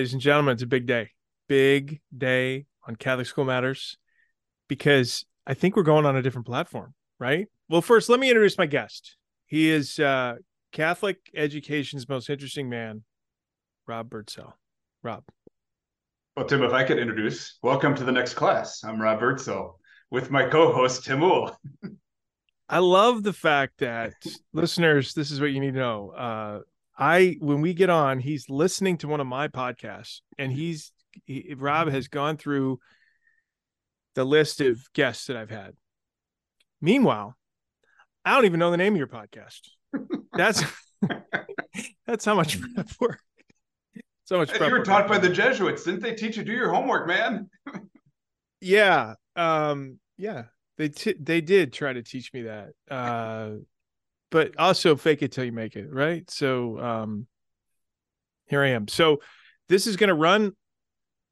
Ladies 0.00 0.14
and 0.14 0.22
gentlemen, 0.22 0.54
it's 0.54 0.62
a 0.62 0.66
big 0.66 0.86
day. 0.86 1.10
Big 1.46 2.00
day 2.16 2.64
on 2.88 2.96
Catholic 2.96 3.26
School 3.26 3.44
Matters 3.44 3.98
because 4.66 5.26
I 5.46 5.52
think 5.52 5.76
we're 5.76 5.82
going 5.82 6.06
on 6.06 6.16
a 6.16 6.22
different 6.22 6.46
platform, 6.46 6.94
right? 7.18 7.48
Well, 7.68 7.82
first, 7.82 8.08
let 8.08 8.18
me 8.18 8.30
introduce 8.30 8.56
my 8.56 8.64
guest. 8.64 9.18
He 9.44 9.68
is 9.68 9.98
uh, 9.98 10.36
Catholic 10.72 11.18
education's 11.36 12.08
most 12.08 12.30
interesting 12.30 12.70
man, 12.70 13.02
Rob 13.86 14.08
Birdsell. 14.08 14.54
Rob. 15.02 15.22
Well, 16.34 16.46
Tim, 16.46 16.62
if 16.62 16.72
I 16.72 16.82
could 16.82 16.98
introduce, 16.98 17.58
welcome 17.62 17.94
to 17.96 18.04
the 18.04 18.12
next 18.12 18.32
class. 18.32 18.82
I'm 18.82 18.98
Rob 19.02 19.20
Birdsell 19.20 19.74
with 20.10 20.30
my 20.30 20.48
co-host 20.48 21.04
Tim 21.04 21.20
Uhl. 21.20 21.54
I 22.70 22.78
love 22.78 23.22
the 23.22 23.34
fact 23.34 23.80
that 23.80 24.14
listeners, 24.54 25.12
this 25.12 25.30
is 25.30 25.42
what 25.42 25.52
you 25.52 25.60
need 25.60 25.74
to 25.74 25.78
know. 25.78 26.10
Uh, 26.16 26.60
I 27.00 27.36
when 27.40 27.62
we 27.62 27.72
get 27.72 27.88
on, 27.88 28.20
he's 28.20 28.50
listening 28.50 28.98
to 28.98 29.08
one 29.08 29.20
of 29.20 29.26
my 29.26 29.48
podcasts, 29.48 30.20
and 30.38 30.52
he's 30.52 30.92
he, 31.24 31.54
Rob 31.56 31.88
has 31.88 32.08
gone 32.08 32.36
through 32.36 32.78
the 34.14 34.24
list 34.24 34.60
of 34.60 34.78
guests 34.92 35.26
that 35.26 35.36
I've 35.36 35.50
had. 35.50 35.72
Meanwhile, 36.82 37.36
I 38.24 38.34
don't 38.34 38.44
even 38.44 38.60
know 38.60 38.70
the 38.70 38.76
name 38.76 38.92
of 38.92 38.98
your 38.98 39.06
podcast. 39.06 39.60
That's 40.34 40.62
that's 42.06 42.24
how 42.24 42.34
much 42.34 42.60
prep 42.60 42.88
work. 43.00 43.20
So 44.24 44.36
much. 44.36 44.52
you 44.60 44.70
were 44.70 44.84
taught 44.84 45.08
by 45.08 45.18
the 45.18 45.30
Jesuits, 45.30 45.84
didn't 45.84 46.02
they 46.02 46.14
teach 46.14 46.36
you 46.36 46.44
do 46.44 46.52
your 46.52 46.70
homework, 46.70 47.08
man? 47.08 47.48
yeah, 48.60 49.14
um, 49.34 49.98
yeah, 50.18 50.44
they 50.76 50.90
t- 50.90 51.16
they 51.18 51.40
did 51.40 51.72
try 51.72 51.92
to 51.92 52.02
teach 52.02 52.32
me 52.32 52.42
that. 52.42 52.68
Uh, 52.88 53.52
but 54.30 54.56
also 54.58 54.96
fake 54.96 55.22
it 55.22 55.32
till 55.32 55.44
you 55.44 55.52
make 55.52 55.76
it, 55.76 55.92
right? 55.92 56.28
So 56.30 56.78
um 56.78 57.26
here 58.46 58.62
I 58.62 58.70
am. 58.70 58.88
So 58.88 59.20
this 59.68 59.86
is 59.86 59.96
going 59.96 60.08
to 60.08 60.14
run 60.14 60.52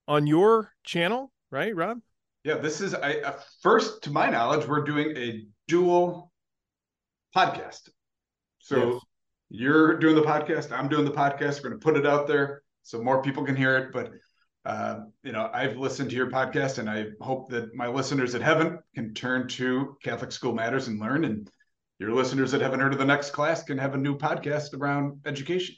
on 0.07 0.27
your 0.27 0.73
channel, 0.85 1.33
right, 1.51 1.75
Rob? 1.75 1.99
Yeah, 2.45 2.59
this 2.59 2.81
is 2.81 2.95
I 2.95 3.15
uh, 3.21 3.39
first 3.63 4.03
to 4.05 4.11
my 4.11 4.31
knowledge 4.31 4.67
we're 4.67 4.85
doing 4.85 5.17
a 5.17 5.45
dual 5.67 6.33
podcast. 7.35 7.89
So 8.61 8.93
yes. 8.93 9.03
you're 9.51 9.99
doing 9.99 10.15
the 10.15 10.23
podcast, 10.23 10.73
I'm 10.73 10.89
doing 10.89 11.05
the 11.05 11.11
podcast. 11.11 11.63
We're 11.63 11.71
going 11.71 11.81
to 11.81 11.85
put 11.85 11.97
it 11.97 12.07
out 12.07 12.27
there 12.27 12.63
so 12.85 13.03
more 13.03 13.23
people 13.23 13.45
can 13.45 13.57
hear 13.57 13.77
it, 13.77 13.93
but 13.93 14.13
uh, 14.65 15.01
you 15.23 15.33
know, 15.33 15.51
I've 15.53 15.79
listened 15.79 16.11
to 16.11 16.17
your 16.17 16.31
podcast, 16.31 16.79
and 16.79 16.91
I 16.91 17.07
hope 17.23 17.49
that 17.51 17.75
my 17.75 17.87
listeners 17.87 18.33
that 18.33 18.43
haven't 18.43 18.81
can 18.95 19.15
turn 19.15 19.49
to 19.49 19.97
Catholic 20.03 20.31
School 20.31 20.53
Matters 20.53 20.89
and 20.89 21.01
learn. 21.01 21.25
And 21.25 21.51
your 21.99 22.13
listeners 22.13 22.53
that 22.53 22.61
haven't 22.61 22.81
heard 22.81 22.93
of 22.93 22.99
the 22.99 23.05
next 23.05 23.31
class 23.31 23.63
can 23.63 23.79
have 23.79 23.95
a 23.95 23.99
new 23.99 24.17
podcast 24.17 24.79
around 24.79 25.21
education. 25.27 25.75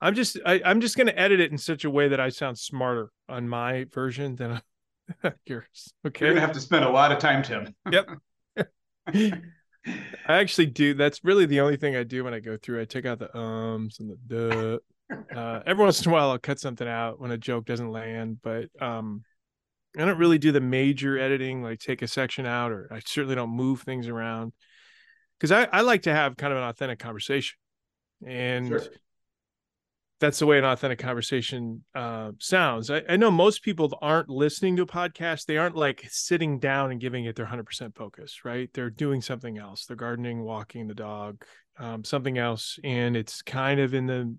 I'm 0.00 0.14
just 0.14 0.38
I, 0.44 0.60
am 0.64 0.80
just 0.80 0.96
going 0.96 1.06
to 1.06 1.18
edit 1.18 1.40
it 1.40 1.50
in 1.50 1.58
such 1.58 1.84
a 1.84 1.90
way 1.90 2.08
that 2.08 2.20
I 2.20 2.28
sound 2.28 2.58
smarter 2.58 3.10
on 3.28 3.48
my 3.48 3.86
version 3.92 4.36
than 4.36 4.60
yours. 5.46 5.92
Okay, 6.06 6.26
you're 6.26 6.34
going 6.34 6.40
to 6.40 6.46
have 6.46 6.52
to 6.52 6.60
spend 6.60 6.84
a 6.84 6.90
lot 6.90 7.12
of 7.12 7.18
time, 7.18 7.42
Tim. 7.42 7.74
yep. 7.90 8.06
I 9.86 10.36
actually 10.40 10.66
do. 10.66 10.94
That's 10.94 11.24
really 11.24 11.46
the 11.46 11.60
only 11.60 11.76
thing 11.76 11.96
I 11.96 12.02
do 12.02 12.24
when 12.24 12.34
I 12.34 12.40
go 12.40 12.56
through. 12.56 12.80
I 12.80 12.84
take 12.84 13.06
out 13.06 13.18
the 13.18 13.36
ums 13.36 14.00
and 14.00 14.10
the 14.10 14.18
duh. 14.26 14.78
Uh, 15.34 15.62
every 15.66 15.82
once 15.82 16.04
in 16.04 16.10
a 16.10 16.12
while, 16.12 16.30
I'll 16.30 16.38
cut 16.38 16.60
something 16.60 16.86
out 16.86 17.18
when 17.18 17.30
a 17.30 17.38
joke 17.38 17.64
doesn't 17.64 17.90
land, 17.90 18.38
but 18.42 18.66
um, 18.80 19.22
I 19.96 20.04
don't 20.04 20.18
really 20.18 20.38
do 20.38 20.52
the 20.52 20.60
major 20.60 21.18
editing, 21.18 21.62
like 21.62 21.78
take 21.78 22.02
a 22.02 22.06
section 22.06 22.44
out, 22.44 22.72
or 22.72 22.88
I 22.92 23.00
certainly 23.06 23.34
don't 23.34 23.50
move 23.50 23.80
things 23.82 24.08
around 24.08 24.52
because 25.38 25.52
I, 25.52 25.64
I 25.72 25.82
like 25.82 26.02
to 26.02 26.14
have 26.14 26.36
kind 26.36 26.52
of 26.52 26.58
an 26.58 26.64
authentic 26.64 26.98
conversation. 26.98 27.56
And 28.26 28.68
sure. 28.68 28.82
that's 30.20 30.40
the 30.40 30.46
way 30.46 30.58
an 30.58 30.64
authentic 30.64 30.98
conversation 30.98 31.84
uh, 31.94 32.32
sounds. 32.40 32.90
I, 32.90 33.02
I, 33.08 33.16
know 33.16 33.30
most 33.30 33.62
people 33.62 33.96
aren't 34.02 34.28
listening 34.28 34.74
to 34.76 34.82
a 34.82 34.86
podcast. 34.86 35.46
They 35.46 35.56
aren't 35.56 35.76
like 35.76 36.04
sitting 36.10 36.58
down 36.58 36.90
and 36.90 37.00
giving 37.00 37.26
it 37.26 37.36
their 37.36 37.46
100% 37.46 37.94
focus, 37.94 38.44
right? 38.44 38.68
They're 38.74 38.90
doing 38.90 39.22
something 39.22 39.56
else. 39.56 39.86
They're 39.86 39.96
gardening, 39.96 40.42
walking 40.42 40.88
the 40.88 40.94
dog, 40.94 41.44
um, 41.78 42.02
something 42.02 42.38
else. 42.38 42.78
And 42.82 43.16
it's 43.16 43.40
kind 43.42 43.78
of 43.78 43.94
in 43.94 44.06
the 44.06 44.36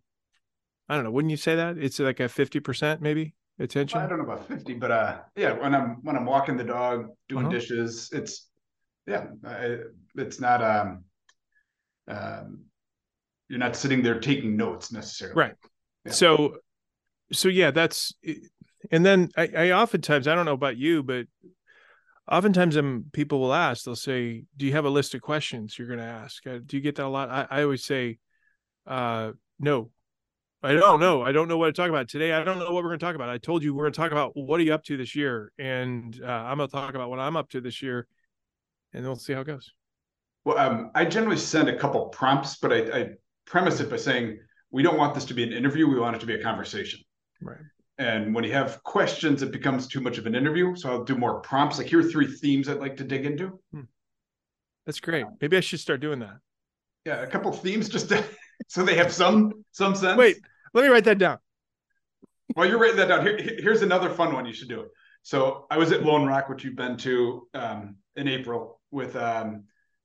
I 0.90 0.96
don't 0.96 1.04
know. 1.04 1.12
Wouldn't 1.12 1.30
you 1.30 1.38
say 1.38 1.56
that 1.56 1.78
it's 1.78 2.00
like 2.00 2.20
a 2.20 2.28
fifty 2.28 2.60
percent 2.60 3.00
maybe 3.00 3.36
attention? 3.60 4.00
I 4.00 4.08
don't 4.08 4.18
know 4.18 4.24
about 4.24 4.48
fifty, 4.48 4.74
but 4.74 4.90
uh, 4.90 5.20
yeah. 5.36 5.54
When 5.54 5.76
I'm 5.76 6.00
when 6.02 6.18
I'm 6.18 6.26
walking 6.26 6.58
the 6.58 6.64
dog, 6.64 7.10
doing 7.30 7.46
uh-huh. 7.46 7.54
dishes, 7.54 8.10
it's 8.12 8.49
yeah, 9.10 9.26
I, 9.46 9.78
it's 10.16 10.40
not 10.40 10.64
um, 10.64 11.04
um, 12.08 12.60
you're 13.48 13.60
not 13.60 13.76
sitting 13.76 14.04
there 14.04 14.20
taking 14.20 14.56
notes 14.56 14.92
necessarily, 14.92 15.36
right? 15.36 15.56
Yeah. 16.06 16.12
So, 16.12 16.58
so 17.32 17.50
yeah, 17.50 17.72
that's 17.72 18.14
and 18.92 19.06
then 19.06 19.30
I, 19.36 19.50
I 19.56 19.72
oftentimes 19.72 20.28
I 20.28 20.36
don't 20.36 20.46
know 20.46 20.54
about 20.54 20.78
you, 20.78 21.04
but 21.04 21.26
oftentimes 22.32 22.78
um, 22.78 23.06
people 23.12 23.40
will 23.40 23.54
ask, 23.54 23.84
they'll 23.84 23.96
say, 23.96 24.46
"Do 24.56 24.66
you 24.66 24.74
have 24.74 24.86
a 24.86 24.90
list 24.90 25.16
of 25.16 25.22
questions 25.22 25.78
you're 25.78 25.88
going 25.88 26.00
to 26.00 26.06
ask?" 26.06 26.46
Uh, 26.46 26.60
do 26.66 26.78
you 26.78 26.82
get 26.82 26.96
that 26.96 27.06
a 27.06 27.10
lot? 27.10 27.30
I, 27.30 27.48
I 27.50 27.64
always 27.64 27.84
say, 27.84 28.20
uh, 28.86 29.32
"No, 29.60 29.90
I 30.62 30.74
don't 30.74 31.00
know. 31.00 31.22
I 31.22 31.32
don't 31.32 31.48
know 31.48 31.58
what 31.58 31.68
to 31.68 31.74
talk 31.74 31.90
about 31.90 32.10
today. 32.10 32.34
I 32.34 32.44
don't 32.44 32.60
know 32.60 32.66
what 32.66 32.84
we're 32.84 32.90
going 32.90 33.00
to 33.00 33.06
talk 33.06 33.16
about. 33.16 33.30
I 33.30 33.38
told 33.38 33.64
you 33.64 33.74
we're 33.74 33.86
going 33.86 33.94
to 33.94 34.00
talk 34.00 34.12
about 34.12 34.34
what 34.36 34.60
are 34.60 34.64
you 34.64 34.74
up 34.74 34.84
to 34.86 34.98
this 34.98 35.16
year, 35.16 35.52
and 35.58 36.20
uh, 36.22 36.28
I'm 36.28 36.58
going 36.58 36.70
to 36.70 36.76
talk 36.76 36.94
about 36.96 37.10
what 37.10 37.20
I'm 37.20 37.38
up 37.38 37.50
to 37.52 37.62
this 37.62 37.82
year, 37.82 38.08
and 38.94 39.06
we'll 39.06 39.16
see 39.16 39.34
how 39.34 39.42
it 39.42 39.48
goes. 39.48 39.72
Well, 40.46 40.58
um, 40.58 40.92
I 40.96 41.06
generally 41.06 41.38
send 41.38 41.70
a 41.70 41.78
couple 41.78 42.08
prompts, 42.08 42.58
but 42.58 42.72
I, 42.72 43.00
I 43.00 43.10
premise 43.46 43.80
it 43.80 43.90
by 43.90 43.98
saying 43.98 44.40
we 44.72 44.84
don't 44.84 44.98
want 44.98 45.14
this 45.14 45.26
to 45.26 45.34
be 45.34 45.44
an 45.44 45.52
interview. 45.52 45.88
We 45.88 46.00
want 46.00 46.16
it 46.16 46.20
to 46.20 46.26
be 46.26 46.36
a 46.36 46.42
conversation. 46.42 47.00
Right. 47.42 47.58
And 47.98 48.34
when 48.34 48.46
you 48.46 48.54
have 48.54 48.82
questions, 48.84 49.42
it 49.42 49.52
becomes 49.52 49.88
too 49.88 50.00
much 50.00 50.18
of 50.18 50.26
an 50.26 50.34
interview. 50.34 50.76
So 50.76 50.90
I'll 50.90 51.04
do 51.04 51.16
more 51.16 51.42
prompts. 51.42 51.78
Like 51.78 51.88
here 51.88 52.00
are 52.00 52.04
three 52.04 52.28
themes 52.28 52.70
I'd 52.70 52.80
like 52.80 52.96
to 52.98 53.04
dig 53.04 53.26
into. 53.26 53.60
Hmm. 53.74 53.82
That's 54.86 55.02
great. 55.02 55.26
Maybe 55.42 55.58
I 55.58 55.60
should 55.60 55.82
start 55.82 56.00
doing 56.00 56.20
that. 56.20 56.40
Yeah, 57.06 57.22
a 57.22 57.28
couple 57.28 57.52
themes 57.52 57.90
just 57.90 58.10
to 58.10 58.24
so 58.68 58.84
they 58.84 58.96
have 58.96 59.12
some 59.12 59.66
some 59.72 59.96
sense. 59.96 60.18
Wait, 60.18 60.38
let 60.74 60.84
me 60.84 60.88
write 60.88 61.04
that 61.06 61.18
down. 61.18 61.40
While 62.54 62.68
you're 62.68 62.80
writing 62.80 62.98
that 62.98 63.10
down, 63.10 63.26
here, 63.26 63.38
here's 63.38 63.82
another 63.82 64.10
fun 64.10 64.34
one 64.34 64.46
you 64.46 64.54
should 64.54 64.70
do. 64.70 64.88
So 65.22 65.68
I 65.70 65.78
was 65.78 65.92
at 65.92 66.04
Lone 66.04 66.26
Rock, 66.26 66.50
which 66.50 66.64
you've 66.64 66.76
been 66.76 66.98
to 66.98 67.48
um, 67.54 67.98
in 68.20 68.28
April, 68.28 68.80
with 68.92 69.16
um, 69.16 69.64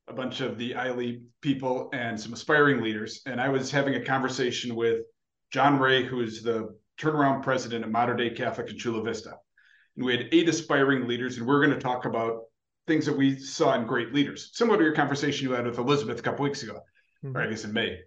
a 0.09 0.13
bunch 0.13 0.41
of 0.41 0.59
the 0.59 0.75
ILE 0.75 1.17
people 1.41 1.91
and 1.93 2.19
some 2.19 2.33
aspiring 2.33 2.83
leaders, 2.83 3.21
and 3.27 3.41
I 3.41 3.49
was 3.49 3.71
having 3.71 3.95
a 3.95 4.05
conversation 4.05 4.75
with 4.75 5.03
John 5.51 5.79
Ray, 5.79 6.05
who 6.05 6.21
is 6.21 6.43
the 6.43 6.75
turnaround 6.99 7.43
president 7.43 7.85
of 7.85 7.91
Mater 7.91 8.15
Dei 8.15 8.31
Catholic 8.31 8.71
in 8.71 8.79
Chula 8.79 9.03
Vista, 9.03 9.35
and 9.97 10.05
we 10.05 10.17
had 10.17 10.29
eight 10.33 10.49
aspiring 10.49 11.07
leaders, 11.07 11.39
and 11.39 11.47
we're 11.47 11.65
going 11.65 11.77
to 11.77 11.83
talk 11.83 12.05
about 12.05 12.43
things 12.87 13.07
that 13.07 13.17
we 13.17 13.39
saw 13.39 13.75
in 13.75 13.87
great 13.87 14.13
leaders, 14.15 14.51
similar 14.55 14.79
to 14.79 14.85
your 14.85 14.95
conversation 14.95 15.49
you 15.49 15.55
had 15.55 15.67
with 15.67 15.79
Elizabeth 15.79 16.19
a 16.19 16.23
couple 16.23 16.45
weeks 16.45 16.63
ago, 16.63 16.81
mm-hmm. 17.25 17.37
or 17.37 17.43
I 17.43 17.47
guess 17.47 17.65
in 17.65 17.73
May 17.73 17.99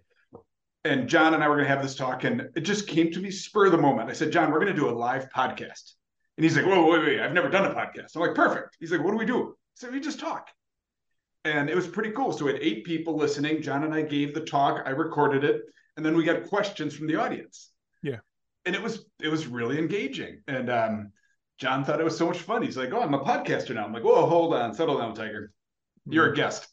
and 0.84 1.08
John 1.08 1.34
and 1.34 1.42
I 1.42 1.48
were 1.48 1.56
going 1.56 1.66
to 1.66 1.74
have 1.74 1.82
this 1.82 1.94
talk, 1.94 2.24
and 2.24 2.48
it 2.54 2.60
just 2.60 2.86
came 2.86 3.10
to 3.12 3.20
me 3.20 3.30
spur 3.30 3.66
of 3.66 3.72
the 3.72 3.78
moment. 3.78 4.10
I 4.10 4.12
said, 4.12 4.32
John, 4.32 4.50
we're 4.50 4.60
going 4.60 4.74
to 4.74 4.80
do 4.80 4.88
a 4.88 4.90
live 4.90 5.28
podcast. 5.30 5.94
And 6.36 6.44
he's 6.44 6.56
like, 6.56 6.66
whoa, 6.66 6.88
wait, 6.88 7.04
wait, 7.04 7.20
I've 7.20 7.32
never 7.32 7.48
done 7.48 7.64
a 7.64 7.74
podcast. 7.74 8.14
I'm 8.14 8.22
like, 8.22 8.34
perfect. 8.34 8.76
He's 8.78 8.92
like, 8.92 9.02
what 9.02 9.10
do 9.10 9.16
we 9.16 9.26
do? 9.26 9.56
So 9.78 9.88
we 9.88 10.00
just 10.00 10.18
talk. 10.18 10.48
And 11.44 11.70
it 11.70 11.76
was 11.76 11.86
pretty 11.86 12.10
cool. 12.10 12.32
So 12.32 12.44
we 12.44 12.52
had 12.52 12.60
eight 12.60 12.84
people 12.84 13.16
listening. 13.16 13.62
John 13.62 13.84
and 13.84 13.94
I 13.94 14.02
gave 14.02 14.34
the 14.34 14.40
talk. 14.40 14.82
I 14.84 14.90
recorded 14.90 15.44
it. 15.44 15.62
And 15.96 16.04
then 16.04 16.16
we 16.16 16.24
got 16.24 16.48
questions 16.48 16.94
from 16.94 17.06
the 17.06 17.14
audience. 17.14 17.70
Yeah. 18.02 18.18
And 18.66 18.74
it 18.74 18.82
was 18.82 19.06
it 19.22 19.28
was 19.28 19.46
really 19.46 19.78
engaging. 19.78 20.42
And 20.48 20.68
um, 20.68 21.12
John 21.58 21.84
thought 21.84 22.00
it 22.00 22.04
was 22.04 22.18
so 22.18 22.26
much 22.26 22.38
fun. 22.38 22.62
He's 22.62 22.76
like, 22.76 22.92
oh, 22.92 23.00
I'm 23.00 23.14
a 23.14 23.20
podcaster 23.20 23.72
now. 23.72 23.84
I'm 23.84 23.92
like, 23.92 24.02
whoa, 24.02 24.26
hold 24.26 24.52
on, 24.52 24.74
settle 24.74 24.98
down, 24.98 25.14
Tiger. 25.14 25.52
You're 26.06 26.26
a 26.26 26.28
mm-hmm. 26.28 26.36
guest. 26.36 26.68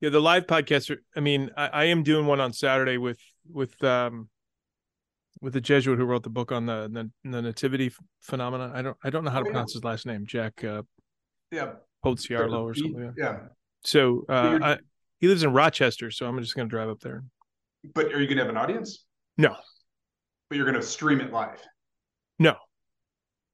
Yeah, 0.00 0.10
the 0.10 0.20
live 0.20 0.48
podcast. 0.48 0.96
I 1.16 1.20
mean, 1.20 1.50
I, 1.56 1.68
I, 1.68 1.84
am 1.84 2.02
doing 2.02 2.26
one 2.26 2.40
on 2.40 2.52
Saturday 2.52 2.98
with 2.98 3.20
with 3.48 3.82
um 3.84 4.28
with 5.40 5.52
the 5.52 5.60
Jesuit 5.60 5.98
who 5.98 6.04
wrote 6.04 6.24
the 6.24 6.30
book 6.30 6.50
on 6.50 6.66
the 6.66 6.90
the, 6.92 7.30
the 7.30 7.42
nativity 7.42 7.92
phenomena. 8.20 8.72
I 8.74 8.82
don't 8.82 8.96
I 9.04 9.10
don't 9.10 9.22
know 9.22 9.30
how 9.30 9.38
to 9.38 9.48
oh, 9.48 9.52
pronounce 9.52 9.74
his 9.74 9.84
last 9.84 10.04
name. 10.04 10.26
Jack. 10.26 10.64
Uh, 10.64 10.82
yeah. 11.52 11.72
Podsiadlo 12.04 12.62
or 12.62 12.74
something. 12.74 13.14
Yeah. 13.16 13.38
So 13.84 14.24
uh, 14.28 14.58
I, 14.62 14.78
he 15.20 15.28
lives 15.28 15.44
in 15.44 15.52
Rochester, 15.52 16.10
so 16.10 16.26
I'm 16.26 16.38
just 16.40 16.56
going 16.56 16.68
to 16.68 16.70
drive 16.70 16.88
up 16.88 17.00
there. 17.00 17.24
But 17.94 18.06
are 18.06 18.20
you 18.20 18.26
going 18.26 18.38
to 18.38 18.44
have 18.44 18.50
an 18.50 18.56
audience? 18.56 19.04
No. 19.38 19.54
But 20.48 20.56
you're 20.56 20.66
going 20.66 20.80
to 20.80 20.86
stream 20.86 21.20
it 21.20 21.32
live. 21.32 21.60
No. 22.38 22.56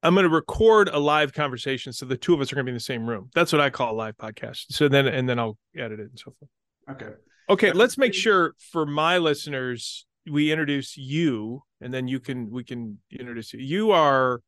I'm 0.01 0.13
going 0.13 0.23
to 0.23 0.33
record 0.33 0.89
a 0.89 0.97
live 0.97 1.33
conversation, 1.33 1.93
so 1.93 2.05
the 2.05 2.17
two 2.17 2.33
of 2.33 2.41
us 2.41 2.51
are 2.51 2.55
going 2.55 2.65
to 2.65 2.69
be 2.69 2.71
in 2.71 2.75
the 2.75 2.79
same 2.79 3.05
room. 3.05 3.29
That's 3.35 3.51
what 3.51 3.61
I 3.61 3.69
call 3.69 3.93
a 3.93 3.97
live 3.97 4.17
podcast. 4.17 4.65
So 4.69 4.87
then, 4.87 5.07
and 5.07 5.27
then 5.27 5.37
I'll 5.39 5.57
edit 5.75 5.99
it 5.99 6.09
and 6.09 6.17
so 6.17 6.33
forth. 6.39 6.49
Okay. 6.91 7.13
Okay. 7.49 7.71
Let's 7.71 7.97
make 7.97 8.13
sure 8.13 8.55
for 8.71 8.85
my 8.85 9.17
listeners, 9.17 10.05
we 10.29 10.51
introduce 10.51 10.95
you, 10.97 11.63
and 11.81 11.93
then 11.93 12.07
you 12.07 12.19
can 12.19 12.49
we 12.49 12.63
can 12.63 12.99
introduce 13.11 13.53
you. 13.53 13.59
You 13.59 13.91
are 13.91 14.41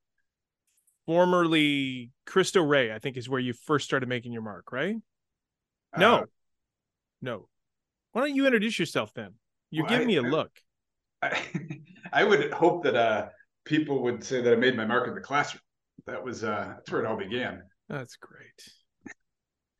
formerly 1.05 2.11
Cristo 2.25 2.61
Rey, 2.61 2.93
I 2.93 2.99
think, 2.99 3.17
is 3.17 3.29
where 3.29 3.39
you 3.39 3.53
first 3.53 3.85
started 3.85 4.07
making 4.09 4.31
your 4.31 4.41
mark, 4.41 4.71
right? 4.71 4.95
No, 5.97 6.15
uh, 6.15 6.25
no. 7.21 7.47
Why 8.13 8.21
don't 8.21 8.35
you 8.35 8.45
introduce 8.45 8.79
yourself 8.79 9.13
then? 9.13 9.33
You're 9.69 9.83
well, 9.83 9.91
giving 9.91 10.05
I, 10.05 10.07
me 10.07 10.15
a 10.17 10.21
look. 10.21 10.51
I, 11.21 11.41
I 12.13 12.23
would 12.23 12.51
hope 12.53 12.83
that 12.83 12.95
uh, 12.95 13.29
people 13.65 14.03
would 14.03 14.23
say 14.23 14.41
that 14.41 14.53
I 14.53 14.55
made 14.55 14.75
my 14.75 14.85
mark 14.85 15.07
in 15.07 15.15
the 15.15 15.21
classroom. 15.21 15.61
That 16.07 16.23
was 16.23 16.43
uh, 16.43 16.73
that's 16.75 16.91
where 16.91 17.01
it 17.01 17.07
all 17.07 17.17
began. 17.17 17.63
That's 17.89 18.15
great. 18.15 18.67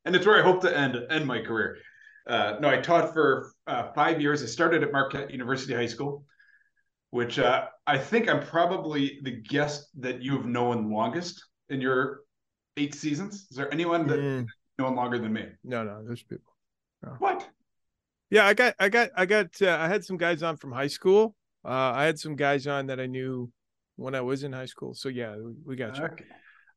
And 0.03 0.15
it's 0.15 0.25
where 0.25 0.39
I 0.39 0.41
hope 0.41 0.61
to 0.61 0.75
end 0.75 0.97
end 1.11 1.27
my 1.27 1.41
career. 1.41 1.77
Uh, 2.25 2.55
no, 2.59 2.69
I 2.69 2.77
taught 2.77 3.13
for 3.13 3.51
uh, 3.67 3.91
five 3.93 4.19
years. 4.19 4.41
I 4.41 4.47
started 4.47 4.81
at 4.81 4.91
Marquette 4.91 5.29
University 5.29 5.75
High 5.75 5.85
School, 5.85 6.25
which 7.11 7.39
uh, 7.39 7.67
I 7.87 7.97
think 7.97 8.29
I'm 8.29 8.41
probably 8.41 9.19
the 9.23 9.31
guest 9.31 9.87
that 9.99 10.21
you've 10.21 10.45
known 10.45 10.91
longest 10.91 11.43
in 11.69 11.79
your 11.79 12.21
eight 12.77 12.95
seasons. 12.95 13.47
Is 13.51 13.57
there 13.57 13.71
anyone 13.71 14.07
that 14.07 14.19
mm. 14.19 14.47
known 14.79 14.95
longer 14.95 15.19
than 15.19 15.31
me? 15.31 15.45
No, 15.63 15.83
no, 15.83 16.03
there's 16.05 16.23
people. 16.23 16.53
No. 17.03 17.11
What? 17.19 17.47
Yeah, 18.29 18.45
I 18.45 18.53
got, 18.53 18.75
I 18.79 18.89
got, 18.89 19.09
I 19.15 19.25
got, 19.25 19.61
uh, 19.61 19.77
I 19.79 19.87
had 19.87 20.03
some 20.05 20.17
guys 20.17 20.41
on 20.41 20.55
from 20.57 20.71
high 20.71 20.87
school. 20.87 21.35
Uh, 21.63 21.91
I 21.93 22.05
had 22.05 22.17
some 22.17 22.35
guys 22.35 22.65
on 22.65 22.87
that 22.87 22.99
I 22.99 23.05
knew 23.05 23.51
when 23.97 24.15
I 24.15 24.21
was 24.21 24.43
in 24.43 24.53
high 24.53 24.65
school. 24.65 24.93
So 24.93 25.09
yeah, 25.09 25.35
we, 25.35 25.53
we 25.65 25.75
got 25.75 25.97
you. 25.97 26.05
Okay. 26.05 26.25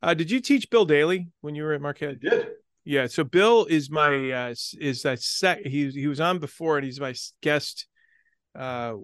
Uh, 0.03 0.15
did 0.15 0.31
you 0.31 0.41
teach 0.41 0.69
Bill 0.69 0.85
Daly 0.85 1.29
when 1.41 1.55
you 1.55 1.63
were 1.63 1.73
at 1.73 1.81
Marquette? 1.81 2.17
I 2.27 2.29
did. 2.29 2.49
Yeah. 2.85 3.07
So 3.07 3.25
Bill 3.25 3.65
is 3.65 3.91
my 3.91 4.31
uh, 4.31 4.55
is 4.79 5.03
that 5.03 5.23
sec. 5.23 5.61
He 5.65 5.89
he 5.89 6.07
was 6.07 6.21
on 6.21 6.39
before, 6.39 6.77
and 6.77 6.85
he's 6.85 7.01
my 7.01 7.15
guest. 7.41 7.87
Uh, 8.55 8.95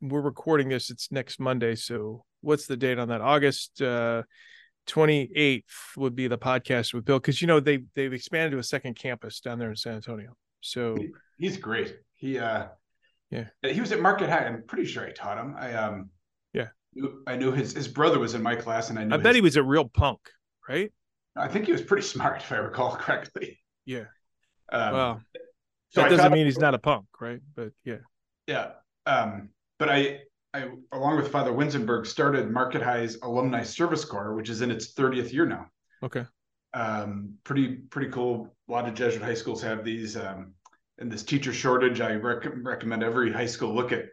we're 0.00 0.20
recording 0.20 0.68
this. 0.68 0.90
It's 0.90 1.10
next 1.10 1.40
Monday. 1.40 1.74
So 1.74 2.24
what's 2.40 2.66
the 2.66 2.76
date 2.76 2.98
on 2.98 3.08
that? 3.08 3.20
August 3.20 3.82
uh, 3.82 4.22
28th 4.88 5.62
would 5.96 6.14
be 6.14 6.26
the 6.26 6.38
podcast 6.38 6.94
with 6.94 7.04
Bill 7.04 7.18
because 7.18 7.40
you 7.40 7.46
know 7.46 7.60
they 7.60 7.84
they've 7.94 8.12
expanded 8.12 8.52
to 8.52 8.58
a 8.58 8.62
second 8.62 8.94
campus 8.94 9.40
down 9.40 9.58
there 9.58 9.70
in 9.70 9.76
San 9.76 9.94
Antonio. 9.94 10.36
So 10.60 10.96
he's 11.38 11.56
great. 11.56 11.96
He 12.16 12.38
uh 12.38 12.66
yeah 13.30 13.44
he 13.62 13.80
was 13.80 13.92
at 13.92 14.00
Marquette 14.00 14.30
High. 14.30 14.46
I'm 14.46 14.64
pretty 14.66 14.86
sure 14.86 15.06
I 15.06 15.12
taught 15.12 15.38
him. 15.38 15.54
I 15.58 15.74
um 15.74 16.10
yeah 16.52 16.68
I 17.26 17.36
knew 17.36 17.52
his 17.52 17.72
his 17.72 17.88
brother 17.88 18.18
was 18.18 18.34
in 18.34 18.42
my 18.42 18.56
class, 18.56 18.90
and 18.90 18.98
I 18.98 19.04
knew. 19.04 19.14
I 19.14 19.18
bet 19.18 19.34
he 19.34 19.40
was 19.40 19.56
a 19.56 19.62
real 19.62 19.88
punk, 19.88 20.18
right? 20.68 20.92
I 21.36 21.48
think 21.48 21.66
he 21.66 21.72
was 21.72 21.82
pretty 21.82 22.02
smart, 22.02 22.42
if 22.42 22.50
I 22.52 22.56
recall 22.56 22.96
correctly. 22.96 23.60
Yeah. 23.84 24.04
Um, 24.72 24.92
well, 24.92 25.20
so 25.90 26.02
that 26.02 26.10
doesn't 26.10 26.32
mean 26.32 26.46
he's 26.46 26.58
not 26.58 26.74
a 26.74 26.78
punk, 26.78 27.06
right? 27.20 27.40
But 27.54 27.72
yeah. 27.84 27.98
Yeah. 28.46 28.72
Um, 29.06 29.50
but 29.80 29.88
I 29.88 30.20
I, 30.52 30.68
along 30.92 31.16
with 31.16 31.30
Father 31.30 31.52
Winzenberg, 31.52 32.06
started 32.06 32.50
Marquette 32.50 32.82
High's 32.82 33.18
Alumni 33.22 33.62
Service 33.62 34.04
Corps, 34.04 34.34
which 34.34 34.50
is 34.50 34.62
in 34.62 34.70
its 34.70 34.94
30th 34.94 35.32
year 35.32 35.46
now. 35.46 35.66
Okay. 36.02 36.24
Um, 36.74 37.34
pretty 37.44 37.76
pretty 37.76 38.10
cool. 38.10 38.54
A 38.68 38.72
lot 38.72 38.88
of 38.88 38.94
Jesuit 38.94 39.22
high 39.22 39.34
schools 39.34 39.62
have 39.62 39.84
these. 39.84 40.16
Um, 40.16 40.54
and 40.98 41.10
this 41.10 41.22
teacher 41.22 41.52
shortage, 41.52 42.00
I 42.00 42.14
rec- 42.14 42.52
recommend 42.62 43.02
every 43.02 43.32
high 43.32 43.46
school 43.46 43.74
look 43.74 43.92
at 43.92 44.06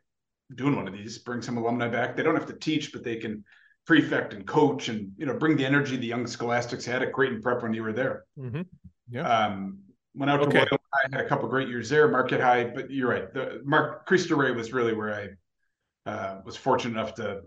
doing 0.56 0.76
one 0.76 0.88
of 0.88 0.94
these. 0.94 1.18
Bring 1.20 1.42
some 1.42 1.58
alumni 1.58 1.88
back. 1.88 2.16
They 2.16 2.24
don't 2.24 2.36
have 2.36 2.48
to 2.48 2.54
teach, 2.54 2.94
but 2.94 3.04
they 3.04 3.18
can 3.18 3.44
prefect 3.86 4.34
and 4.34 4.46
coach, 4.46 4.90
and 4.90 5.12
you 5.18 5.26
know, 5.26 5.34
bring 5.34 5.58
the 5.58 5.66
energy 5.66 5.98
the 5.98 6.08
young 6.08 6.28
scholastics 6.28 6.86
had 6.86 7.02
at 7.02 7.14
Creighton 7.14 7.42
Prep 7.42 7.64
when 7.64 7.74
you 7.74 7.84
were 7.84 7.94
there. 7.94 8.26
Mm-hmm. 8.40 8.62
Yeah. 9.10 9.28
Um, 9.28 9.80
went 10.16 10.32
out 10.32 10.42
okay. 10.42 10.52
to 10.52 10.58
Loyola. 10.58 10.80
I 10.94 11.18
had 11.18 11.26
a 11.26 11.30
couple 11.30 11.48
great 11.50 11.68
years 11.68 11.90
there, 11.90 12.08
Marquette 12.08 12.42
High. 12.42 12.66
But 12.66 12.92
you're 12.92 13.10
right. 13.10 13.34
The 13.34 13.62
Mark 13.66 14.06
Cristo 14.06 14.36
Rey 14.36 14.52
was 14.52 14.72
really 14.72 14.94
where 14.94 15.14
I 15.14 15.30
uh, 16.08 16.38
was 16.46 16.56
fortunate 16.56 16.98
enough 16.98 17.16
to 17.16 17.42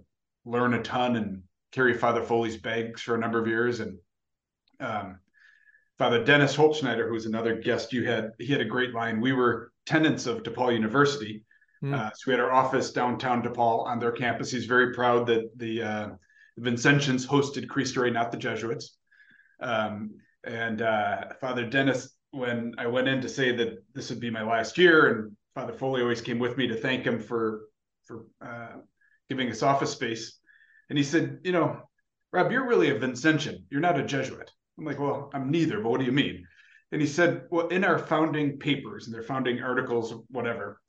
learn 0.44 0.74
a 0.74 0.82
ton 0.82 1.16
and 1.16 1.42
carry 1.72 1.94
Father 1.94 2.22
Foley's 2.22 2.58
bags 2.58 3.00
for 3.00 3.14
a 3.14 3.18
number 3.18 3.40
of 3.40 3.46
years. 3.46 3.80
And 3.80 3.98
um, 4.80 5.18
Father 5.98 6.22
Dennis 6.22 6.54
Holtschneider, 6.54 7.06
who 7.06 7.14
was 7.14 7.26
another 7.26 7.56
guest 7.56 7.92
you 7.92 8.04
had, 8.04 8.32
he 8.38 8.46
had 8.46 8.60
a 8.60 8.66
great 8.66 8.92
line. 8.92 9.20
We 9.20 9.32
were 9.32 9.72
tenants 9.86 10.26
of 10.26 10.42
DePaul 10.42 10.74
University. 10.74 11.42
Mm. 11.82 11.94
Uh, 11.94 12.10
so 12.14 12.22
we 12.26 12.32
had 12.32 12.40
our 12.40 12.52
office 12.52 12.92
downtown 12.92 13.42
DePaul 13.42 13.86
on 13.86 13.98
their 13.98 14.12
campus. 14.12 14.50
He's 14.50 14.66
very 14.66 14.92
proud 14.92 15.26
that 15.28 15.50
the, 15.56 15.82
uh, 15.82 16.08
the 16.56 16.70
Vincentians 16.70 17.26
hosted 17.26 17.66
Cristo 17.66 18.02
Rey, 18.02 18.10
not 18.10 18.30
the 18.30 18.36
Jesuits. 18.38 18.98
Um, 19.60 20.10
and 20.44 20.82
uh, 20.82 21.32
Father 21.40 21.66
Dennis, 21.66 22.10
when 22.32 22.74
I 22.76 22.86
went 22.88 23.08
in 23.08 23.22
to 23.22 23.28
say 23.28 23.52
that 23.56 23.78
this 23.94 24.10
would 24.10 24.20
be 24.20 24.30
my 24.30 24.42
last 24.42 24.76
year, 24.76 25.06
and 25.06 25.36
Father 25.54 25.72
Foley 25.72 26.02
always 26.02 26.20
came 26.20 26.38
with 26.38 26.58
me 26.58 26.66
to 26.66 26.76
thank 26.76 27.04
him 27.04 27.20
for 27.20 27.62
for 28.10 28.26
uh, 28.44 28.80
giving 29.28 29.48
us 29.50 29.62
office 29.62 29.92
space. 29.92 30.38
And 30.88 30.98
he 30.98 31.04
said, 31.04 31.38
you 31.44 31.52
know, 31.52 31.80
Rob, 32.32 32.50
you're 32.50 32.66
really 32.66 32.90
a 32.90 32.98
Vincentian. 32.98 33.64
You're 33.70 33.80
not 33.80 33.98
a 33.98 34.04
Jesuit. 34.04 34.50
I'm 34.78 34.84
like, 34.84 34.98
well, 34.98 35.30
I'm 35.32 35.50
neither, 35.50 35.80
but 35.80 35.90
what 35.90 36.00
do 36.00 36.06
you 36.06 36.12
mean? 36.12 36.44
And 36.92 37.00
he 37.00 37.06
said, 37.06 37.42
well, 37.50 37.68
in 37.68 37.84
our 37.84 37.98
founding 37.98 38.58
papers 38.58 39.06
and 39.06 39.14
their 39.14 39.22
founding 39.22 39.62
articles, 39.62 40.12
whatever, 40.28 40.80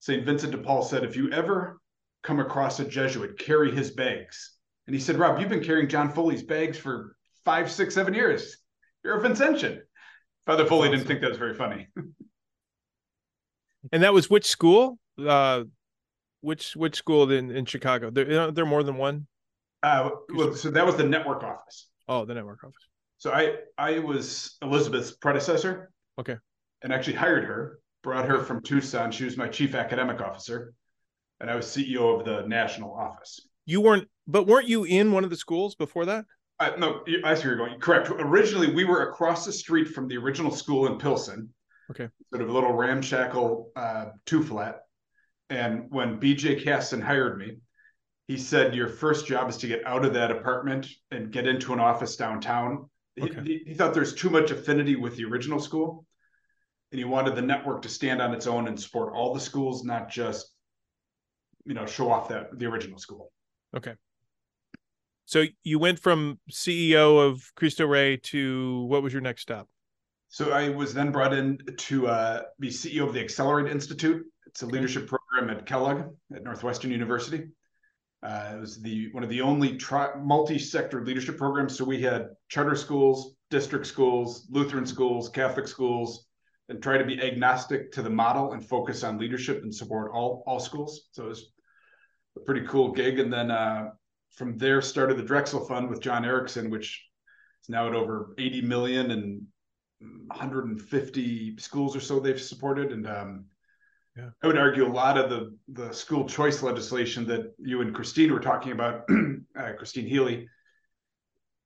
St. 0.00 0.24
Vincent 0.24 0.52
de 0.52 0.58
Paul 0.58 0.82
said, 0.82 1.04
if 1.04 1.16
you 1.16 1.30
ever 1.32 1.80
come 2.22 2.40
across 2.40 2.80
a 2.80 2.84
Jesuit, 2.84 3.38
carry 3.38 3.70
his 3.70 3.90
bags. 3.92 4.54
And 4.86 4.94
he 4.94 5.00
said, 5.00 5.16
Rob, 5.16 5.40
you've 5.40 5.48
been 5.48 5.64
carrying 5.64 5.88
John 5.88 6.12
Foley's 6.12 6.42
bags 6.42 6.76
for 6.76 7.16
five, 7.44 7.70
six, 7.70 7.94
seven 7.94 8.12
years. 8.12 8.58
You're 9.02 9.18
a 9.18 9.22
Vincentian. 9.22 9.80
Father 10.44 10.66
Foley 10.66 10.88
awesome. 10.88 10.98
didn't 10.98 11.08
think 11.08 11.20
that 11.22 11.30
was 11.30 11.38
very 11.38 11.54
funny. 11.54 11.88
and 13.92 14.02
that 14.02 14.12
was 14.12 14.28
which 14.28 14.46
school? 14.46 14.98
Uh, 15.18 15.64
which 16.40 16.76
which 16.76 16.96
school 16.96 17.30
in 17.30 17.50
in 17.50 17.64
Chicago? 17.64 18.10
There 18.10 18.50
there 18.50 18.66
more 18.66 18.82
than 18.82 18.96
one. 18.96 19.26
Uh, 19.82 20.10
well, 20.34 20.54
so 20.54 20.70
that 20.70 20.84
was 20.84 20.96
the 20.96 21.04
network 21.04 21.42
office. 21.44 21.88
Oh, 22.08 22.24
the 22.24 22.34
network 22.34 22.64
office. 22.64 22.88
So 23.18 23.32
I 23.32 23.56
I 23.76 23.98
was 23.98 24.56
Elizabeth's 24.62 25.12
predecessor. 25.12 25.90
Okay. 26.18 26.36
And 26.82 26.92
actually 26.92 27.14
hired 27.14 27.44
her, 27.44 27.80
brought 28.02 28.26
her 28.26 28.42
from 28.42 28.62
Tucson. 28.62 29.10
She 29.10 29.24
was 29.24 29.36
my 29.36 29.48
chief 29.48 29.74
academic 29.74 30.20
officer, 30.20 30.72
and 31.40 31.50
I 31.50 31.56
was 31.56 31.66
CEO 31.66 32.18
of 32.18 32.24
the 32.24 32.46
national 32.46 32.92
office. 32.92 33.40
You 33.66 33.80
weren't, 33.80 34.08
but 34.26 34.46
weren't 34.46 34.68
you 34.68 34.84
in 34.84 35.12
one 35.12 35.24
of 35.24 35.30
the 35.30 35.36
schools 35.36 35.74
before 35.74 36.06
that? 36.06 36.24
Uh, 36.60 36.70
no, 36.78 37.02
I 37.24 37.34
see 37.34 37.46
where 37.46 37.56
you're 37.56 37.56
going. 37.56 37.80
Correct. 37.80 38.10
Originally, 38.10 38.72
we 38.72 38.84
were 38.84 39.10
across 39.10 39.44
the 39.44 39.52
street 39.52 39.88
from 39.88 40.08
the 40.08 40.16
original 40.16 40.50
school 40.50 40.86
in 40.86 40.98
Pilsen. 40.98 41.52
Okay. 41.90 42.08
Sort 42.30 42.42
of 42.42 42.48
a 42.48 42.52
little 42.52 42.72
ramshackle 42.72 43.70
uh, 43.76 44.06
two 44.26 44.42
flat. 44.42 44.80
And 45.50 45.86
when 45.90 46.20
BJ 46.20 46.62
Cassin 46.62 47.00
hired 47.00 47.38
me, 47.38 47.58
he 48.26 48.36
said, 48.36 48.74
Your 48.74 48.88
first 48.88 49.26
job 49.26 49.48
is 49.48 49.56
to 49.58 49.66
get 49.66 49.86
out 49.86 50.04
of 50.04 50.12
that 50.14 50.30
apartment 50.30 50.86
and 51.10 51.32
get 51.32 51.46
into 51.46 51.72
an 51.72 51.80
office 51.80 52.16
downtown. 52.16 52.88
Okay. 53.20 53.42
He, 53.44 53.62
he, 53.68 53.74
thought 53.74 53.94
there's 53.94 54.14
too 54.14 54.30
much 54.30 54.50
affinity 54.50 54.94
with 54.94 55.16
the 55.16 55.24
original 55.24 55.58
school. 55.58 56.04
And 56.92 56.98
he 56.98 57.04
wanted 57.04 57.34
the 57.34 57.42
network 57.42 57.82
to 57.82 57.88
stand 57.88 58.22
on 58.22 58.32
its 58.32 58.46
own 58.46 58.68
and 58.68 58.80
support 58.80 59.12
all 59.14 59.34
the 59.34 59.40
schools, 59.40 59.84
not 59.84 60.08
just, 60.08 60.52
you 61.64 61.74
know, 61.74 61.84
show 61.84 62.10
off 62.10 62.28
that 62.28 62.58
the 62.58 62.66
original 62.66 62.98
school. 62.98 63.32
Okay. 63.76 63.94
So 65.26 65.44
you 65.62 65.78
went 65.78 65.98
from 65.98 66.38
CEO 66.50 67.26
of 67.26 67.52
Cristo 67.56 67.86
Rey 67.86 68.16
to 68.16 68.84
what 68.84 69.02
was 69.02 69.12
your 69.12 69.20
next 69.20 69.42
stop? 69.42 69.68
So 70.28 70.52
I 70.52 70.68
was 70.70 70.94
then 70.94 71.10
brought 71.12 71.32
in 71.32 71.58
to 71.76 72.06
uh, 72.06 72.42
be 72.60 72.68
CEO 72.68 73.06
of 73.06 73.14
the 73.14 73.20
Accelerate 73.20 73.70
Institute. 73.70 74.24
It's 74.48 74.62
a 74.62 74.66
leadership 74.66 75.06
program 75.06 75.54
at 75.54 75.66
Kellogg 75.66 76.14
at 76.34 76.42
Northwestern 76.42 76.90
University. 76.90 77.48
Uh, 78.22 78.52
it 78.54 78.60
was 78.60 78.80
the 78.80 79.12
one 79.12 79.22
of 79.22 79.28
the 79.28 79.42
only 79.42 79.76
tri- 79.76 80.14
multi-sector 80.18 81.04
leadership 81.04 81.36
programs. 81.36 81.76
So 81.76 81.84
we 81.84 82.00
had 82.00 82.30
charter 82.48 82.74
schools, 82.74 83.36
district 83.50 83.86
schools, 83.86 84.48
Lutheran 84.50 84.86
schools, 84.86 85.28
Catholic 85.28 85.68
schools, 85.68 86.26
and 86.68 86.82
try 86.82 86.96
to 86.96 87.04
be 87.04 87.22
agnostic 87.22 87.92
to 87.92 88.02
the 88.02 88.10
model 88.10 88.52
and 88.52 88.66
focus 88.66 89.04
on 89.04 89.18
leadership 89.18 89.62
and 89.62 89.72
support 89.72 90.12
all 90.12 90.42
all 90.46 90.58
schools. 90.58 91.08
So 91.12 91.26
it 91.26 91.28
was 91.28 91.52
a 92.36 92.40
pretty 92.40 92.66
cool 92.66 92.90
gig. 92.92 93.20
And 93.20 93.30
then 93.30 93.50
uh, 93.50 93.90
from 94.30 94.56
there 94.56 94.80
started 94.80 95.18
the 95.18 95.22
Drexel 95.22 95.66
Fund 95.66 95.90
with 95.90 96.00
John 96.00 96.24
Erickson, 96.24 96.70
which 96.70 97.04
is 97.62 97.68
now 97.68 97.86
at 97.86 97.94
over 97.94 98.34
80 98.38 98.62
million 98.62 99.10
and 99.10 99.42
150 100.00 101.58
schools 101.58 101.94
or 101.94 102.00
so 102.00 102.18
they've 102.18 102.40
supported. 102.40 102.92
And 102.92 103.06
um, 103.06 103.44
yeah. 104.18 104.30
I 104.42 104.46
would 104.48 104.58
argue 104.58 104.86
a 104.86 104.92
lot 104.92 105.16
of 105.16 105.30
the 105.30 105.56
the 105.68 105.92
school 105.92 106.28
choice 106.28 106.62
legislation 106.62 107.26
that 107.28 107.54
you 107.58 107.80
and 107.82 107.94
Christine 107.94 108.32
were 108.32 108.40
talking 108.40 108.72
about, 108.72 109.04
uh, 109.58 109.72
Christine 109.78 110.06
Healy, 110.06 110.48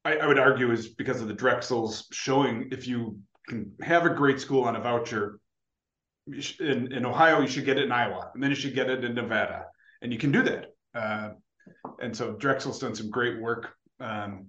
I, 0.05 0.17
I, 0.19 0.27
would 0.27 0.39
argue 0.39 0.71
is 0.71 0.89
because 0.89 1.23
of 1.23 1.29
the 1.29 1.35
Drexels 1.35 2.07
showing 2.13 2.69
if 2.71 2.87
you 2.87 3.19
can 3.49 3.73
have 3.81 4.05
a 4.05 4.11
great 4.11 4.39
school 4.41 4.65
on 4.65 4.77
a 4.77 4.81
voucher 4.81 5.41
in, 6.27 6.93
in 6.93 7.07
Ohio, 7.07 7.41
you 7.41 7.49
should 7.49 7.65
get 7.65 7.79
it 7.79 7.85
in 7.85 7.93
Iowa, 7.93 8.31
and 8.35 8.43
then 8.43 8.51
you 8.51 8.57
should 8.57 8.75
get 8.75 8.91
it 8.91 9.05
in 9.05 9.15
Nevada, 9.15 9.67
and 10.03 10.13
you 10.13 10.19
can 10.19 10.31
do 10.31 10.43
that. 10.43 10.67
Uh, 10.95 11.31
and 12.01 12.17
so 12.17 12.33
Drexel's 12.35 12.79
done 12.79 12.95
some 12.95 13.11
great 13.11 13.41
work. 13.41 13.75
Um, 13.99 14.47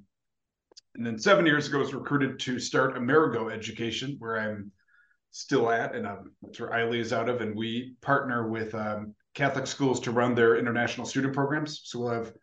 and 0.96 1.06
then 1.06 1.18
seven 1.18 1.46
years 1.46 1.68
ago, 1.68 1.78
I 1.78 1.82
was 1.82 1.94
recruited 1.94 2.40
to 2.42 2.60
start 2.60 2.98
Amerigo 2.98 3.50
Education, 3.50 4.16
where 4.20 4.40
I'm 4.40 4.72
still 5.34 5.70
at, 5.72 5.96
and 5.96 6.08
um, 6.08 6.32
that's 6.42 6.60
where 6.60 6.70
ILLE 6.70 6.94
is 6.94 7.12
out 7.12 7.28
of. 7.28 7.42
And 7.42 7.56
we 7.56 7.96
partner 8.02 8.48
with 8.48 8.74
um, 8.76 9.16
Catholic 9.34 9.68
schools 9.68 10.00
to 10.02 10.12
run 10.12 10.36
their 10.36 10.58
international 10.58 11.06
student 11.06 11.34
programs. 11.34 11.82
So 11.84 12.00
we'll 12.00 12.14
have 12.14 12.34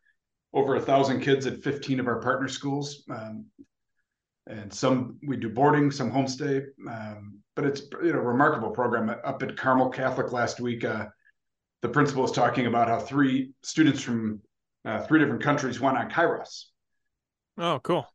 over 0.53 0.75
a 0.75 0.81
thousand 0.81 1.21
kids 1.21 1.47
at 1.47 1.63
15 1.63 2.01
of 2.01 2.09
our 2.09 2.21
partner 2.21 2.49
schools. 2.49 3.05
Um, 3.09 3.47
and 4.47 4.73
some 4.73 5.19
we 5.27 5.37
do 5.37 5.49
boarding, 5.49 5.93
some 5.93 6.11
homestay. 6.11 6.65
Um, 6.89 7.39
but 7.55 7.65
it's 7.65 7.83
you 8.03 8.13
know 8.13 8.19
remarkable 8.19 8.71
program 8.71 9.09
up 9.09 9.43
at 9.43 9.57
Carmel 9.57 9.91
Catholic 9.91 10.33
last 10.33 10.61
week. 10.61 10.85
Uh, 10.85 11.07
the 11.83 11.89
principal 11.89 12.23
was 12.23 12.33
talking 12.33 12.67
about 12.67 12.89
how 12.89 12.99
three 12.99 13.53
students 13.63 14.03
from 14.03 14.41
uh, 14.85 15.03
three 15.03 15.21
different 15.21 15.43
countries 15.43 15.81
went 15.81 15.97
on 15.97 16.11
Kairos. 16.11 16.65
Oh, 17.57 17.79
cool. 17.83 18.07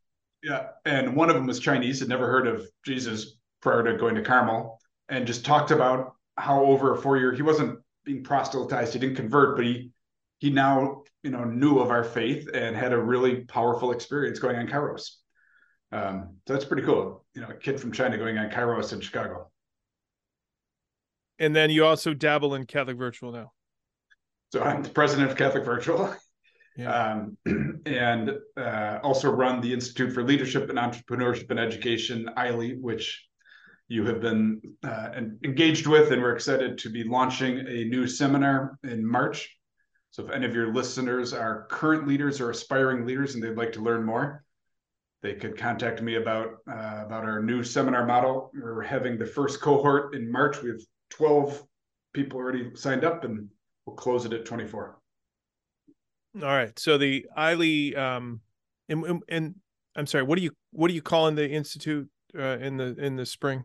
Yeah, 0.43 0.67
and 0.83 1.15
one 1.15 1.29
of 1.29 1.35
them 1.35 1.47
was 1.47 1.59
Chinese, 1.59 2.01
had 2.01 2.09
never 2.09 2.27
heard 2.27 2.47
of 2.47 2.67
Jesus 2.85 3.37
prior 3.65 3.83
to 3.83 3.97
going 3.97 4.13
to 4.13 4.21
Carmel, 4.21 4.79
and 5.09 5.25
just 5.25 5.43
talked 5.43 5.71
about 5.71 6.13
how 6.37 6.63
over 6.63 6.93
a 6.93 6.97
four 7.01 7.17
year 7.17 7.33
he 7.33 7.41
wasn't 7.41 7.79
being 8.03 8.23
proselytized, 8.23 8.93
he 8.93 8.99
didn't 8.99 9.15
convert, 9.15 9.57
but 9.57 9.65
he 9.65 9.89
he 10.37 10.51
now 10.51 11.01
you 11.23 11.31
know 11.31 11.43
knew 11.43 11.79
of 11.79 11.89
our 11.89 12.03
faith 12.03 12.47
and 12.53 12.75
had 12.75 12.93
a 12.93 12.97
really 12.97 13.43
powerful 13.45 13.91
experience 13.91 14.37
going 14.37 14.55
on 14.55 14.67
Kairos. 14.67 15.15
Um, 15.91 16.35
so 16.47 16.53
that's 16.53 16.65
pretty 16.65 16.83
cool. 16.83 17.25
You 17.33 17.41
know, 17.41 17.47
a 17.47 17.55
kid 17.55 17.79
from 17.79 17.91
China 17.91 18.19
going 18.19 18.37
on 18.37 18.51
Kairos 18.51 18.93
in 18.93 19.01
Chicago. 19.01 19.49
And 21.39 21.55
then 21.55 21.71
you 21.71 21.85
also 21.85 22.13
dabble 22.13 22.53
in 22.53 22.65
Catholic 22.65 22.97
Virtual 22.97 23.31
now. 23.31 23.51
So 24.53 24.61
I'm 24.61 24.83
the 24.83 24.89
president 24.89 25.31
of 25.31 25.37
Catholic 25.37 25.65
Virtual. 25.65 26.15
Yeah. 26.77 26.91
Um, 26.91 27.37
and 27.85 28.31
uh, 28.57 28.99
also 29.01 29.31
run 29.31 29.61
the 29.61 29.71
Institute 29.71 30.11
for 30.11 30.23
Leadership 30.23 30.69
and 30.69 30.77
Entrepreneurship 30.77 31.49
and 31.49 31.57
Education, 31.57 32.29
ILE, 32.35 32.71
which 32.81 33.25
you 33.87 34.05
have 34.05 34.19
been 34.19 34.61
uh, 34.83 35.09
engaged 35.43 35.87
with, 35.87 36.11
and 36.11 36.21
we're 36.21 36.35
excited 36.35 36.77
to 36.79 36.89
be 36.89 37.03
launching 37.03 37.59
a 37.59 37.85
new 37.85 38.07
seminar 38.07 38.79
in 38.83 39.05
March. 39.05 39.55
So 40.11 40.25
if 40.25 40.31
any 40.31 40.45
of 40.45 40.55
your 40.55 40.73
listeners 40.73 41.33
are 41.33 41.67
current 41.69 42.07
leaders 42.07 42.41
or 42.41 42.49
aspiring 42.49 43.05
leaders 43.05 43.35
and 43.35 43.43
they'd 43.43 43.57
like 43.57 43.73
to 43.73 43.81
learn 43.81 44.03
more, 44.03 44.43
they 45.21 45.33
could 45.33 45.57
contact 45.57 46.01
me 46.01 46.15
about 46.15 46.57
uh, 46.69 47.03
about 47.05 47.25
our 47.25 47.41
new 47.41 47.63
seminar 47.63 48.05
model. 48.05 48.51
We're 48.53 48.81
having 48.81 49.17
the 49.17 49.25
first 49.25 49.61
cohort 49.61 50.15
in 50.15 50.31
March. 50.31 50.61
We 50.61 50.69
have 50.69 50.81
12 51.11 51.63
people 52.13 52.39
already 52.39 52.71
signed 52.75 53.03
up, 53.03 53.23
and 53.23 53.49
we'll 53.85 53.95
close 53.95 54.25
it 54.25 54.33
at 54.33 54.45
24. 54.45 54.97
All 56.41 56.47
right. 56.47 56.77
So 56.77 56.97
the 56.97 57.25
ILE, 57.35 57.97
um, 57.97 58.41
and, 58.89 59.23
and 59.29 59.55
I'm 59.95 60.05
sorry, 60.05 60.23
what 60.23 60.37
do 60.37 60.43
you 60.43 60.51
what 60.71 60.89
do 60.89 60.93
you 60.93 61.01
call 61.01 61.27
in 61.27 61.35
the 61.35 61.49
institute 61.49 62.09
uh, 62.37 62.57
in 62.59 62.77
the 62.77 62.95
in 62.97 63.15
the 63.15 63.25
spring? 63.25 63.63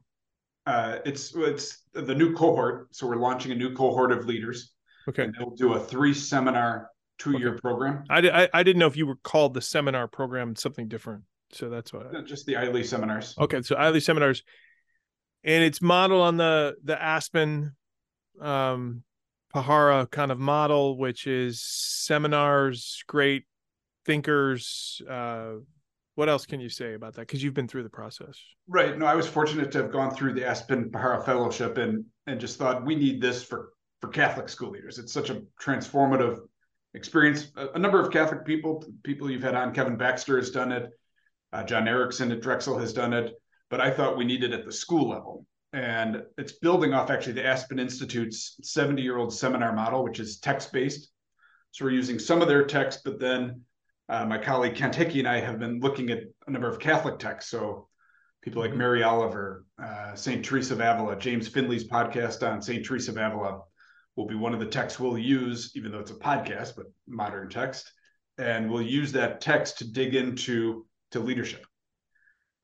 Uh, 0.66 0.98
it's 1.04 1.34
it's 1.34 1.84
the 1.92 2.14
new 2.14 2.34
cohort. 2.34 2.88
So 2.94 3.06
we're 3.06 3.16
launching 3.16 3.52
a 3.52 3.54
new 3.54 3.74
cohort 3.74 4.12
of 4.12 4.26
leaders. 4.26 4.72
Okay. 5.08 5.24
And 5.24 5.34
they'll 5.38 5.54
do 5.56 5.74
a 5.74 5.80
three 5.80 6.14
seminar 6.14 6.88
two 7.18 7.38
year 7.38 7.50
okay. 7.50 7.60
program. 7.60 8.04
I, 8.10 8.18
I 8.28 8.48
I 8.52 8.62
didn't 8.62 8.78
know 8.78 8.86
if 8.86 8.96
you 8.96 9.06
were 9.06 9.16
called 9.16 9.54
the 9.54 9.62
seminar 9.62 10.08
program 10.08 10.54
something 10.56 10.88
different. 10.88 11.24
So 11.52 11.68
that's 11.68 11.92
why. 11.92 12.02
I... 12.16 12.22
Just 12.22 12.46
the 12.46 12.56
ILE 12.56 12.84
seminars. 12.84 13.34
Okay, 13.38 13.62
so 13.62 13.76
ILE 13.76 14.00
seminars, 14.00 14.42
and 15.44 15.64
it's 15.64 15.82
modeled 15.82 16.22
on 16.22 16.36
the 16.36 16.76
the 16.84 17.00
Aspen 17.00 17.74
um 18.40 19.02
Pahara 19.54 20.10
kind 20.10 20.30
of 20.30 20.38
model, 20.38 20.96
which 20.96 21.26
is 21.26 21.60
seminars, 21.60 23.02
great 23.06 23.44
thinkers. 24.04 25.02
Uh, 25.08 25.54
what 26.14 26.28
else 26.28 26.46
can 26.46 26.60
you 26.60 26.68
say 26.68 26.94
about 26.94 27.14
that? 27.14 27.22
Because 27.22 27.42
you've 27.42 27.54
been 27.54 27.68
through 27.68 27.84
the 27.84 27.90
process. 27.90 28.38
Right. 28.68 28.98
No, 28.98 29.06
I 29.06 29.14
was 29.14 29.26
fortunate 29.26 29.70
to 29.72 29.82
have 29.82 29.92
gone 29.92 30.14
through 30.14 30.34
the 30.34 30.46
Aspen 30.46 30.90
Pahara 30.90 31.24
Fellowship 31.24 31.78
and 31.78 32.04
and 32.26 32.40
just 32.40 32.58
thought 32.58 32.84
we 32.84 32.94
need 32.94 33.20
this 33.20 33.42
for 33.42 33.72
for 34.00 34.08
Catholic 34.08 34.48
school 34.48 34.70
leaders. 34.70 34.98
It's 34.98 35.12
such 35.12 35.30
a 35.30 35.42
transformative 35.60 36.38
experience. 36.94 37.52
A, 37.56 37.68
a 37.74 37.78
number 37.78 38.00
of 38.00 38.10
Catholic 38.10 38.44
people, 38.44 38.84
people 39.02 39.30
you've 39.30 39.42
had 39.42 39.54
on, 39.54 39.74
Kevin 39.74 39.96
Baxter 39.96 40.36
has 40.36 40.50
done 40.50 40.72
it, 40.72 40.90
uh, 41.52 41.64
John 41.64 41.86
Erickson 41.86 42.32
at 42.32 42.40
Drexel 42.40 42.78
has 42.78 42.92
done 42.92 43.12
it, 43.12 43.34
but 43.68 43.80
I 43.80 43.90
thought 43.90 44.16
we 44.16 44.24
needed 44.24 44.52
at 44.52 44.64
the 44.64 44.72
school 44.72 45.10
level 45.10 45.46
and 45.72 46.22
it's 46.36 46.52
building 46.52 46.92
off 46.92 47.10
actually 47.10 47.34
the 47.34 47.46
Aspen 47.46 47.78
Institute's 47.78 48.56
70 48.62 49.02
year 49.02 49.18
old 49.18 49.32
seminar 49.32 49.72
model, 49.72 50.02
which 50.02 50.18
is 50.18 50.38
text 50.38 50.72
based. 50.72 51.10
So 51.70 51.84
we're 51.84 51.92
using 51.92 52.18
some 52.18 52.42
of 52.42 52.48
their 52.48 52.64
text, 52.64 53.02
but 53.04 53.20
then 53.20 53.62
uh, 54.10 54.26
my 54.26 54.38
colleague 54.38 54.74
Kent 54.74 54.96
Hickey 54.96 55.20
and 55.20 55.28
I 55.28 55.38
have 55.38 55.60
been 55.60 55.78
looking 55.78 56.10
at 56.10 56.24
a 56.46 56.50
number 56.50 56.68
of 56.68 56.80
Catholic 56.80 57.20
texts. 57.20 57.50
So 57.50 57.88
people 58.42 58.60
like 58.60 58.74
Mary 58.74 59.04
Oliver, 59.04 59.64
uh, 59.80 60.16
St. 60.16 60.44
Teresa 60.44 60.74
of 60.74 60.80
Avila, 60.80 61.16
James 61.16 61.46
Finley's 61.46 61.88
podcast 61.88 62.46
on 62.46 62.60
St. 62.60 62.84
Teresa 62.84 63.12
of 63.12 63.18
Avila 63.18 63.60
will 64.16 64.26
be 64.26 64.34
one 64.34 64.52
of 64.52 64.58
the 64.58 64.66
texts 64.66 64.98
we'll 64.98 65.16
use, 65.16 65.70
even 65.76 65.92
though 65.92 66.00
it's 66.00 66.10
a 66.10 66.14
podcast, 66.14 66.74
but 66.76 66.86
modern 67.06 67.48
text. 67.48 67.92
And 68.36 68.68
we'll 68.68 68.82
use 68.82 69.12
that 69.12 69.40
text 69.40 69.78
to 69.78 69.90
dig 69.90 70.16
into 70.16 70.86
to 71.12 71.20
leadership. 71.20 71.64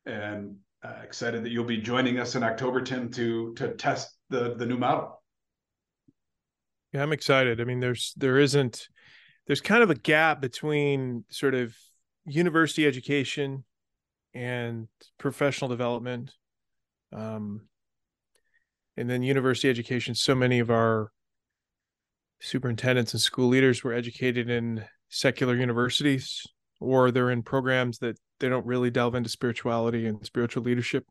And 0.04 0.56
uh, 0.82 0.94
excited 1.04 1.44
that 1.44 1.50
you'll 1.50 1.64
be 1.64 1.78
joining 1.78 2.18
us 2.18 2.34
in 2.34 2.42
October, 2.42 2.80
Tim, 2.80 3.10
to 3.12 3.54
to 3.54 3.74
test 3.74 4.16
the 4.30 4.54
the 4.56 4.66
new 4.66 4.78
model. 4.78 5.22
Yeah, 6.92 7.02
I'm 7.02 7.12
excited. 7.12 7.60
I 7.60 7.64
mean, 7.64 7.80
there's 7.80 8.14
there 8.16 8.38
isn't 8.38 8.88
there's 9.46 9.60
kind 9.60 9.82
of 9.82 9.90
a 9.90 9.94
gap 9.94 10.40
between 10.40 11.24
sort 11.30 11.54
of 11.54 11.74
university 12.24 12.86
education 12.86 13.64
and 14.34 14.88
professional 15.18 15.68
development. 15.68 16.32
Um, 17.12 17.62
and 18.96 19.08
then 19.10 19.22
university 19.22 19.68
education. 19.68 20.14
So 20.14 20.34
many 20.34 20.58
of 20.58 20.70
our 20.70 21.12
superintendents 22.40 23.12
and 23.12 23.20
school 23.20 23.48
leaders 23.48 23.82
were 23.84 23.92
educated 23.92 24.50
in 24.50 24.84
secular 25.08 25.54
universities 25.54 26.42
or 26.80 27.10
they're 27.10 27.30
in 27.30 27.42
programs 27.42 27.98
that 27.98 28.18
they 28.40 28.48
don't 28.48 28.66
really 28.66 28.90
delve 28.90 29.14
into 29.14 29.30
spirituality 29.30 30.06
and 30.06 30.24
spiritual 30.26 30.62
leadership 30.62 31.04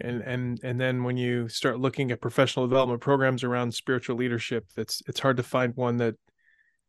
and 0.00 0.22
and 0.22 0.58
and 0.64 0.80
then 0.80 1.04
when 1.04 1.16
you 1.16 1.48
start 1.48 1.78
looking 1.78 2.10
at 2.10 2.20
professional 2.20 2.66
development 2.66 3.00
programs 3.00 3.44
around 3.44 3.72
spiritual 3.72 4.16
leadership 4.16 4.64
it's 4.76 5.02
it's 5.06 5.20
hard 5.20 5.36
to 5.36 5.42
find 5.42 5.74
one 5.76 5.98
that 5.98 6.14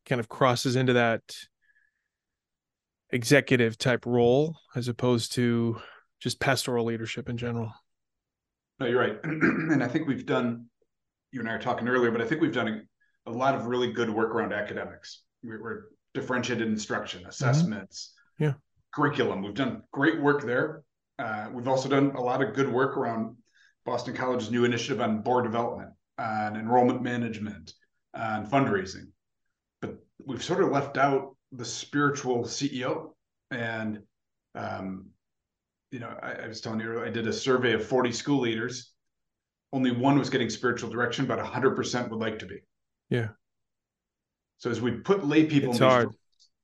kind 0.08 0.20
of 0.20 0.30
crosses 0.30 0.76
into 0.76 0.94
that 0.94 1.22
executive 3.12 3.78
type 3.78 4.06
role 4.06 4.58
as 4.76 4.88
opposed 4.88 5.34
to 5.34 5.80
just 6.20 6.40
pastoral 6.40 6.86
leadership 6.86 7.30
in 7.30 7.38
general 7.38 7.72
no 8.80 8.86
you're 8.86 9.00
right 9.00 9.20
and 9.24 9.84
i 9.84 9.88
think 9.88 10.08
we've 10.08 10.26
done 10.26 10.66
you 11.32 11.40
and 11.40 11.50
i 11.50 11.54
were 11.54 11.60
talking 11.60 11.88
earlier 11.88 12.12
but 12.12 12.22
i 12.22 12.26
think 12.26 12.42
we've 12.42 12.54
done 12.54 12.86
a, 13.26 13.30
a 13.30 13.32
lot 13.32 13.56
of 13.56 13.68
really 13.68 13.92
good 13.92 14.10
work 14.10 14.34
around 14.36 14.52
academics 14.52 15.24
we're, 15.44 15.62
we're 15.62 15.84
differentiated 16.14 16.68
instruction 16.68 17.26
assessments 17.28 18.14
mm-hmm. 18.36 18.46
yeah 18.46 18.54
curriculum. 18.98 19.44
We've 19.44 19.54
done 19.54 19.84
great 19.92 20.20
work 20.20 20.44
there. 20.44 20.84
Uh, 21.20 21.50
we've 21.54 21.68
also 21.68 21.88
done 21.88 22.12
a 22.16 22.22
lot 22.22 22.42
of 22.42 22.56
good 22.56 22.68
work 22.68 22.98
around 22.98 23.36
Boston 23.86 24.16
College's 24.16 24.50
new 24.50 24.66
initiative 24.66 25.02
on 25.02 25.22
board 25.22 25.44
development, 25.44 25.92
on 26.18 26.56
enrollment 26.56 27.04
management, 27.04 27.74
on 28.16 28.48
fundraising. 28.48 29.10
We've 30.27 30.43
sort 30.43 30.62
of 30.62 30.72
left 30.72 30.98
out 30.98 31.36
the 31.53 31.63
spiritual 31.63 32.43
CEO. 32.43 33.12
And, 33.50 34.01
um, 34.55 35.07
you 35.91 36.00
know, 36.00 36.13
I, 36.22 36.34
I 36.34 36.48
was 36.48 36.60
telling 36.60 36.81
you, 36.81 37.01
I 37.01 37.10
did 37.10 37.27
a 37.27 37.34
survey 37.34 37.74
of 37.74 37.86
40 37.86 38.12
school 38.12 38.41
leaders. 38.41 38.91
Only 39.72 39.91
one 39.91 40.19
was 40.19 40.29
getting 40.29 40.50
spiritual 40.50 40.89
direction, 40.89 41.25
but 41.25 41.39
100% 41.39 42.10
would 42.10 42.19
like 42.19 42.39
to 42.39 42.46
be. 42.46 42.60
Yeah. 43.10 43.29
So 44.57 44.69
as 44.69 44.81
we 44.81 44.91
put 44.91 45.25
lay 45.25 45.46
people 45.46 45.69
it's 45.69 45.79
in 45.79 45.88
hard. 45.88 46.10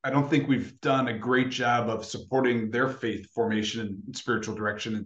I 0.04 0.10
don't 0.10 0.30
think 0.30 0.50
we've 0.50 0.80
done 0.82 1.08
a 1.08 1.18
great 1.18 1.50
job 1.50 1.90
of 1.90 2.04
supporting 2.04 2.70
their 2.70 2.90
faith 2.90 3.30
formation 3.34 4.04
and 4.06 4.18
spiritual 4.18 4.56
direction. 4.56 4.96
And, 4.96 5.06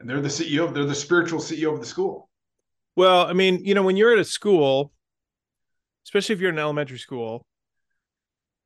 and 0.00 0.08
they're 0.08 0.22
the 0.22 0.28
CEO, 0.28 0.72
they're 0.72 0.86
the 0.86 0.94
spiritual 0.94 1.40
CEO 1.40 1.74
of 1.74 1.80
the 1.80 1.86
school. 1.86 2.30
Well, 2.96 3.26
I 3.26 3.34
mean, 3.34 3.62
you 3.62 3.74
know, 3.74 3.82
when 3.82 3.98
you're 3.98 4.12
at 4.12 4.18
a 4.18 4.24
school, 4.24 4.92
especially 6.06 6.34
if 6.34 6.40
you're 6.40 6.50
in 6.50 6.58
elementary 6.58 6.98
school, 6.98 7.46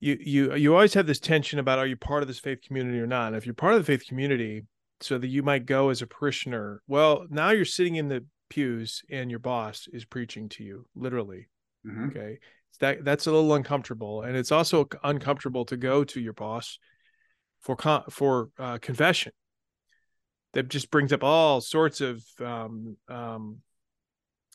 you 0.00 0.18
you 0.20 0.54
you 0.54 0.74
always 0.74 0.94
have 0.94 1.06
this 1.06 1.20
tension 1.20 1.58
about 1.58 1.78
are 1.78 1.86
you 1.86 1.96
part 1.96 2.22
of 2.22 2.28
this 2.28 2.38
faith 2.38 2.60
community 2.62 2.98
or 2.98 3.06
not? 3.06 3.28
And 3.28 3.36
if 3.36 3.46
you're 3.46 3.54
part 3.54 3.74
of 3.74 3.80
the 3.80 3.84
faith 3.84 4.06
community, 4.06 4.64
so 5.00 5.18
that 5.18 5.28
you 5.28 5.42
might 5.42 5.66
go 5.66 5.90
as 5.90 6.02
a 6.02 6.06
parishioner, 6.06 6.82
well, 6.86 7.26
now 7.30 7.50
you're 7.50 7.64
sitting 7.64 7.96
in 7.96 8.08
the 8.08 8.24
pews 8.48 9.02
and 9.10 9.30
your 9.30 9.40
boss 9.40 9.88
is 9.92 10.04
preaching 10.04 10.48
to 10.50 10.64
you, 10.64 10.86
literally. 10.94 11.48
Mm-hmm. 11.86 12.06
Okay 12.08 12.38
that 12.80 13.04
that's 13.04 13.26
a 13.26 13.32
little 13.32 13.54
uncomfortable 13.54 14.22
and 14.22 14.36
it's 14.36 14.52
also 14.52 14.88
uncomfortable 15.04 15.64
to 15.64 15.76
go 15.76 16.04
to 16.04 16.20
your 16.20 16.32
boss 16.32 16.78
for 17.60 17.76
con- 17.76 18.04
for 18.10 18.50
uh, 18.58 18.78
confession 18.78 19.32
that 20.52 20.68
just 20.68 20.90
brings 20.90 21.12
up 21.12 21.22
all 21.22 21.60
sorts 21.60 22.00
of 22.00 22.24
um, 22.40 22.96
um, 23.08 23.58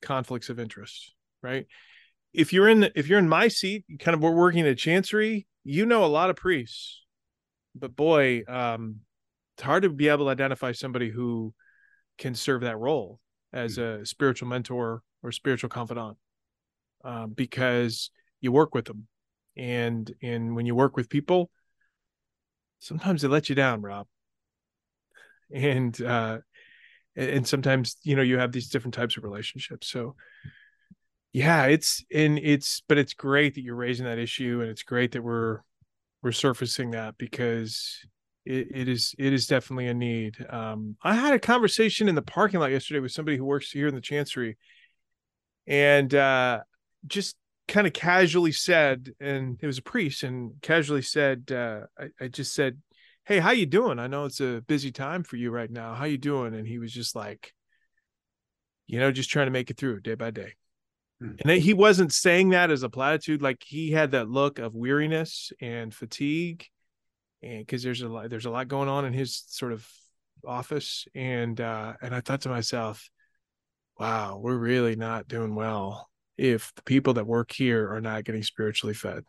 conflicts 0.02 0.50
of 0.50 0.60
interest 0.60 1.14
right 1.42 1.68
if 2.34 2.54
you're 2.54 2.68
in 2.68 2.90
if 2.96 3.08
you're 3.08 3.20
in 3.20 3.30
my 3.30 3.48
seat 3.48 3.86
kind 4.00 4.16
of 4.16 4.22
we're 4.22 4.32
working 4.32 4.66
at 4.66 4.78
chancery 4.78 5.48
you 5.64 5.86
know 5.86 6.04
a 6.04 6.08
lot 6.08 6.30
of 6.30 6.36
priests 6.36 7.02
but 7.76 7.96
boy 7.96 8.44
um, 8.48 8.98
it's 9.56 9.64
hard 9.64 9.84
to 9.84 9.90
be 9.90 10.08
able 10.08 10.26
to 10.26 10.32
identify 10.32 10.72
somebody 10.72 11.10
who 11.10 11.54
can 12.18 12.36
serve 12.36 12.62
that 12.62 12.78
role 12.78 13.20
as 13.54 13.76
hmm. 13.76 13.82
a 13.82 14.06
spiritual 14.06 14.48
mentor 14.48 15.04
or 15.24 15.32
spiritual 15.32 15.70
confidant 15.70 16.18
uh, 17.04 17.28
because 17.28 18.12
you 18.42 18.52
work 18.52 18.74
with 18.74 18.86
them, 18.86 19.08
and 19.58 20.12
and 20.22 20.56
when 20.56 20.66
you 20.66 20.76
work 20.76 20.96
with 20.96 21.10
people, 21.10 21.50
sometimes 22.80 23.22
they 23.22 23.28
let 23.28 23.50
you 23.50 23.56
down, 23.56 23.82
Rob. 23.82 24.08
And 25.54 26.00
uh, 26.02 26.40
and 27.16 27.48
sometimes 27.48 27.98
you 28.04 28.16
know 28.16 28.22
you 28.22 28.38
have 28.38 28.52
these 28.52 28.70
different 28.70 28.94
types 28.94 29.18
of 29.18 29.24
relationships. 29.24 29.88
So 29.88 30.16
yeah 31.34 31.66
it's 31.66 32.04
and 32.14 32.40
it's 32.40 32.82
but 32.88 32.98
it's 32.98 33.14
great 33.14 33.56
that 33.56 33.62
you're 33.62 33.76
raising 33.76 34.06
that 34.06 34.20
issue 34.20 34.60
and 34.62 34.70
it's 34.70 34.84
great 34.84 35.12
that 35.14 35.24
we're 35.24 35.60
we're 36.22 36.32
surfacing 36.32 36.92
that 36.92 37.18
because 37.18 38.00
it, 38.46 38.68
it 38.72 38.90
is 38.90 39.16
it 39.18 39.34
is 39.34 39.48
definitely 39.48 39.88
a 39.88 39.94
need. 39.94 40.36
Um 40.50 40.98
i 41.04 41.14
had 41.14 41.34
a 41.34 41.40
conversation 41.40 42.10
in 42.10 42.16
the 42.16 42.22
parking 42.22 42.60
lot 42.60 42.72
yesterday 42.72 43.00
with 43.00 43.12
somebody 43.12 43.38
who 43.38 43.46
works 43.46 43.72
here 43.72 43.88
in 43.88 43.96
the 43.96 44.02
chancery 44.02 44.58
and 45.68 46.14
uh 46.14 46.60
just 47.08 47.36
kind 47.68 47.88
of 47.88 47.94
casually 47.94 48.52
said 48.52 49.12
and 49.20 49.58
it 49.62 49.66
was 49.68 49.78
a 49.78 49.84
priest 49.84 50.24
and 50.24 50.54
casually 50.62 51.02
said 51.02 51.52
uh 51.52 51.82
I, 51.98 52.26
I 52.26 52.28
just 52.28 52.54
said 52.54 52.80
hey 53.26 53.40
how 53.40 53.52
you 53.52 53.66
doing? 53.66 54.00
I 54.00 54.08
know 54.08 54.26
it's 54.26 54.42
a 54.42 54.64
busy 54.68 54.92
time 54.92 55.24
for 55.24 55.38
you 55.38 55.52
right 55.52 55.70
now. 55.70 55.94
How 55.94 56.06
you 56.06 56.18
doing? 56.18 56.54
And 56.56 56.68
he 56.68 56.80
was 56.80 56.92
just 56.92 57.16
like 57.16 57.54
you 58.88 59.00
know 59.00 59.12
just 59.12 59.30
trying 59.30 59.48
to 59.48 59.52
make 59.52 59.70
it 59.70 59.78
through 59.78 60.02
day 60.02 60.16
by 60.16 60.32
day. 60.32 60.56
And 61.22 61.62
he 61.62 61.74
wasn't 61.74 62.12
saying 62.12 62.50
that 62.50 62.72
as 62.72 62.84
a 62.84 62.90
platitude. 62.90 63.42
Like 63.42 63.62
he 63.64 63.92
had 63.92 64.12
that 64.12 64.30
look 64.30 64.58
of 64.58 64.74
weariness 64.74 65.52
and 65.62 65.94
fatigue, 65.94 66.66
and 67.44 67.60
because 67.60 67.84
there's 67.84 68.02
a 68.02 68.08
lot, 68.08 68.30
there's 68.30 68.46
a 68.46 68.50
lot 68.50 68.68
going 68.68 68.90
on 68.90 69.06
in 69.06 69.14
his 69.14 69.44
sort 69.48 69.72
of 69.72 69.88
office, 70.46 71.06
and 71.14 71.62
uh, 71.62 71.94
and 72.02 72.16
I 72.16 72.22
thought 72.22 72.42
to 72.42 72.50
myself, 72.50 73.10
wow, 74.00 74.40
we're 74.42 74.58
really 74.58 74.96
not 74.96 75.28
doing 75.28 75.54
well 75.54 76.10
if 76.38 76.74
the 76.76 76.84
people 76.84 77.14
that 77.14 77.28
work 77.28 77.52
here 77.52 77.94
are 77.94 78.02
not 78.02 78.24
getting 78.24 78.42
spiritually 78.42 78.96
fed. 78.96 79.24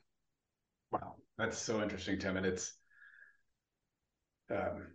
Wow, 0.91 1.17
that's 1.37 1.59
so 1.59 1.83
interesting, 1.83 2.19
Tim, 2.19 2.39
and 2.39 2.47
it's 2.47 2.75
um, 4.51 4.87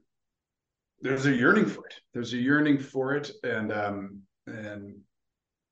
there's 1.01 1.27
a 1.27 1.31
yearning 1.31 1.67
for 1.67 1.85
it. 1.85 1.93
There's 2.13 2.33
a 2.33 2.37
yearning 2.37 2.79
for 2.79 3.15
it, 3.15 3.31
and 3.43 3.71
um, 3.71 4.21
and 4.47 4.95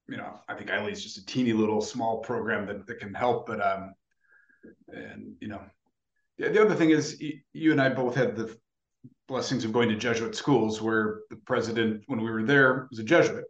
you 0.08 0.18
know, 0.18 0.40
I 0.48 0.54
think 0.54 0.70
is 0.92 1.04
just 1.04 1.18
a 1.18 1.26
teeny 1.26 1.54
little 1.54 1.82
small 1.82 2.20
program 2.20 2.66
that, 2.68 2.86
that 2.88 3.00
can 3.00 3.14
help. 3.14 3.48
But 3.48 3.66
um, 3.66 3.94
and 4.88 5.36
you 5.40 5.48
know, 5.48 5.62
the, 6.38 6.50
the 6.50 6.62
other 6.62 6.76
thing 6.76 6.92
is 6.92 7.22
you 7.54 7.72
and 7.72 7.82
I 7.82 7.90
both 7.90 8.16
had 8.16 8.36
the 8.36 8.56
blessings 9.28 9.66
of 9.66 9.74
going 9.74 9.90
to 9.90 9.96
Jesuit 9.96 10.36
schools 10.36 10.82
where 10.82 11.22
the 11.30 11.38
president, 11.38 12.04
when 12.08 12.22
we 12.22 12.30
were 12.30 12.44
there, 12.44 12.88
was 12.90 13.00
a 13.00 13.04
Jesuit. 13.04 13.46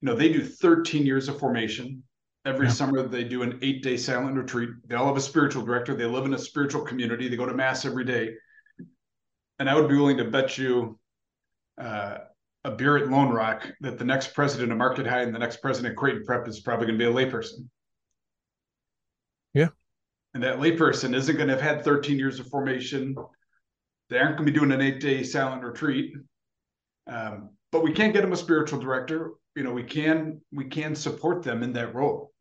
You 0.00 0.06
know, 0.06 0.14
they 0.14 0.32
do 0.32 0.44
13 0.44 1.04
years 1.04 1.28
of 1.28 1.38
formation. 1.38 2.02
Every 2.46 2.66
yeah. 2.66 2.72
summer 2.72 3.06
they 3.06 3.24
do 3.24 3.42
an 3.42 3.58
eight 3.62 3.82
day 3.82 3.96
silent 3.96 4.36
retreat. 4.36 4.70
They 4.86 4.94
all 4.94 5.06
have 5.06 5.16
a 5.16 5.20
spiritual 5.20 5.64
director. 5.64 5.94
They 5.94 6.04
live 6.04 6.26
in 6.26 6.34
a 6.34 6.38
spiritual 6.38 6.82
community. 6.82 7.28
They 7.28 7.36
go 7.36 7.46
to 7.46 7.54
mass 7.54 7.84
every 7.84 8.04
day. 8.04 8.34
And 9.58 9.70
I 9.70 9.74
would 9.74 9.88
be 9.88 9.96
willing 9.96 10.18
to 10.18 10.24
bet 10.24 10.58
you 10.58 10.98
uh, 11.78 12.18
a 12.64 12.70
beer 12.70 12.96
at 12.96 13.10
Lone 13.10 13.28
Rock 13.28 13.66
that 13.80 13.98
the 13.98 14.04
next 14.04 14.34
president 14.34 14.72
of 14.72 14.78
Marquette 14.78 15.06
High 15.06 15.20
and 15.20 15.34
the 15.34 15.38
next 15.38 15.58
president 15.58 15.92
of 15.92 15.96
Creighton 15.96 16.24
Prep 16.24 16.48
is 16.48 16.60
probably 16.60 16.86
going 16.86 16.98
to 16.98 17.04
be 17.04 17.10
a 17.10 17.14
layperson. 17.14 17.68
Yeah. 19.52 19.68
And 20.32 20.42
that 20.42 20.58
layperson 20.58 21.14
isn't 21.14 21.36
going 21.36 21.48
to 21.48 21.54
have 21.54 21.62
had 21.62 21.84
13 21.84 22.18
years 22.18 22.40
of 22.40 22.48
formation. 22.48 23.14
They 24.08 24.18
aren't 24.18 24.36
going 24.36 24.46
to 24.46 24.52
be 24.52 24.58
doing 24.58 24.72
an 24.72 24.80
eight 24.80 25.00
day 25.00 25.22
silent 25.22 25.62
retreat. 25.62 26.14
Um, 27.06 27.50
but 27.70 27.82
we 27.82 27.92
can't 27.92 28.14
get 28.14 28.22
them 28.22 28.32
a 28.32 28.36
spiritual 28.36 28.80
director. 28.80 29.32
You 29.54 29.62
know, 29.62 29.72
we 29.72 29.84
can 29.84 30.40
we 30.52 30.64
can 30.64 30.94
support 30.96 31.42
them 31.42 31.62
in 31.62 31.74
that 31.74 31.94
role. 31.94 32.32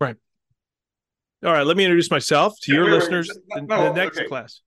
Right. 0.00 0.16
All 1.44 1.52
right. 1.52 1.66
Let 1.66 1.76
me 1.76 1.84
introduce 1.84 2.10
myself 2.10 2.54
to 2.62 2.72
yeah, 2.72 2.78
your 2.78 2.86
wait, 2.86 2.92
listeners. 2.92 3.38
Wait, 3.50 3.64
no, 3.64 3.84
the, 3.84 3.90
the, 3.90 3.94
next 3.94 4.18
okay. 4.18 4.26
class. 4.26 4.60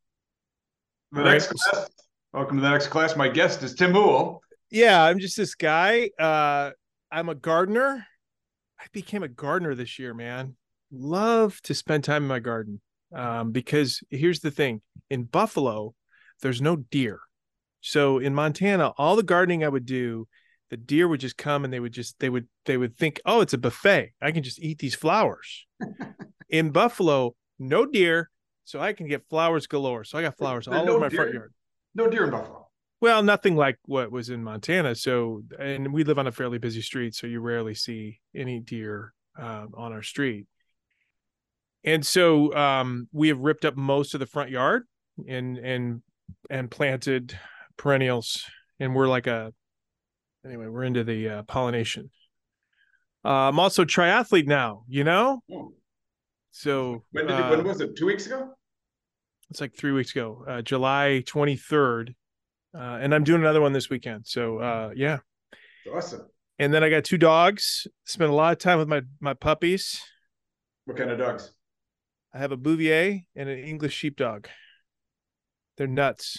The 1.12 1.24
next 1.24 1.48
class 1.48 1.90
Welcome 2.31 2.57
to 2.57 2.61
the 2.61 2.70
next 2.70 2.89
class. 2.89 3.15
My 3.15 3.27
guest 3.27 3.63
is 3.63 3.74
Tim 3.74 3.94
Uhl. 3.94 4.37
Yeah, 4.70 5.03
I'm 5.03 5.18
just 5.18 5.35
this 5.35 5.55
guy. 5.55 6.11
Uh, 6.20 6.70
I'm 7.11 7.27
a 7.27 7.33
gardener. 7.33 8.05
I 8.79 8.85
became 8.94 9.24
a 9.24 9.27
gardener 9.27 9.74
this 9.74 9.98
year, 9.98 10.13
man. 10.13 10.55
Love 10.92 11.59
to 11.63 11.74
spend 11.74 12.03
time 12.03 12.22
in 12.22 12.27
my 12.27 12.37
garden. 12.37 12.81
Um, 13.11 13.51
because 13.51 14.03
here's 14.11 14.42
the 14.42 14.51
thing 14.51 14.81
in 15.09 15.24
Buffalo, 15.24 15.96
there's 16.44 16.61
no 16.61 16.75
deer. 16.75 17.20
So 17.81 18.20
in 18.20 18.35
Montana, 18.35 18.94
all 19.00 19.15
the 19.15 19.24
gardening 19.24 19.63
I 19.63 19.70
would 19.70 19.85
do, 19.85 20.27
the 20.70 20.77
deer 20.77 21.07
would 21.07 21.22
just 21.22 21.35
come 21.35 21.63
and 21.63 21.74
they 21.74 21.79
would 21.79 21.94
just 21.94 22.20
they 22.20 22.29
would 22.29 22.48
they 22.65 22.77
would 22.77 22.96
think, 22.96 23.20
oh, 23.25 23.42
it's 23.42 23.53
a 23.53 23.57
buffet. 23.57 24.11
I 24.22 24.31
can 24.31 24.44
just 24.44 24.59
eat 24.59 24.77
these 24.77 24.94
flowers. 24.94 25.65
in 26.50 26.70
Buffalo, 26.70 27.35
no 27.57 27.87
deer, 27.87 28.29
so 28.65 28.79
I 28.79 28.94
can 28.94 29.07
get 29.07 29.27
flowers 29.31 29.65
galore. 29.65 30.03
So 30.03 30.20
I 30.20 30.22
got 30.22 30.37
flowers 30.37 30.68
all 30.68 30.85
no 30.85 30.92
over 30.92 31.00
my 31.00 31.09
deer. 31.09 31.18
front 31.18 31.33
yard. 31.33 31.53
No 31.96 32.10
deer 32.10 32.25
in 32.25 32.32
Buffalo. 32.32 32.68
Well, 33.02 33.24
nothing 33.24 33.56
like 33.56 33.78
what 33.86 34.12
was 34.12 34.30
in 34.30 34.44
Montana. 34.44 34.94
So, 34.96 35.44
and 35.58 35.94
we 35.94 36.04
live 36.04 36.20
on 36.20 36.28
a 36.28 36.32
fairly 36.32 36.58
busy 36.58 36.82
street, 36.82 37.16
so 37.16 37.28
you 37.28 37.40
rarely 37.40 37.74
see 37.74 38.20
any 38.36 38.60
deer 38.60 39.14
uh, 39.40 39.68
on 39.74 39.94
our 39.94 40.04
street. 40.04 40.48
And 41.86 42.06
so, 42.06 42.54
um, 42.56 43.08
we 43.14 43.30
have 43.30 43.40
ripped 43.40 43.64
up 43.64 43.78
most 43.78 44.14
of 44.14 44.20
the 44.20 44.25
front 44.25 44.50
yard 44.50 44.84
and 45.28 45.58
and 45.58 46.02
and 46.50 46.70
planted 46.70 47.40
perennials, 47.78 48.44
and 48.82 48.94
we're 48.94 49.08
like 49.08 49.28
a 49.28 49.54
anyway. 50.46 50.68
We're 50.68 50.84
into 50.84 51.06
the 51.06 51.30
uh, 51.30 51.44
pollination. 51.44 52.10
Uh, 53.24 53.48
I'm 53.48 53.60
also 53.60 53.86
triathlete 53.86 54.48
now. 54.48 54.84
You 54.90 55.06
know. 55.06 55.42
Oh. 55.50 55.74
So 56.52 57.04
when 57.12 57.28
did 57.28 57.38
you, 57.38 57.46
when 57.46 57.62
uh, 57.62 57.64
was 57.64 57.80
it? 57.80 57.96
Two 57.96 58.08
weeks 58.08 58.25
ago 58.25 58.56
it's 59.50 59.62
like 59.62 59.75
three 59.75 59.92
weeks 59.92 60.12
ago, 60.12 60.44
uh, 60.48 60.62
July 60.62 61.24
23rd. 61.25 62.16
Uh, 62.74 63.00
and 63.01 63.16
I'm 63.16 63.24
doing 63.24 63.42
another 63.42 63.62
one 63.62 63.74
this 63.74 63.90
weekend. 63.90 64.27
So 64.27 64.59
uh, 64.59 64.92
yeah. 64.96 65.20
Awesome. 65.92 66.27
And 66.59 66.74
then 66.74 66.83
I 66.83 66.90
got 66.90 67.03
two 67.03 67.18
dogs. 67.18 67.88
Spent 68.05 68.29
a 68.29 68.33
lot 68.33 68.51
of 68.51 68.59
time 68.59 68.77
with 68.77 68.88
my 68.88 69.01
my 69.20 69.33
puppies. 69.33 70.01
What 70.85 70.98
kind 70.98 71.09
of 71.09 71.18
dogs? 71.18 71.53
I 72.33 72.38
have 72.38 72.51
a 72.51 72.57
Bouvier 72.57 73.22
and 73.35 73.50
an 73.50 73.57
English 73.59 73.94
sheepdog. 73.94 74.48
They're 75.77 75.88
nuts. 75.88 76.38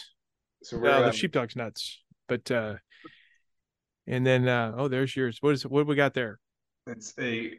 So 0.63 0.79
we're 0.79 0.91
uh, 0.91 1.07
the 1.07 1.13
sheepdog's 1.13 1.57
nuts. 1.57 2.03
But 2.29 2.51
uh 2.51 2.75
and 4.07 4.25
then 4.25 4.47
uh 4.47 4.73
oh 4.77 4.89
there's 4.89 5.17
yours. 5.17 5.39
What 5.41 5.55
is 5.55 5.67
what 5.67 5.87
we 5.87 5.97
got 5.97 6.15
there? 6.15 6.39
It's 6.87 7.15
a 7.19 7.55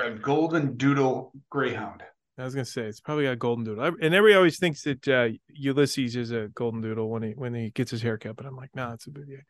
a 0.00 0.10
golden 0.10 0.76
doodle 0.76 1.32
greyhound. 1.50 2.02
I 2.38 2.44
was 2.44 2.54
gonna 2.54 2.64
say 2.64 2.82
it's 2.82 3.00
probably 3.00 3.24
got 3.24 3.32
a 3.32 3.36
golden 3.36 3.64
doodle, 3.64 3.84
and 3.84 4.14
everybody 4.14 4.34
always 4.34 4.58
thinks 4.58 4.82
that 4.82 5.08
uh, 5.08 5.28
Ulysses 5.48 6.14
is 6.14 6.30
a 6.30 6.48
golden 6.54 6.80
doodle 6.80 7.08
when 7.08 7.22
he 7.22 7.30
when 7.32 7.54
he 7.54 7.70
gets 7.70 7.90
his 7.90 8.02
haircut, 8.02 8.36
but 8.36 8.46
I'm 8.46 8.56
like, 8.56 8.70
no, 8.74 8.88
nah, 8.88 8.94
it's 8.94 9.06
a 9.06 9.10
Bouvier. 9.10 9.44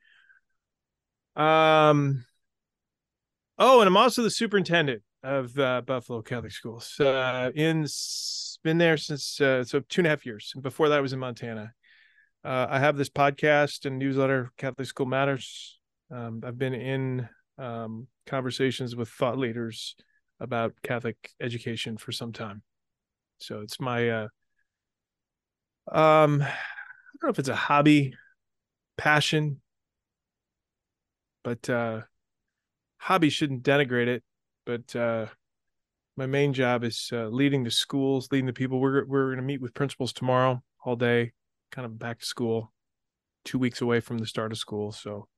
Um. 1.37 2.24
Oh, 3.59 3.81
and 3.81 3.88
I'm 3.88 3.96
also 3.96 4.22
the 4.22 4.31
superintendent 4.31 5.03
of 5.22 5.59
uh, 5.59 5.83
Buffalo 5.83 6.22
Catholic 6.22 6.53
Schools. 6.53 6.98
Uh, 7.01 7.51
in 7.55 7.87
been 8.62 8.79
there 8.79 8.96
since 8.96 9.40
uh, 9.40 9.64
so 9.64 9.81
two 9.81 10.01
and 10.01 10.07
a 10.07 10.11
half 10.11 10.27
years. 10.27 10.53
Before 10.61 10.88
that, 10.88 10.98
I 10.98 11.01
was 11.01 11.12
in 11.12 11.18
Montana. 11.18 11.72
Uh, 12.44 12.66
I 12.70 12.79
have 12.79 12.96
this 12.96 13.11
podcast 13.11 13.85
and 13.85 13.98
newsletter, 13.98 14.51
Catholic 14.57 14.87
School 14.87 15.07
Matters. 15.07 15.79
Um, 16.11 16.42
I've 16.44 16.59
been 16.59 16.74
in 16.74 17.29
um, 17.59 18.07
conversations 18.27 18.96
with 18.96 19.09
thought 19.09 19.38
leaders 19.38 19.96
about 20.40 20.74
Catholic 20.83 21.16
education 21.40 21.96
for 21.96 22.12
some 22.12 22.33
time. 22.33 22.62
So 23.38 23.61
it's 23.61 23.81
my 23.81 24.11
uh 24.11 24.29
um 25.90 26.42
I 26.42 27.16
don't 27.20 27.24
know 27.24 27.31
if 27.31 27.38
it's 27.38 27.48
a 27.48 27.57
hobby, 27.57 28.14
passion, 28.96 29.61
but 31.42 31.68
uh 31.68 32.03
hobby 32.98 33.31
shouldn't 33.31 33.62
denigrate 33.62 34.09
it, 34.09 34.22
but 34.66 34.94
uh 34.94 35.27
my 36.16 36.27
main 36.27 36.53
job 36.53 36.83
is 36.83 37.11
uh, 37.12 37.29
leading 37.29 37.62
the 37.62 37.70
schools, 37.70 38.29
leading 38.33 38.46
the 38.46 38.53
people. 38.53 38.81
We're 38.81 39.05
we're 39.05 39.27
going 39.27 39.37
to 39.37 39.42
meet 39.42 39.61
with 39.61 39.72
principals 39.72 40.12
tomorrow 40.12 40.62
all 40.85 40.96
day, 40.96 41.33
kind 41.70 41.87
of 41.87 41.96
back 41.96 42.18
to 42.18 42.27
school, 42.27 42.72
two 43.44 43.59
weeks 43.59 43.81
away 43.81 44.01
from 44.01 44.18
the 44.18 44.27
start 44.27 44.51
of 44.51 44.59
school. 44.59 44.90
So 44.90 45.29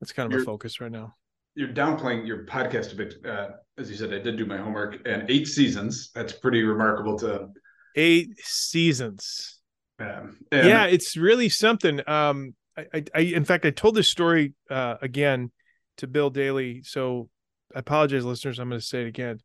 that's 0.00 0.12
kind 0.12 0.26
of 0.26 0.32
You're, 0.32 0.42
a 0.42 0.44
focus 0.44 0.82
right 0.82 0.92
now 0.92 1.14
you're 1.54 1.68
downplaying 1.68 2.26
your 2.26 2.44
podcast 2.46 2.92
a 2.92 2.96
bit. 2.96 3.14
Uh, 3.26 3.48
as 3.78 3.90
you 3.90 3.96
said, 3.96 4.12
I 4.12 4.18
did 4.18 4.36
do 4.36 4.46
my 4.46 4.56
homework 4.56 5.06
and 5.06 5.28
eight 5.30 5.48
seasons. 5.48 6.10
That's 6.14 6.32
pretty 6.32 6.62
remarkable 6.62 7.18
to 7.20 7.48
eight 7.96 8.38
seasons. 8.38 9.60
Um, 9.98 10.38
yeah, 10.50 10.86
it's 10.86 11.16
really 11.16 11.48
something. 11.48 12.00
Um, 12.08 12.54
I, 12.76 12.86
I, 12.94 13.04
I, 13.14 13.20
in 13.20 13.44
fact, 13.44 13.64
I 13.64 13.70
told 13.70 13.94
this 13.94 14.08
story 14.08 14.54
uh, 14.70 14.96
again 15.00 15.52
to 15.98 16.06
Bill 16.06 16.30
Daly. 16.30 16.82
So 16.82 17.28
I 17.74 17.80
apologize, 17.80 18.24
listeners. 18.24 18.58
I'm 18.58 18.68
going 18.68 18.80
to 18.80 18.86
say 18.86 19.02
it 19.02 19.08
again. 19.08 19.40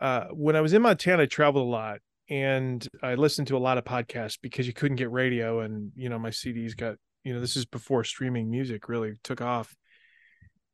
Uh, 0.00 0.26
when 0.32 0.56
I 0.56 0.60
was 0.60 0.72
in 0.72 0.82
Montana, 0.82 1.24
I 1.24 1.26
traveled 1.26 1.66
a 1.66 1.70
lot 1.70 2.00
and 2.28 2.86
I 3.02 3.14
listened 3.14 3.48
to 3.48 3.56
a 3.56 3.58
lot 3.58 3.78
of 3.78 3.84
podcasts 3.84 4.38
because 4.40 4.66
you 4.66 4.72
couldn't 4.72 4.96
get 4.96 5.10
radio, 5.10 5.60
and 5.60 5.92
you 5.94 6.08
know 6.08 6.18
my 6.18 6.30
CDs 6.30 6.76
got 6.76 6.96
you 7.24 7.34
know 7.34 7.40
this 7.40 7.56
is 7.56 7.64
before 7.64 8.04
streaming 8.04 8.50
music 8.50 8.88
really 8.88 9.14
took 9.22 9.40
off 9.40 9.74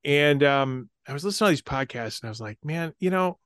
and 0.04 0.42
um, 0.42 0.90
I 1.06 1.12
was 1.12 1.24
listening 1.24 1.48
to 1.48 1.52
these 1.52 1.62
podcasts 1.62 2.22
and 2.22 2.28
I 2.28 2.30
was 2.30 2.40
like, 2.40 2.58
man, 2.62 2.92
you 2.98 3.11
know, 3.11 3.38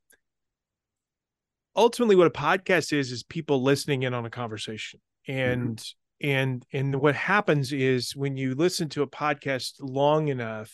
ultimately 1.75 2.17
what 2.17 2.27
a 2.27 2.31
podcast 2.31 2.93
is 2.93 3.13
is 3.13 3.23
people 3.23 3.63
listening 3.63 4.03
in 4.03 4.15
on 4.15 4.27
a 4.27 4.31
conversation. 4.31 5.01
And 5.27 5.77
mm-hmm. 5.77 6.29
and 6.29 6.67
and 6.73 7.01
what 7.01 7.15
happens 7.15 7.73
is 7.73 8.17
when 8.17 8.37
you 8.37 8.55
listen 8.55 8.89
to 8.91 9.03
a 9.03 9.07
podcast 9.07 9.75
long 9.81 10.29
enough, 10.29 10.73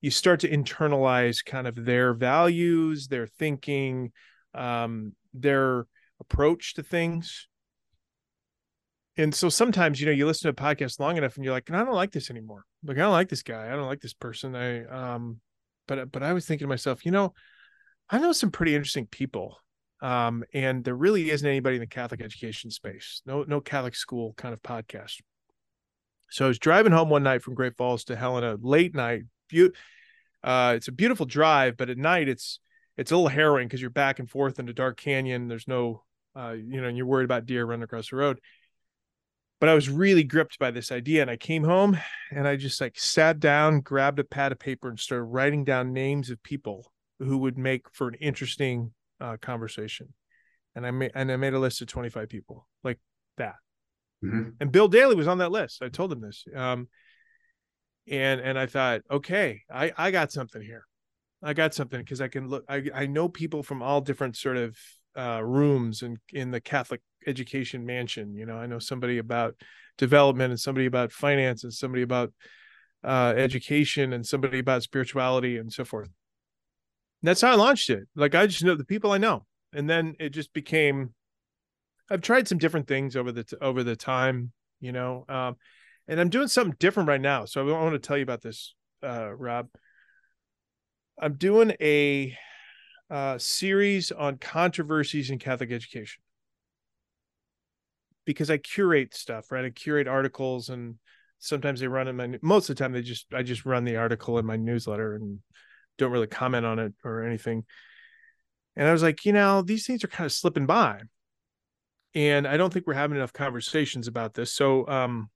you 0.00 0.10
start 0.10 0.40
to 0.40 0.50
internalize 0.50 1.44
kind 1.44 1.66
of 1.66 1.84
their 1.84 2.14
values, 2.14 3.08
their 3.08 3.26
thinking, 3.26 4.12
um, 4.54 5.14
their 5.34 5.86
approach 6.20 6.74
to 6.74 6.82
things. 6.82 7.48
And 9.16 9.34
so 9.34 9.48
sometimes, 9.48 10.00
you 10.00 10.06
know, 10.06 10.12
you 10.12 10.26
listen 10.26 10.54
to 10.54 10.62
a 10.62 10.66
podcast 10.74 10.98
long 10.98 11.16
enough 11.18 11.36
and 11.36 11.44
you're 11.44 11.52
like, 11.52 11.70
I 11.70 11.84
don't 11.84 11.94
like 11.94 12.12
this 12.12 12.30
anymore. 12.30 12.64
Like, 12.84 12.96
I 12.96 13.00
don't 13.00 13.12
like 13.12 13.28
this 13.28 13.42
guy. 13.42 13.66
I 13.66 13.76
don't 13.76 13.86
like 13.86 14.00
this 14.00 14.14
person. 14.14 14.56
I, 14.56 14.84
um, 14.84 15.40
but, 15.86 16.10
but 16.10 16.22
I 16.22 16.32
was 16.32 16.46
thinking 16.46 16.66
to 16.66 16.68
myself, 16.68 17.04
you 17.04 17.12
know, 17.12 17.34
I 18.08 18.18
know 18.18 18.32
some 18.32 18.50
pretty 18.50 18.74
interesting 18.74 19.06
people. 19.06 19.58
Um, 20.02 20.44
and 20.54 20.82
there 20.82 20.94
really 20.94 21.30
isn't 21.30 21.46
anybody 21.46 21.76
in 21.76 21.80
the 21.80 21.86
Catholic 21.86 22.22
education 22.22 22.70
space. 22.70 23.22
No, 23.26 23.44
no 23.46 23.60
Catholic 23.60 23.94
school 23.94 24.32
kind 24.36 24.54
of 24.54 24.62
podcast. 24.62 25.20
So 26.30 26.44
I 26.44 26.48
was 26.48 26.58
driving 26.58 26.92
home 26.92 27.10
one 27.10 27.22
night 27.22 27.42
from 27.42 27.54
Great 27.54 27.76
Falls 27.76 28.04
to 28.04 28.16
Helena, 28.16 28.56
late 28.60 28.94
night. 28.94 29.24
Be- 29.48 29.70
uh, 30.42 30.72
it's 30.76 30.88
a 30.88 30.92
beautiful 30.92 31.26
drive, 31.26 31.76
but 31.76 31.90
at 31.90 31.98
night 31.98 32.28
it's 32.28 32.60
it's 32.96 33.12
a 33.12 33.16
little 33.16 33.28
harrowing 33.28 33.66
because 33.66 33.80
you're 33.80 33.90
back 33.90 34.18
and 34.18 34.28
forth 34.28 34.58
in 34.58 34.68
a 34.68 34.72
dark 34.72 34.98
canyon. 34.98 35.48
There's 35.48 35.68
no, 35.68 36.02
uh, 36.36 36.52
you 36.52 36.80
know, 36.80 36.88
and 36.88 36.96
you're 36.96 37.06
worried 37.06 37.24
about 37.24 37.46
deer 37.46 37.64
running 37.64 37.82
across 37.82 38.10
the 38.10 38.16
road. 38.16 38.40
But 39.60 39.68
I 39.68 39.74
was 39.74 39.90
really 39.90 40.24
gripped 40.24 40.58
by 40.58 40.70
this 40.70 40.90
idea, 40.90 41.20
and 41.20 41.30
I 41.30 41.36
came 41.36 41.64
home 41.64 41.98
and 42.30 42.48
I 42.48 42.56
just 42.56 42.80
like 42.80 42.98
sat 42.98 43.38
down, 43.38 43.80
grabbed 43.80 44.18
a 44.18 44.24
pad 44.24 44.52
of 44.52 44.58
paper, 44.58 44.88
and 44.88 44.98
started 44.98 45.24
writing 45.24 45.64
down 45.64 45.92
names 45.92 46.30
of 46.30 46.42
people 46.42 46.90
who 47.18 47.36
would 47.38 47.58
make 47.58 47.84
for 47.92 48.08
an 48.08 48.14
interesting 48.14 48.92
uh, 49.20 49.36
conversation. 49.40 50.14
And 50.74 50.86
I 50.86 50.90
made 50.90 51.12
and 51.14 51.30
I 51.30 51.36
made 51.36 51.52
a 51.52 51.58
list 51.58 51.82
of 51.82 51.88
25 51.88 52.28
people 52.28 52.66
like 52.82 52.98
that. 53.36 53.56
Mm-hmm. 54.24 54.50
And 54.60 54.72
Bill 54.72 54.88
Daly 54.88 55.14
was 55.14 55.28
on 55.28 55.38
that 55.38 55.52
list. 55.52 55.82
I 55.82 55.88
told 55.88 56.12
him 56.12 56.20
this. 56.20 56.44
Um, 56.54 56.88
and 58.08 58.40
and 58.40 58.58
I 58.58 58.66
thought, 58.66 59.02
okay, 59.10 59.62
I 59.72 59.92
I 59.96 60.10
got 60.10 60.32
something 60.32 60.62
here. 60.62 60.86
I 61.42 61.54
got 61.54 61.74
something 61.74 62.00
because 62.00 62.20
I 62.20 62.28
can 62.28 62.48
look. 62.48 62.64
I 62.68 62.84
I 62.94 63.06
know 63.06 63.28
people 63.28 63.62
from 63.62 63.82
all 63.82 64.00
different 64.00 64.36
sort 64.36 64.56
of 64.56 64.76
uh, 65.16 65.40
rooms 65.42 66.02
and 66.02 66.18
in, 66.32 66.42
in 66.42 66.50
the 66.50 66.60
Catholic 66.60 67.00
education 67.26 67.84
mansion. 67.84 68.34
You 68.34 68.46
know, 68.46 68.56
I 68.56 68.66
know 68.66 68.78
somebody 68.78 69.18
about 69.18 69.54
development 69.98 70.50
and 70.50 70.60
somebody 70.60 70.86
about 70.86 71.12
finance 71.12 71.64
and 71.64 71.72
somebody 71.72 72.02
about 72.02 72.32
uh, 73.04 73.34
education 73.36 74.12
and 74.12 74.26
somebody 74.26 74.58
about 74.58 74.82
spirituality 74.82 75.56
and 75.56 75.72
so 75.72 75.84
forth. 75.84 76.06
And 76.06 77.28
that's 77.28 77.40
how 77.40 77.52
I 77.52 77.56
launched 77.56 77.90
it. 77.90 78.08
Like 78.14 78.34
I 78.34 78.46
just 78.46 78.64
know 78.64 78.74
the 78.74 78.84
people 78.84 79.12
I 79.12 79.18
know, 79.18 79.44
and 79.72 79.88
then 79.88 80.14
it 80.18 80.30
just 80.30 80.52
became. 80.52 81.14
I've 82.12 82.22
tried 82.22 82.48
some 82.48 82.58
different 82.58 82.88
things 82.88 83.14
over 83.14 83.30
the 83.30 83.44
over 83.60 83.84
the 83.84 83.94
time, 83.94 84.52
you 84.80 84.90
know, 84.92 85.24
um, 85.28 85.56
and 86.08 86.20
I'm 86.20 86.30
doing 86.30 86.48
something 86.48 86.76
different 86.78 87.08
right 87.08 87.20
now. 87.20 87.44
So 87.44 87.60
I 87.68 87.72
want 87.72 87.92
to 87.92 87.98
tell 87.98 88.16
you 88.16 88.22
about 88.22 88.42
this, 88.42 88.74
uh, 89.02 89.30
Rob. 89.32 89.68
I'm 91.20 91.34
doing 91.34 91.74
a 91.80 92.36
uh, 93.10 93.38
series 93.38 94.12
on 94.12 94.38
controversies 94.38 95.30
in 95.30 95.38
Catholic 95.38 95.72
education 95.72 96.22
because 98.24 98.50
I 98.50 98.58
curate 98.58 99.14
stuff, 99.14 99.50
right? 99.50 99.64
I 99.64 99.70
curate 99.70 100.06
articles 100.06 100.68
and 100.68 100.96
sometimes 101.38 101.80
they 101.80 101.88
run 101.88 102.06
in 102.06 102.16
my 102.16 102.38
most 102.42 102.68
of 102.70 102.76
the 102.76 102.82
time 102.82 102.92
they 102.92 103.02
just 103.02 103.26
I 103.34 103.42
just 103.42 103.66
run 103.66 103.84
the 103.84 103.96
article 103.96 104.38
in 104.38 104.46
my 104.46 104.56
newsletter 104.56 105.14
and 105.14 105.40
don't 105.98 106.12
really 106.12 106.26
comment 106.26 106.64
on 106.64 106.78
it 106.78 106.94
or 107.04 107.24
anything. 107.24 107.64
And 108.76 108.86
I 108.86 108.92
was 108.92 109.02
like, 109.02 109.24
you 109.24 109.32
know, 109.32 109.62
these 109.62 109.86
things 109.86 110.04
are 110.04 110.08
kind 110.08 110.26
of 110.26 110.32
slipping 110.32 110.66
by. 110.66 111.00
And 112.14 112.46
I 112.46 112.56
don't 112.56 112.72
think 112.72 112.86
we're 112.86 112.94
having 112.94 113.16
enough 113.16 113.32
conversations 113.32 114.06
about 114.06 114.34
this. 114.34 114.52
So 114.52 114.86
um 114.86 115.30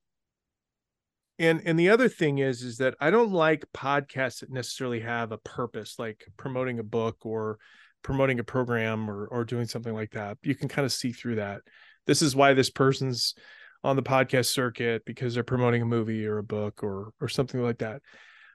and 1.39 1.63
and 1.65 1.79
the 1.79 1.89
other 1.89 2.09
thing 2.09 2.39
is 2.39 2.63
is 2.63 2.79
that 2.79 2.95
i 3.01 3.11
don't 3.11 3.33
like 3.33 3.65
podcasts 3.75 4.41
that 4.41 4.51
necessarily 4.51 5.01
have 5.01 5.33
a 5.33 5.39
purpose 5.39 5.99
like 5.99 6.25
promoting 6.37 6.79
a 6.79 6.85
book 6.85 7.17
or 7.27 7.59
promoting 8.05 8.39
a 8.39 8.45
program 8.45 9.11
or 9.11 9.27
or 9.27 9.45
doing 9.45 9.67
something 9.67 9.95
like 9.95 10.13
that. 10.13 10.39
You 10.43 10.55
can 10.55 10.69
kind 10.69 10.87
of 10.87 10.93
see 10.93 11.11
through 11.11 11.37
that. 11.37 11.63
This 12.07 12.23
is 12.23 12.37
why 12.37 12.55
this 12.55 12.71
person's 12.71 13.35
on 13.83 13.97
the 13.97 14.03
podcast 14.03 14.47
circuit 14.47 15.05
because 15.05 15.35
they're 15.35 15.43
promoting 15.43 15.83
a 15.83 15.87
movie 15.87 16.25
or 16.25 16.39
a 16.39 16.45
book 16.45 16.85
or 16.85 17.11
or 17.21 17.29
something 17.29 17.61
like 17.61 17.79
that. 17.79 18.03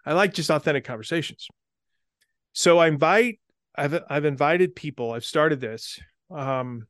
I 0.06 0.14
like 0.14 0.34
just 0.34 0.50
authentic 0.50 0.86
conversations. 0.86 1.48
So 2.54 2.78
i 2.80 2.88
invite 2.88 3.40
i've 3.76 4.02
i've 4.10 4.26
invited 4.26 4.76
people 4.76 5.12
i've 5.12 5.24
started 5.24 5.62
this 5.62 6.00
um 6.32 6.88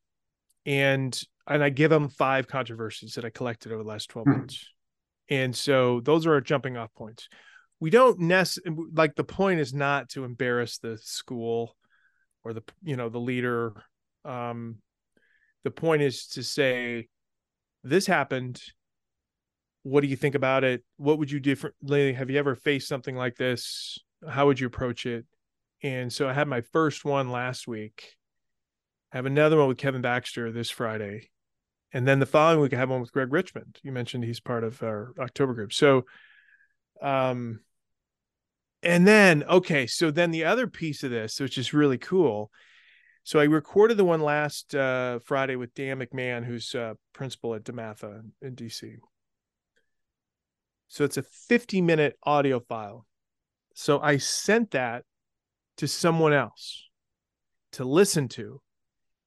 and 0.65 1.21
and 1.45 1.61
i 1.61 1.69
give 1.69 1.89
them 1.89 2.07
five 2.07 2.47
controversies 2.47 3.15
that 3.15 3.25
i 3.25 3.29
collected 3.29 3.73
over 3.73 3.83
the 3.83 3.89
last 3.89 4.09
12 4.09 4.25
mm-hmm. 4.25 4.37
months 4.39 4.65
and 5.29 5.55
so 5.55 6.01
those 6.01 6.25
are 6.25 6.33
our 6.33 6.41
jumping 6.41 6.77
off 6.77 6.93
points. 6.95 7.29
We 7.79 7.89
don't 7.89 8.19
necessarily 8.19 8.85
like 8.93 9.15
the 9.15 9.23
point 9.23 9.59
is 9.59 9.73
not 9.73 10.09
to 10.09 10.25
embarrass 10.25 10.79
the 10.79 10.97
school 10.97 11.75
or 12.43 12.53
the 12.53 12.63
you 12.83 12.95
know 12.95 13.09
the 13.09 13.19
leader. 13.19 13.73
Um, 14.25 14.77
the 15.63 15.71
point 15.71 16.01
is 16.01 16.27
to 16.29 16.43
say 16.43 17.07
this 17.83 18.05
happened. 18.05 18.61
What 19.83 20.01
do 20.01 20.07
you 20.07 20.17
think 20.17 20.35
about 20.35 20.63
it? 20.63 20.83
What 20.97 21.19
would 21.19 21.31
you 21.31 21.39
differently? 21.39 22.13
Have 22.13 22.29
you 22.29 22.37
ever 22.37 22.55
faced 22.55 22.87
something 22.87 23.15
like 23.15 23.35
this? 23.35 23.97
How 24.27 24.47
would 24.47 24.59
you 24.59 24.67
approach 24.67 25.05
it? 25.05 25.25
And 25.81 26.11
so 26.11 26.27
I 26.27 26.33
had 26.33 26.49
my 26.49 26.61
first 26.61 27.05
one 27.05 27.31
last 27.31 27.65
week. 27.65 28.15
I 29.13 29.17
have 29.17 29.25
another 29.25 29.57
one 29.57 29.69
with 29.69 29.77
Kevin 29.77 30.01
Baxter 30.01 30.51
this 30.51 30.69
Friday 30.69 31.29
and 31.93 32.07
then 32.07 32.19
the 32.19 32.25
following 32.25 32.61
week 32.61 32.73
I 32.73 32.77
have 32.77 32.89
one 32.89 33.01
with 33.01 33.11
Greg 33.11 33.31
Richmond. 33.33 33.79
You 33.83 33.91
mentioned 33.91 34.23
he's 34.23 34.39
part 34.39 34.63
of 34.63 34.81
our 34.83 35.13
October 35.19 35.53
group. 35.53 35.73
So, 35.73 36.05
um, 37.01 37.61
and 38.83 39.07
then 39.07 39.43
okay, 39.43 39.87
so 39.87 40.11
then 40.11 40.31
the 40.31 40.45
other 40.45 40.67
piece 40.67 41.03
of 41.03 41.11
this, 41.11 41.39
which 41.39 41.57
is 41.57 41.73
really 41.73 41.97
cool. 41.97 42.51
So 43.23 43.39
I 43.39 43.43
recorded 43.43 43.97
the 43.97 44.05
one 44.05 44.21
last 44.21 44.73
uh, 44.73 45.19
Friday 45.19 45.55
with 45.55 45.73
Dan 45.73 45.99
McMahon, 45.99 46.45
who's 46.45 46.73
uh, 46.73 46.93
principal 47.13 47.53
at 47.53 47.63
DeMatha 47.63 48.23
in 48.41 48.55
DC. 48.55 48.95
So 50.87 51.03
it's 51.03 51.17
a 51.17 51.23
50 51.23 51.81
minute 51.81 52.17
audio 52.23 52.59
file. 52.59 53.05
So 53.75 53.99
I 53.99 54.17
sent 54.17 54.71
that 54.71 55.03
to 55.77 55.87
someone 55.87 56.33
else 56.33 56.89
to 57.73 57.85
listen 57.85 58.27
to. 58.29 58.61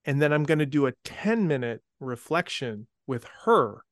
And 0.05 0.21
then 0.21 0.33
I'm 0.33 0.45
going 0.45 0.59
to 0.59 0.67
do 0.67 0.87
a 0.87 0.93
10 1.05 1.47
minute 1.47 1.81
reflection 2.03 2.87
with 3.07 3.27
her 3.45 3.83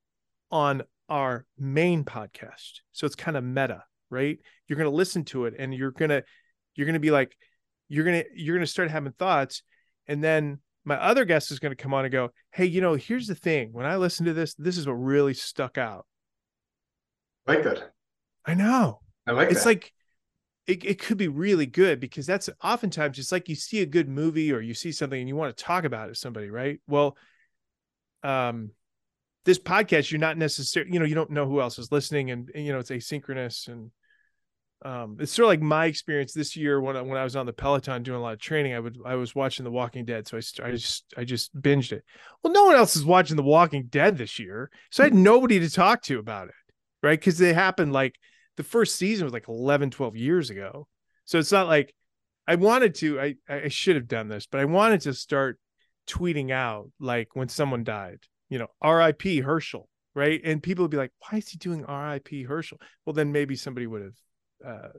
on 0.51 0.83
our 1.09 1.45
main 1.57 2.03
podcast. 2.03 2.81
So 2.91 3.05
it's 3.05 3.15
kind 3.15 3.37
of 3.37 3.43
meta, 3.43 3.83
right? 4.09 4.37
You're 4.67 4.77
going 4.77 4.89
to 4.89 4.95
listen 4.95 5.25
to 5.25 5.45
it 5.45 5.55
and 5.57 5.73
you're 5.73 5.91
going 5.91 6.09
to 6.09 6.23
you're 6.75 6.85
going 6.85 6.93
to 6.93 6.99
be 6.99 7.11
like 7.11 7.35
you're 7.89 8.05
going 8.05 8.23
to 8.23 8.29
you're 8.35 8.55
going 8.55 8.65
to 8.65 8.71
start 8.71 8.89
having 8.89 9.11
thoughts 9.13 9.63
and 10.07 10.23
then 10.23 10.59
my 10.83 10.95
other 10.95 11.25
guest 11.25 11.51
is 11.51 11.59
going 11.59 11.75
to 11.75 11.81
come 11.81 11.93
on 11.93 12.05
and 12.05 12.11
go, 12.11 12.29
"Hey, 12.51 12.65
you 12.65 12.81
know, 12.81 12.95
here's 12.95 13.27
the 13.27 13.35
thing. 13.35 13.69
When 13.71 13.85
I 13.85 13.97
listened 13.97 14.25
to 14.27 14.33
this, 14.33 14.55
this 14.55 14.77
is 14.77 14.87
what 14.87 14.93
really 14.93 15.33
stuck 15.33 15.77
out." 15.77 16.05
I 17.47 17.53
like 17.53 17.63
that. 17.63 17.93
I 18.45 18.55
know. 18.55 18.99
I 19.27 19.31
like 19.31 19.51
it's 19.51 19.63
that. 19.63 19.69
like 19.69 19.93
it, 20.67 20.83
it 20.83 20.99
could 20.99 21.17
be 21.17 21.27
really 21.27 21.65
good 21.65 21.99
because 21.99 22.25
that's 22.25 22.49
oftentimes 22.63 23.19
it's 23.19 23.31
like 23.31 23.49
you 23.49 23.55
see 23.55 23.81
a 23.81 23.85
good 23.85 24.09
movie 24.09 24.51
or 24.51 24.61
you 24.61 24.73
see 24.73 24.91
something 24.91 25.19
and 25.19 25.27
you 25.27 25.35
want 25.35 25.55
to 25.55 25.63
talk 25.63 25.83
about 25.83 26.07
it 26.07 26.13
to 26.13 26.19
somebody, 26.19 26.49
right? 26.49 26.79
Well, 26.87 27.17
um 28.23 28.71
this 29.45 29.59
podcast 29.59 30.11
you're 30.11 30.19
not 30.19 30.37
necessarily 30.37 30.91
you 30.91 30.99
know 30.99 31.05
you 31.05 31.15
don't 31.15 31.31
know 31.31 31.47
who 31.47 31.61
else 31.61 31.79
is 31.79 31.91
listening 31.91 32.31
and, 32.31 32.49
and, 32.53 32.65
you 32.65 32.71
know 32.71 32.79
it's 32.79 32.91
asynchronous 32.91 33.67
and 33.67 33.91
um 34.83 35.17
it's 35.19 35.31
sort 35.31 35.45
of 35.45 35.49
like 35.49 35.61
my 35.61 35.85
experience 35.85 36.33
this 36.33 36.55
year 36.55 36.79
when 36.81 36.95
I, 36.95 37.01
when 37.01 37.17
I 37.17 37.23
was 37.23 37.35
on 37.35 37.45
the 37.45 37.53
Peloton 37.53 38.03
doing 38.03 38.19
a 38.19 38.21
lot 38.21 38.33
of 38.33 38.39
training 38.39 38.73
I 38.73 38.79
would 38.79 38.97
I 39.05 39.15
was 39.15 39.35
watching 39.35 39.63
The 39.63 39.71
Walking 39.71 40.05
Dead 40.05 40.27
so 40.27 40.37
I, 40.37 40.67
I 40.67 40.71
just 40.71 41.05
I 41.17 41.23
just 41.23 41.55
binged 41.59 41.91
it. 41.91 42.03
Well 42.43 42.53
no 42.53 42.65
one 42.65 42.75
else 42.75 42.95
is 42.95 43.05
watching 43.05 43.35
The 43.35 43.43
Walking 43.43 43.87
Dead 43.89 44.17
this 44.17 44.39
year 44.39 44.69
so 44.91 45.03
I 45.03 45.07
had 45.07 45.13
nobody 45.13 45.59
to 45.59 45.69
talk 45.69 46.01
to 46.03 46.19
about 46.19 46.47
it 46.47 46.55
right? 47.03 47.19
Because 47.19 47.37
they 47.37 47.53
happened 47.53 47.93
like 47.93 48.15
the 48.57 48.63
first 48.63 48.95
season 48.95 49.25
was 49.25 49.33
like 49.33 49.47
11 49.47 49.91
12 49.91 50.15
years 50.15 50.49
ago. 50.49 50.87
So 51.25 51.39
it's 51.39 51.51
not 51.51 51.67
like 51.67 51.93
I 52.47 52.55
wanted 52.55 52.95
to 52.95 53.19
I 53.19 53.35
I 53.47 53.67
should 53.69 53.95
have 53.95 54.07
done 54.07 54.27
this 54.27 54.45
but 54.45 54.59
I 54.59 54.65
wanted 54.65 55.01
to 55.01 55.13
start 55.13 55.59
tweeting 56.11 56.51
out 56.51 56.89
like 56.99 57.29
when 57.35 57.47
someone 57.47 57.83
died, 57.83 58.19
you 58.49 58.59
know, 58.59 58.67
R.I.P. 58.81 59.39
Herschel, 59.39 59.87
right? 60.13 60.41
And 60.43 60.61
people 60.61 60.83
would 60.83 60.91
be 60.91 60.97
like, 60.97 61.11
"Why 61.19 61.37
is 61.37 61.49
he 61.49 61.57
doing 61.57 61.85
R.I.P. 61.85 62.43
Herschel?" 62.43 62.79
Well, 63.05 63.13
then 63.13 63.31
maybe 63.31 63.55
somebody 63.55 63.87
would 63.87 64.01
have. 64.01 64.15
Uh, 64.65 64.89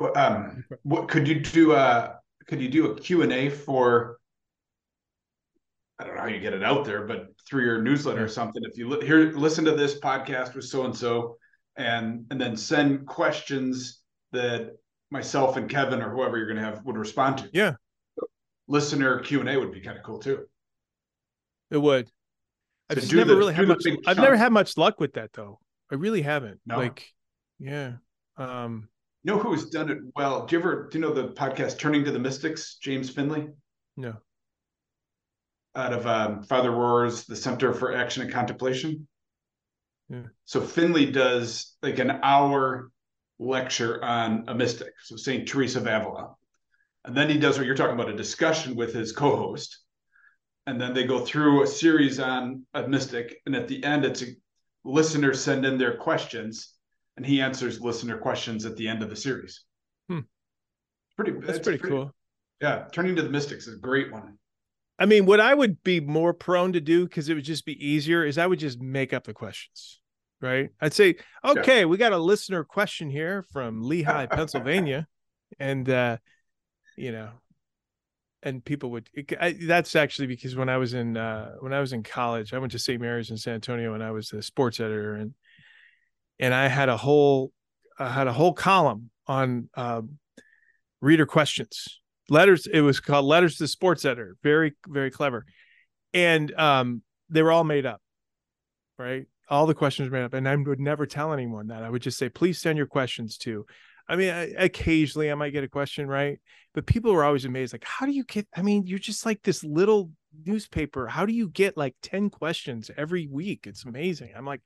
well, 0.00 0.16
um, 0.16 0.64
what 0.82 1.08
could 1.08 1.26
you 1.26 1.40
do? 1.40 1.72
Uh, 1.72 2.14
could 2.46 2.60
you 2.60 2.68
do 2.68 2.92
a 2.92 2.94
Q 2.98 3.22
and 3.22 3.32
A 3.32 3.50
for? 3.50 4.18
I 5.98 6.04
don't 6.04 6.14
know 6.14 6.22
how 6.22 6.28
you 6.28 6.38
get 6.38 6.54
it 6.54 6.62
out 6.62 6.84
there, 6.84 7.04
but 7.06 7.26
through 7.48 7.64
your 7.64 7.82
newsletter 7.82 8.24
or 8.24 8.28
something. 8.28 8.62
If 8.64 8.78
you 8.78 8.88
li- 8.88 9.04
hear, 9.04 9.32
listen 9.32 9.64
to 9.64 9.72
this 9.72 9.98
podcast 9.98 10.54
with 10.54 10.64
so 10.64 10.84
and 10.84 10.96
so, 10.96 11.36
and 11.76 12.24
and 12.30 12.40
then 12.40 12.56
send 12.56 13.06
questions 13.06 14.00
that 14.30 14.76
myself 15.10 15.56
and 15.56 15.68
Kevin 15.68 16.00
or 16.00 16.10
whoever 16.10 16.36
you're 16.36 16.46
going 16.46 16.58
to 16.58 16.62
have 16.62 16.84
would 16.84 16.96
respond 16.96 17.38
to. 17.38 17.50
Yeah, 17.52 17.74
listener 18.68 19.18
Q 19.20 19.40
and 19.40 19.48
A 19.48 19.58
would 19.58 19.72
be 19.72 19.80
kind 19.80 19.96
of 19.96 20.04
cool 20.04 20.18
too. 20.18 20.46
It 21.70 21.78
would. 21.78 22.08
I've 22.88 22.98
just 22.98 23.12
never 23.12 23.32
the, 23.32 23.36
really 23.36 23.54
had 23.54 23.68
much. 23.68 23.82
I've 24.06 24.16
never 24.16 24.36
had 24.36 24.52
much 24.52 24.76
luck 24.76 25.00
with 25.00 25.14
that 25.14 25.32
though. 25.32 25.58
I 25.90 25.96
really 25.96 26.22
haven't. 26.22 26.60
No. 26.66 26.76
Like, 26.76 27.06
yeah. 27.58 27.94
Um. 28.36 28.88
You 29.24 29.34
know 29.34 29.38
who's 29.40 29.68
done 29.68 29.90
it 29.90 29.98
well? 30.14 30.46
Do 30.46 30.56
you 30.56 30.60
ever 30.60 30.88
do 30.90 30.98
you 30.98 31.02
know 31.02 31.12
the 31.12 31.28
podcast 31.28 31.78
Turning 31.78 32.04
to 32.04 32.12
the 32.12 32.18
Mystics? 32.18 32.76
James 32.80 33.10
Finley. 33.10 33.48
No. 33.96 34.14
Out 35.74 35.92
of 35.92 36.06
um, 36.06 36.42
Father 36.44 36.70
Rohr's 36.70 37.24
The 37.24 37.36
Center 37.36 37.74
for 37.74 37.94
Action 37.94 38.22
and 38.22 38.32
Contemplation. 38.32 39.06
Yeah. 40.08 40.22
So 40.44 40.60
Finley 40.60 41.10
does 41.10 41.76
like 41.82 41.98
an 41.98 42.20
hour 42.22 42.90
lecture 43.38 44.02
on 44.02 44.44
a 44.48 44.54
mystic, 44.54 44.94
so 45.04 45.16
Saint 45.16 45.46
Teresa 45.46 45.78
of 45.78 45.86
Avila, 45.86 46.34
and 47.04 47.16
then 47.16 47.28
he 47.28 47.38
does 47.38 47.56
what 47.56 47.66
you're 47.66 47.76
talking 47.76 47.94
about—a 47.94 48.16
discussion 48.16 48.76
with 48.76 48.92
his 48.92 49.12
co-host, 49.12 49.78
and 50.66 50.80
then 50.80 50.94
they 50.94 51.04
go 51.04 51.20
through 51.20 51.62
a 51.62 51.66
series 51.66 52.20
on 52.20 52.64
a 52.74 52.86
mystic, 52.86 53.40
and 53.46 53.54
at 53.56 53.68
the 53.68 53.82
end, 53.84 54.04
it's 54.04 54.22
a 54.22 54.26
listeners 54.84 55.40
send 55.40 55.64
in 55.64 55.78
their 55.78 55.96
questions, 55.96 56.74
and 57.16 57.26
he 57.26 57.40
answers 57.40 57.80
listener 57.80 58.18
questions 58.18 58.64
at 58.64 58.76
the 58.76 58.88
end 58.88 59.02
of 59.02 59.10
the 59.10 59.16
series. 59.16 59.64
Hmm. 60.08 60.20
Pretty. 61.16 61.32
That's, 61.32 61.46
that's 61.46 61.58
pretty, 61.60 61.78
pretty 61.78 61.94
cool. 61.94 62.14
Yeah, 62.60 62.86
turning 62.92 63.16
to 63.16 63.22
the 63.22 63.30
mystics 63.30 63.66
is 63.66 63.74
a 63.76 63.80
great 63.80 64.12
one. 64.12 64.38
I 64.98 65.06
mean, 65.06 65.26
what 65.26 65.40
I 65.40 65.54
would 65.54 65.82
be 65.84 66.00
more 66.00 66.34
prone 66.34 66.72
to 66.72 66.80
do 66.80 67.04
because 67.04 67.28
it 67.28 67.34
would 67.34 67.44
just 67.44 67.64
be 67.64 67.86
easier 67.86 68.24
is 68.24 68.36
I 68.36 68.46
would 68.46 68.58
just 68.58 68.80
make 68.80 69.12
up 69.12 69.24
the 69.24 69.32
questions, 69.32 70.00
right? 70.40 70.70
I'd 70.80 70.92
say, 70.92 71.16
okay, 71.44 71.80
yeah. 71.80 71.84
we 71.84 71.96
got 71.96 72.12
a 72.12 72.18
listener 72.18 72.64
question 72.64 73.08
here 73.08 73.44
from 73.52 73.82
Lehigh, 73.82 74.26
Pennsylvania, 74.26 75.06
and 75.60 75.88
uh, 75.88 76.16
you 76.98 77.12
know, 77.12 77.30
and 78.42 78.64
people 78.64 78.90
would. 78.90 79.08
I, 79.40 79.56
that's 79.60 79.96
actually 79.96 80.26
because 80.26 80.56
when 80.56 80.68
I 80.68 80.76
was 80.76 80.94
in 80.94 81.16
uh, 81.16 81.54
when 81.60 81.72
I 81.72 81.80
was 81.80 81.92
in 81.92 82.02
college, 82.02 82.52
I 82.52 82.58
went 82.58 82.72
to 82.72 82.78
St. 82.78 83.00
Mary's 83.00 83.30
in 83.30 83.36
San 83.36 83.54
Antonio, 83.54 83.94
and 83.94 84.02
I 84.02 84.10
was 84.10 84.28
the 84.28 84.42
sports 84.42 84.80
editor, 84.80 85.14
and 85.14 85.34
and 86.38 86.54
I 86.54 86.68
had 86.68 86.88
a 86.88 86.96
whole 86.96 87.52
I 87.98 88.10
had 88.10 88.26
a 88.26 88.32
whole 88.32 88.52
column 88.52 89.10
on 89.26 89.68
uh, 89.74 90.02
reader 91.00 91.26
questions 91.26 92.00
letters 92.28 92.66
it 92.66 92.80
was 92.80 93.00
called 93.00 93.24
letters 93.24 93.56
to 93.56 93.64
the 93.64 93.68
sports 93.68 94.04
editor 94.04 94.36
very 94.42 94.74
very 94.86 95.10
clever 95.10 95.46
and 96.12 96.52
um 96.58 97.02
they 97.30 97.42
were 97.42 97.52
all 97.52 97.64
made 97.64 97.86
up 97.86 98.00
right 98.98 99.26
all 99.48 99.66
the 99.66 99.74
questions 99.74 100.10
were 100.10 100.18
made 100.18 100.24
up 100.24 100.34
and 100.34 100.48
i 100.48 100.54
would 100.54 100.80
never 100.80 101.06
tell 101.06 101.32
anyone 101.32 101.68
that 101.68 101.82
i 101.82 101.90
would 101.90 102.02
just 102.02 102.18
say 102.18 102.28
please 102.28 102.58
send 102.58 102.76
your 102.76 102.86
questions 102.86 103.38
to 103.38 103.64
i 104.08 104.16
mean 104.16 104.30
I, 104.30 104.54
occasionally 104.58 105.30
i 105.30 105.34
might 105.34 105.52
get 105.52 105.64
a 105.64 105.68
question 105.68 106.08
right 106.08 106.38
but 106.74 106.86
people 106.86 107.12
were 107.12 107.24
always 107.24 107.44
amazed 107.44 107.72
like 107.72 107.84
how 107.84 108.06
do 108.06 108.12
you 108.12 108.24
get 108.24 108.46
i 108.56 108.62
mean 108.62 108.86
you're 108.86 108.98
just 108.98 109.26
like 109.26 109.42
this 109.42 109.62
little 109.64 110.10
newspaper 110.44 111.06
how 111.06 111.26
do 111.26 111.32
you 111.32 111.48
get 111.48 111.76
like 111.76 111.94
10 112.02 112.30
questions 112.30 112.90
every 112.96 113.26
week 113.26 113.66
it's 113.66 113.84
amazing 113.84 114.30
i'm 114.36 114.46
like 114.46 114.62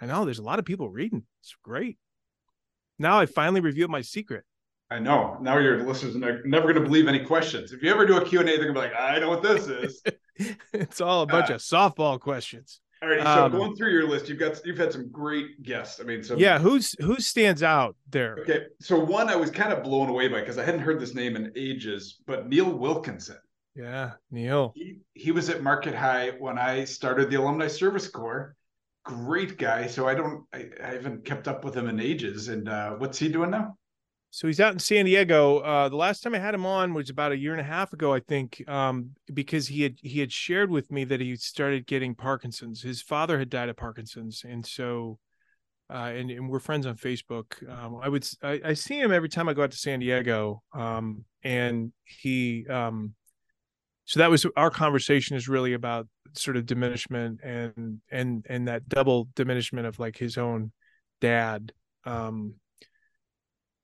i 0.00 0.06
know 0.06 0.24
there's 0.24 0.38
a 0.38 0.44
lot 0.44 0.58
of 0.58 0.64
people 0.64 0.90
reading 0.90 1.24
it's 1.42 1.54
great 1.62 1.98
now 2.98 3.18
i 3.18 3.26
finally 3.26 3.60
revealed 3.60 3.90
my 3.90 4.02
secret 4.02 4.44
I 4.88 5.00
know. 5.00 5.36
Now 5.40 5.58
your 5.58 5.84
listeners 5.84 6.14
are 6.16 6.42
never 6.44 6.72
going 6.72 6.76
to 6.76 6.88
believe 6.88 7.08
any 7.08 7.24
questions. 7.24 7.72
If 7.72 7.82
you 7.82 7.90
ever 7.90 8.06
do 8.06 8.18
a 8.18 8.24
Q&A, 8.24 8.44
they're 8.44 8.56
going 8.56 8.68
to 8.68 8.72
be 8.72 8.78
like, 8.78 8.94
I 8.96 9.18
know 9.18 9.28
what 9.28 9.42
this 9.42 9.66
is. 9.66 10.00
it's 10.72 11.00
all 11.00 11.22
a 11.22 11.26
bunch 11.26 11.50
uh, 11.50 11.54
of 11.54 11.60
softball 11.60 12.20
questions. 12.20 12.80
All 13.02 13.08
right. 13.08 13.22
So 13.22 13.46
um, 13.46 13.52
going 13.52 13.76
through 13.76 13.92
your 13.92 14.08
list, 14.08 14.28
you've 14.28 14.38
got 14.38 14.64
you've 14.64 14.78
had 14.78 14.92
some 14.92 15.10
great 15.10 15.62
guests. 15.62 16.00
I 16.00 16.04
mean, 16.04 16.22
so 16.22 16.36
yeah, 16.36 16.58
who's 16.58 16.94
who 17.00 17.20
stands 17.20 17.62
out 17.62 17.94
there? 18.10 18.38
Okay. 18.40 18.66
So 18.80 18.98
one 18.98 19.28
I 19.28 19.36
was 19.36 19.50
kind 19.50 19.72
of 19.72 19.82
blown 19.82 20.08
away 20.08 20.28
by 20.28 20.40
because 20.40 20.58
I 20.58 20.64
hadn't 20.64 20.80
heard 20.80 20.98
this 20.98 21.14
name 21.14 21.36
in 21.36 21.52
ages, 21.56 22.20
but 22.26 22.48
Neil 22.48 22.70
Wilkinson. 22.72 23.36
Yeah, 23.74 24.12
Neil. 24.30 24.72
He, 24.74 25.00
he 25.12 25.32
was 25.32 25.50
at 25.50 25.62
Marquette 25.62 25.94
High 25.94 26.30
when 26.38 26.58
I 26.58 26.84
started 26.84 27.30
the 27.30 27.36
Alumni 27.36 27.68
Service 27.68 28.08
Corps. 28.08 28.56
Great 29.04 29.58
guy. 29.58 29.86
So 29.86 30.08
I 30.08 30.14
don't 30.14 30.44
I, 30.52 30.70
I 30.82 30.86
haven't 30.94 31.26
kept 31.26 31.46
up 31.46 31.64
with 31.64 31.76
him 31.76 31.88
in 31.88 32.00
ages. 32.00 32.48
And 32.48 32.68
uh, 32.68 32.92
what's 32.92 33.18
he 33.18 33.28
doing 33.28 33.50
now? 33.50 33.76
So 34.36 34.46
he's 34.46 34.60
out 34.60 34.74
in 34.74 34.78
San 34.78 35.06
Diego. 35.06 35.60
Uh, 35.60 35.88
the 35.88 35.96
last 35.96 36.22
time 36.22 36.34
I 36.34 36.38
had 36.38 36.52
him 36.52 36.66
on 36.66 36.92
was 36.92 37.08
about 37.08 37.32
a 37.32 37.38
year 37.38 37.52
and 37.52 37.60
a 37.60 37.64
half 37.64 37.94
ago, 37.94 38.12
I 38.12 38.20
think, 38.20 38.62
um, 38.68 39.12
because 39.32 39.66
he 39.66 39.80
had 39.80 39.94
he 40.02 40.20
had 40.20 40.30
shared 40.30 40.70
with 40.70 40.92
me 40.92 41.04
that 41.04 41.22
he 41.22 41.36
started 41.36 41.86
getting 41.86 42.14
Parkinson's. 42.14 42.82
His 42.82 43.00
father 43.00 43.38
had 43.38 43.48
died 43.48 43.70
of 43.70 43.78
Parkinson's, 43.78 44.44
and 44.46 44.66
so, 44.66 45.18
uh, 45.88 46.12
and, 46.14 46.30
and 46.30 46.50
we're 46.50 46.58
friends 46.58 46.84
on 46.84 46.96
Facebook. 46.96 47.66
Um, 47.66 47.98
I 48.02 48.10
would 48.10 48.28
I, 48.42 48.60
I, 48.62 48.74
see 48.74 49.00
him 49.00 49.10
every 49.10 49.30
time 49.30 49.48
I 49.48 49.54
go 49.54 49.62
out 49.62 49.70
to 49.70 49.78
San 49.78 50.00
Diego, 50.00 50.62
um, 50.74 51.24
and 51.42 51.94
he, 52.04 52.66
um, 52.68 53.14
so 54.04 54.20
that 54.20 54.28
was 54.28 54.44
our 54.54 54.70
conversation 54.70 55.38
is 55.38 55.48
really 55.48 55.72
about 55.72 56.08
sort 56.34 56.58
of 56.58 56.66
diminishment 56.66 57.40
and 57.42 58.02
and 58.10 58.44
and 58.50 58.68
that 58.68 58.86
double 58.86 59.28
diminishment 59.34 59.86
of 59.86 59.98
like 59.98 60.18
his 60.18 60.36
own 60.36 60.72
dad. 61.22 61.72
Um, 62.04 62.56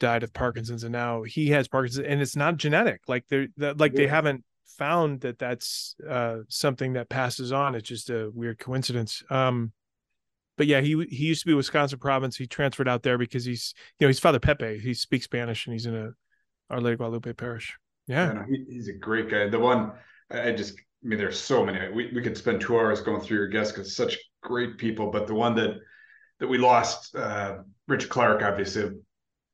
died 0.03 0.25
of 0.25 0.33
Parkinson's, 0.33 0.83
and 0.83 0.93
now 0.93 1.23
he 1.23 1.51
has 1.51 1.69
Parkinson's, 1.69 2.07
and 2.07 2.21
it's 2.21 2.35
not 2.35 2.57
genetic. 2.57 3.03
Like 3.07 3.25
they're 3.29 3.47
that, 3.59 3.79
like 3.79 3.93
yeah. 3.93 3.99
they 3.99 4.07
haven't 4.09 4.45
found 4.77 5.21
that 5.21 5.39
that's 5.39 5.95
uh, 6.09 6.39
something 6.49 6.95
that 6.95 7.09
passes 7.09 7.53
on. 7.53 7.77
It's 7.77 7.89
just 7.89 8.11
a 8.11 8.31
weird 8.35 8.59
coincidence. 8.59 9.23
Um, 9.31 9.73
but 10.59 10.67
yeah, 10.67 10.81
he 10.81 11.07
he 11.09 11.27
used 11.27 11.43
to 11.43 11.47
be 11.47 11.55
Wisconsin 11.55 12.01
province. 12.01 12.37
He 12.37 12.49
transferred 12.49 12.89
out 12.89 13.05
there 13.05 13.17
because 13.17 13.45
he's 13.45 13.75
you 13.99 14.05
know 14.05 14.09
he's 14.09 14.19
Father 14.19 14.41
Pepe. 14.41 14.81
He 14.81 14.93
speaks 14.93 15.25
Spanish 15.25 15.67
and 15.67 15.73
he's 15.73 15.87
in 15.87 15.95
a 15.95 16.11
Our 16.69 16.81
Lady 16.81 16.97
Guadalupe 16.97 17.33
parish. 17.35 17.77
Yeah, 18.09 18.33
yeah 18.35 18.45
he, 18.51 18.65
he's 18.69 18.89
a 18.89 18.93
great 18.93 19.31
guy. 19.31 19.49
The 19.49 19.61
one 19.61 19.93
I 20.31 20.51
just 20.51 20.75
I 20.75 21.09
mean, 21.09 21.19
there's 21.19 21.39
so 21.39 21.65
many. 21.65 21.93
We 21.93 22.11
we 22.13 22.23
could 22.23 22.37
spend 22.37 22.61
two 22.61 22.77
hours 22.77 23.01
going 23.01 23.21
through 23.21 23.37
your 23.37 23.49
guests 23.49 23.73
because 23.73 23.95
such 23.95 24.19
great 24.43 24.79
people. 24.79 25.11
But 25.13 25.29
the 25.29 25.35
one 25.35 25.55
that 25.55 25.77
that 26.41 26.49
we 26.49 26.59
lost, 26.59 27.15
uh, 27.15 27.59
Rich 27.87 28.09
Clark, 28.09 28.43
obviously 28.43 28.91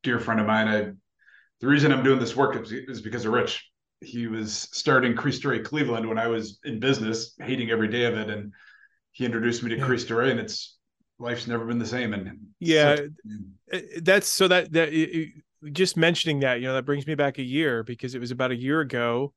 dear 0.03 0.19
friend 0.19 0.39
of 0.39 0.47
mine. 0.47 0.67
I 0.67 0.91
the 1.61 1.67
reason 1.67 1.91
I'm 1.91 2.03
doing 2.03 2.19
this 2.19 2.35
work 2.35 2.55
is, 2.55 2.71
is 2.71 3.01
because 3.01 3.25
of 3.25 3.33
Rich. 3.33 3.69
He 4.01 4.27
was 4.27 4.69
starting 4.71 5.15
Cristo 5.15 5.49
Rey 5.49 5.59
Cleveland 5.59 6.07
when 6.07 6.17
I 6.17 6.27
was 6.27 6.59
in 6.63 6.79
business, 6.79 7.35
hating 7.39 7.69
every 7.69 7.89
day 7.89 8.05
of 8.05 8.13
it, 8.13 8.29
and 8.29 8.53
he 9.11 9.25
introduced 9.25 9.61
me 9.61 9.69
to 9.71 9.77
yeah. 9.77 9.85
Cristo 9.85 10.19
and 10.19 10.39
it's 10.39 10.77
life's 11.19 11.47
never 11.47 11.65
been 11.65 11.79
the 11.79 11.85
same. 11.85 12.13
And 12.13 12.37
yeah, 12.59 12.97
uh, 13.73 13.79
that's 14.01 14.27
so 14.27 14.47
that 14.47 14.71
that 14.71 14.91
just 15.71 15.97
mentioning 15.97 16.39
that 16.39 16.61
you 16.61 16.67
know 16.67 16.73
that 16.73 16.85
brings 16.85 17.05
me 17.05 17.15
back 17.15 17.37
a 17.37 17.43
year 17.43 17.83
because 17.83 18.15
it 18.15 18.19
was 18.19 18.31
about 18.31 18.51
a 18.51 18.55
year 18.55 18.79
ago. 18.81 19.33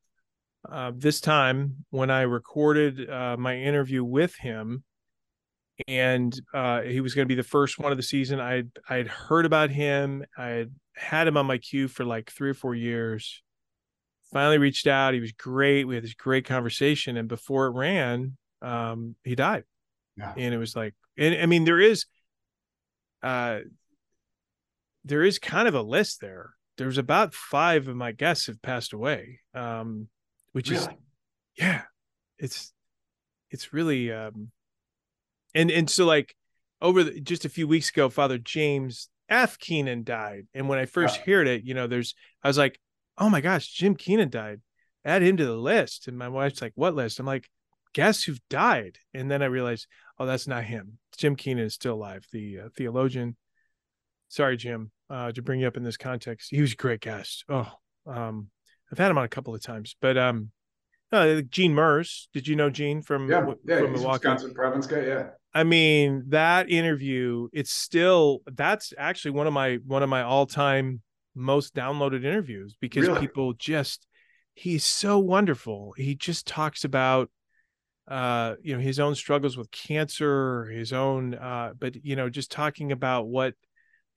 Uh, 0.71 0.93
this 0.95 1.21
time 1.21 1.85
when 1.91 2.09
I 2.09 2.21
recorded 2.21 3.11
uh, 3.11 3.37
my 3.37 3.57
interview 3.57 4.05
with 4.05 4.37
him, 4.37 4.85
and 5.89 6.39
uh, 6.55 6.83
he 6.83 7.01
was 7.01 7.15
going 7.15 7.27
to 7.27 7.29
be 7.29 7.41
the 7.41 7.43
first 7.43 7.79
one 7.79 7.93
of 7.93 7.99
the 7.99 8.03
season. 8.03 8.41
I 8.41 8.65
I 8.89 8.97
had 8.97 9.09
heard 9.09 9.47
about 9.47 9.71
him. 9.71 10.25
I 10.37 10.49
had 10.49 10.75
had 10.95 11.27
him 11.27 11.37
on 11.37 11.47
my 11.47 11.59
queue 11.59 11.89
for 11.89 12.05
like 12.05 12.31
three 12.31 12.51
or 12.51 12.55
four 12.55 12.75
years. 12.75 13.43
Finally 14.33 14.59
reached 14.59 14.87
out. 14.87 15.15
He 15.15 15.21
was 15.21 15.33
great. 15.33 15.85
We 15.85 15.95
had 15.95 16.05
this 16.05 16.15
great 16.15 16.47
conversation, 16.47 17.17
and 17.17 17.29
before 17.29 17.67
it 17.67 17.73
ran, 17.73 18.37
um, 18.63 19.15
he 19.25 19.35
died. 19.35 19.65
Yeah. 20.17 20.33
And 20.37 20.55
it 20.55 20.59
was 20.59 20.77
like, 20.77 20.95
and 21.17 21.35
I 21.35 21.47
mean, 21.47 21.65
there 21.65 21.81
is, 21.81 22.07
uh, 23.23 23.61
there 25.05 25.23
is 25.23 25.39
kind 25.39 25.69
of 25.69 25.75
a 25.75 25.83
list 25.83 26.21
there. 26.21 26.55
There's 26.79 26.99
about 26.99 27.35
five 27.35 27.89
of 27.89 27.97
my 27.97 28.13
guests 28.13 28.47
have 28.47 28.61
passed 28.63 28.93
away, 28.93 29.41
um, 29.55 30.09
which 30.53 30.71
really? 30.71 30.85
is, 30.85 30.89
yeah, 31.59 31.83
it's, 32.39 32.73
it's 33.51 33.73
really, 33.73 34.13
um, 34.13 34.51
and 35.55 35.71
and 35.71 35.89
so 35.89 36.05
like 36.05 36.35
over 36.81 37.05
the, 37.05 37.21
just 37.21 37.45
a 37.45 37.49
few 37.49 37.69
weeks 37.69 37.91
ago 37.91 38.09
father 38.09 38.39
james 38.39 39.09
f. 39.33 39.59
Keenan 39.59 40.05
died. 40.05 40.47
And 40.53 40.69
when 40.69 40.79
i 40.79 40.85
first 40.85 41.17
heard 41.19 41.49
it 41.49 41.65
you 41.65 41.75
know 41.75 41.87
there's 41.87 42.15
i 42.43 42.49
was 42.49 42.59
like 42.59 42.79
oh 43.19 43.31
my 43.31 43.41
gosh 43.41 43.67
jim 43.69 43.95
keenan 43.97 44.29
died. 44.29 44.61
Add 45.05 45.23
him 45.23 45.37
to 45.39 45.45
the 45.45 45.57
list. 45.57 46.07
And 46.07 46.17
my 46.17 46.29
wife's 46.29 46.63
like 46.63 46.73
what 46.75 46.95
list? 46.95 47.19
I'm 47.19 47.27
like 47.27 47.49
guess 47.95 48.23
who 48.23 48.37
died? 48.51 48.99
And 49.15 49.31
then 49.31 49.43
i 49.43 49.47
realized 49.47 49.87
oh 50.19 50.27
that's 50.27 50.47
not 50.47 50.65
him. 50.65 50.99
Jim 51.17 51.35
keenan 51.35 51.65
is 51.65 51.75
still 51.75 51.95
alive 51.95 52.27
the 52.33 52.61
uh, 52.61 52.69
theologian. 52.77 53.37
Sorry 54.29 54.57
jim 54.57 54.91
uh, 55.11 55.33
to 55.33 55.43
bring 55.43 55.61
you 55.61 55.67
up 55.67 55.77
in 55.77 55.83
this 55.85 55.97
context. 55.97 56.51
He 56.51 56.61
was 56.61 56.73
a 56.73 56.77
great 56.77 57.01
guest. 57.01 57.45
Oh 57.49 57.73
um 58.07 58.49
i've 58.91 58.99
had 58.99 59.11
him 59.11 59.19
on 59.19 59.25
a 59.25 59.29
couple 59.29 59.55
of 59.55 59.63
times. 59.63 59.97
But 60.01 60.19
um 60.19 60.51
uh, 61.11 61.43
Gene 61.43 61.75
Merz. 61.75 62.29
Did 62.33 62.49
you 62.49 62.57
know 62.57 62.71
Gene 62.71 63.03
from 63.03 63.31
yeah, 63.31 63.47
yeah, 63.67 63.81
from 63.81 63.93
Milwaukee? 63.93 64.29
Wisconsin 64.29 64.55
province 64.55 64.87
guy, 64.87 65.05
yeah. 65.05 65.27
I 65.55 65.65
mean, 65.65 66.25
that 66.29 66.71
interview, 66.71 67.49
it's 67.53 67.71
still 67.73 68.41
that's 68.47 68.95
actually 68.97 69.33
one 69.33 69.47
of 69.47 69.53
my 69.53 69.79
one 69.87 70.03
of 70.03 70.09
my 70.09 70.23
all-time 70.23 71.03
most 71.35 71.75
downloaded 71.75 72.25
interviews 72.25 72.75
because 72.81 73.07
really? 73.07 73.21
people 73.21 73.53
just 73.55 74.07
he's 74.55 74.85
so 74.85 75.19
wonderful. 75.19 75.95
He 75.97 76.15
just 76.15 76.47
talks 76.47 76.85
about 76.85 77.31
uh 78.09 78.55
you 78.63 78.75
know 78.75 78.81
his 78.81 78.99
own 78.99 79.15
struggles 79.15 79.57
with 79.57 79.71
cancer, 79.71 80.67
his 80.67 80.93
own 80.93 81.35
uh 81.35 81.73
but 81.79 82.03
you 82.05 82.17
know 82.17 82.29
just 82.31 82.51
talking 82.51 82.91
about 82.93 83.27
what 83.29 83.55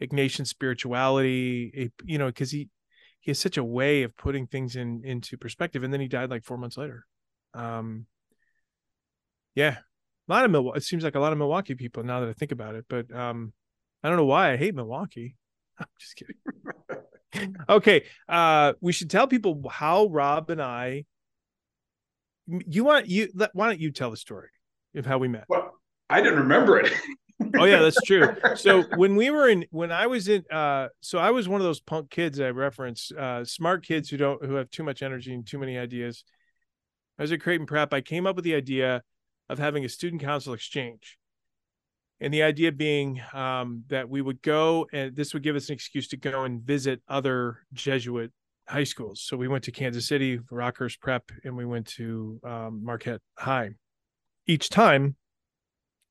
Ignatian 0.01 0.47
spirituality, 0.47 1.91
you 2.05 2.17
know, 2.17 2.27
because 2.27 2.51
he 2.51 2.69
he 3.19 3.31
has 3.31 3.39
such 3.39 3.57
a 3.57 3.63
way 3.63 4.03
of 4.03 4.15
putting 4.15 4.47
things 4.47 4.75
in 4.75 5.01
into 5.03 5.37
perspective 5.37 5.83
and 5.83 5.91
then 5.91 6.01
he 6.01 6.07
died 6.07 6.29
like 6.29 6.45
4 6.45 6.57
months 6.57 6.77
later. 6.77 7.05
Um 7.53 8.05
yeah, 9.53 9.77
a 10.27 10.31
lot 10.31 10.45
of 10.45 10.51
Milwaukee. 10.51 10.77
It 10.77 10.83
seems 10.83 11.03
like 11.03 11.15
a 11.15 11.19
lot 11.19 11.31
of 11.31 11.37
Milwaukee 11.37 11.75
people 11.75 12.03
now 12.03 12.21
that 12.21 12.29
I 12.29 12.33
think 12.33 12.51
about 12.51 12.75
it. 12.75 12.85
But 12.89 13.13
um, 13.13 13.53
I 14.03 14.09
don't 14.09 14.17
know 14.17 14.25
why 14.25 14.51
I 14.51 14.57
hate 14.57 14.75
Milwaukee. 14.75 15.35
I'm 15.79 15.87
just 15.99 16.15
kidding. 16.15 17.55
okay. 17.69 18.05
Uh, 18.27 18.73
we 18.81 18.91
should 18.91 19.09
tell 19.09 19.27
people 19.27 19.61
how 19.69 20.07
Rob 20.07 20.49
and 20.49 20.61
I. 20.61 21.05
You 22.47 22.83
want 22.83 23.07
you? 23.07 23.29
Why 23.53 23.67
don't 23.67 23.79
you 23.79 23.91
tell 23.91 24.11
the 24.11 24.17
story 24.17 24.49
of 24.95 25.05
how 25.05 25.17
we 25.17 25.27
met? 25.27 25.45
Well, 25.49 25.73
I 26.09 26.21
didn't 26.21 26.39
remember 26.39 26.77
it. 26.79 26.93
oh 27.57 27.65
yeah, 27.65 27.81
that's 27.81 28.01
true. 28.01 28.27
So 28.55 28.83
when 28.95 29.15
we 29.15 29.31
were 29.31 29.49
in, 29.49 29.65
when 29.71 29.91
I 29.91 30.07
was 30.07 30.27
in, 30.27 30.43
uh, 30.51 30.89
so 31.01 31.17
I 31.17 31.31
was 31.31 31.49
one 31.49 31.59
of 31.59 31.65
those 31.65 31.79
punk 31.79 32.09
kids 32.09 32.39
I 32.39 32.51
reference, 32.51 33.11
uh, 33.11 33.43
smart 33.43 33.83
kids 33.83 34.09
who 34.09 34.17
don't 34.17 34.45
who 34.45 34.55
have 34.55 34.69
too 34.69 34.83
much 34.83 35.01
energy 35.01 35.33
and 35.33 35.45
too 35.45 35.57
many 35.57 35.77
ideas. 35.77 36.23
I 37.17 37.23
was 37.23 37.31
at 37.31 37.41
Creighton 37.41 37.65
Prep. 37.65 37.93
I 37.93 38.01
came 38.01 38.27
up 38.27 38.35
with 38.35 38.45
the 38.45 38.55
idea 38.55 39.01
of 39.49 39.59
having 39.59 39.85
a 39.85 39.89
student 39.89 40.21
council 40.21 40.53
exchange. 40.53 41.17
And 42.19 42.33
the 42.33 42.43
idea 42.43 42.71
being 42.71 43.21
um, 43.33 43.83
that 43.87 44.09
we 44.09 44.21
would 44.21 44.41
go 44.41 44.87
and 44.93 45.15
this 45.15 45.33
would 45.33 45.43
give 45.43 45.55
us 45.55 45.69
an 45.69 45.73
excuse 45.73 46.07
to 46.09 46.17
go 46.17 46.43
and 46.43 46.61
visit 46.61 47.01
other 47.07 47.59
jesuit 47.73 48.31
high 48.67 48.85
schools. 48.85 49.21
So 49.21 49.37
we 49.37 49.47
went 49.47 49.65
to 49.65 49.71
kansas 49.71 50.07
city 50.07 50.39
Rockhurst 50.39 50.99
prep 50.99 51.29
and 51.43 51.55
we 51.55 51.65
went 51.65 51.87
to 51.87 52.39
um, 52.43 52.81
marquette 52.83 53.21
high. 53.37 53.71
Each 54.47 54.69
time 54.69 55.15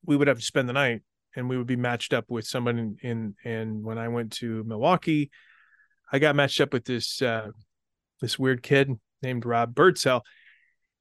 we 0.05 0.17
would 0.17 0.29
have 0.29 0.39
to 0.39 0.45
spend 0.45 0.69
the 0.69 0.75
night 0.75 1.03
and 1.35 1.49
we 1.49 1.57
would 1.57 1.67
be 1.67 1.77
matched 1.77 2.13
up 2.13 2.27
with 2.29 2.47
someone 2.47 2.79
in, 2.79 2.97
in 3.03 3.35
and 3.45 3.83
when 3.83 3.99
i 3.99 4.07
went 4.07 4.31
to 4.31 4.63
milwaukee 4.65 5.31
i 6.13 6.19
got 6.21 6.37
matched 6.37 6.61
up 6.61 6.73
with 6.73 6.85
this 6.85 7.21
uh, 7.23 7.49
this 8.21 8.39
weird 8.39 8.63
kid 8.63 8.91
named 9.23 9.45
rob 9.45 9.75
birdsell. 9.75 10.23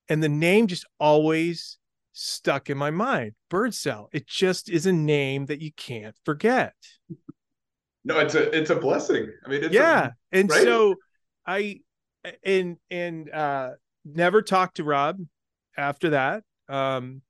And 0.09 0.23
the 0.23 0.29
name 0.29 0.67
just 0.67 0.85
always 0.99 1.77
stuck 2.13 2.69
in 2.69 2.77
my 2.77 2.91
mind. 2.91 3.33
Birdsell. 3.49 4.07
It 4.13 4.27
just 4.27 4.69
is 4.69 4.85
a 4.85 4.93
name 4.93 5.47
that 5.47 5.61
you 5.61 5.71
can't 5.75 6.15
forget. 6.23 6.73
No, 8.05 8.19
it's 8.19 8.35
a 8.35 8.55
it's 8.55 8.69
a 8.69 8.75
blessing. 8.75 9.31
I 9.45 9.49
mean, 9.49 9.67
yeah, 9.71 10.07
a, 10.07 10.37
and 10.37 10.49
right? 10.49 10.63
so 10.63 10.95
I 11.45 11.79
and 12.43 12.77
and 12.89 13.29
uh 13.29 13.71
never 14.05 14.41
talked 14.41 14.77
to 14.77 14.83
Rob 14.83 15.19
after 15.77 16.11
that. 16.11 16.43
Um, 16.69 17.21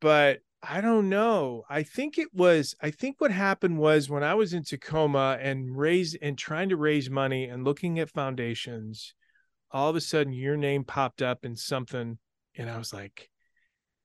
but 0.00 0.40
I 0.62 0.80
don't 0.80 1.08
know. 1.08 1.64
I 1.70 1.82
think 1.84 2.18
it 2.18 2.28
was. 2.34 2.74
I 2.80 2.90
think 2.90 3.20
what 3.20 3.30
happened 3.30 3.78
was 3.78 4.10
when 4.10 4.24
I 4.24 4.34
was 4.34 4.52
in 4.52 4.64
Tacoma 4.64 5.38
and 5.40 5.76
raise 5.76 6.16
and 6.20 6.36
trying 6.36 6.70
to 6.70 6.76
raise 6.76 7.08
money 7.08 7.44
and 7.44 7.64
looking 7.64 7.98
at 7.98 8.10
foundations, 8.10 9.14
all 9.70 9.90
of 9.90 9.96
a 9.96 10.00
sudden 10.00 10.32
your 10.32 10.56
name 10.56 10.84
popped 10.84 11.22
up 11.22 11.44
in 11.44 11.54
something 11.54 12.18
and 12.58 12.68
I 12.68 12.76
was 12.76 12.92
like, 12.92 13.30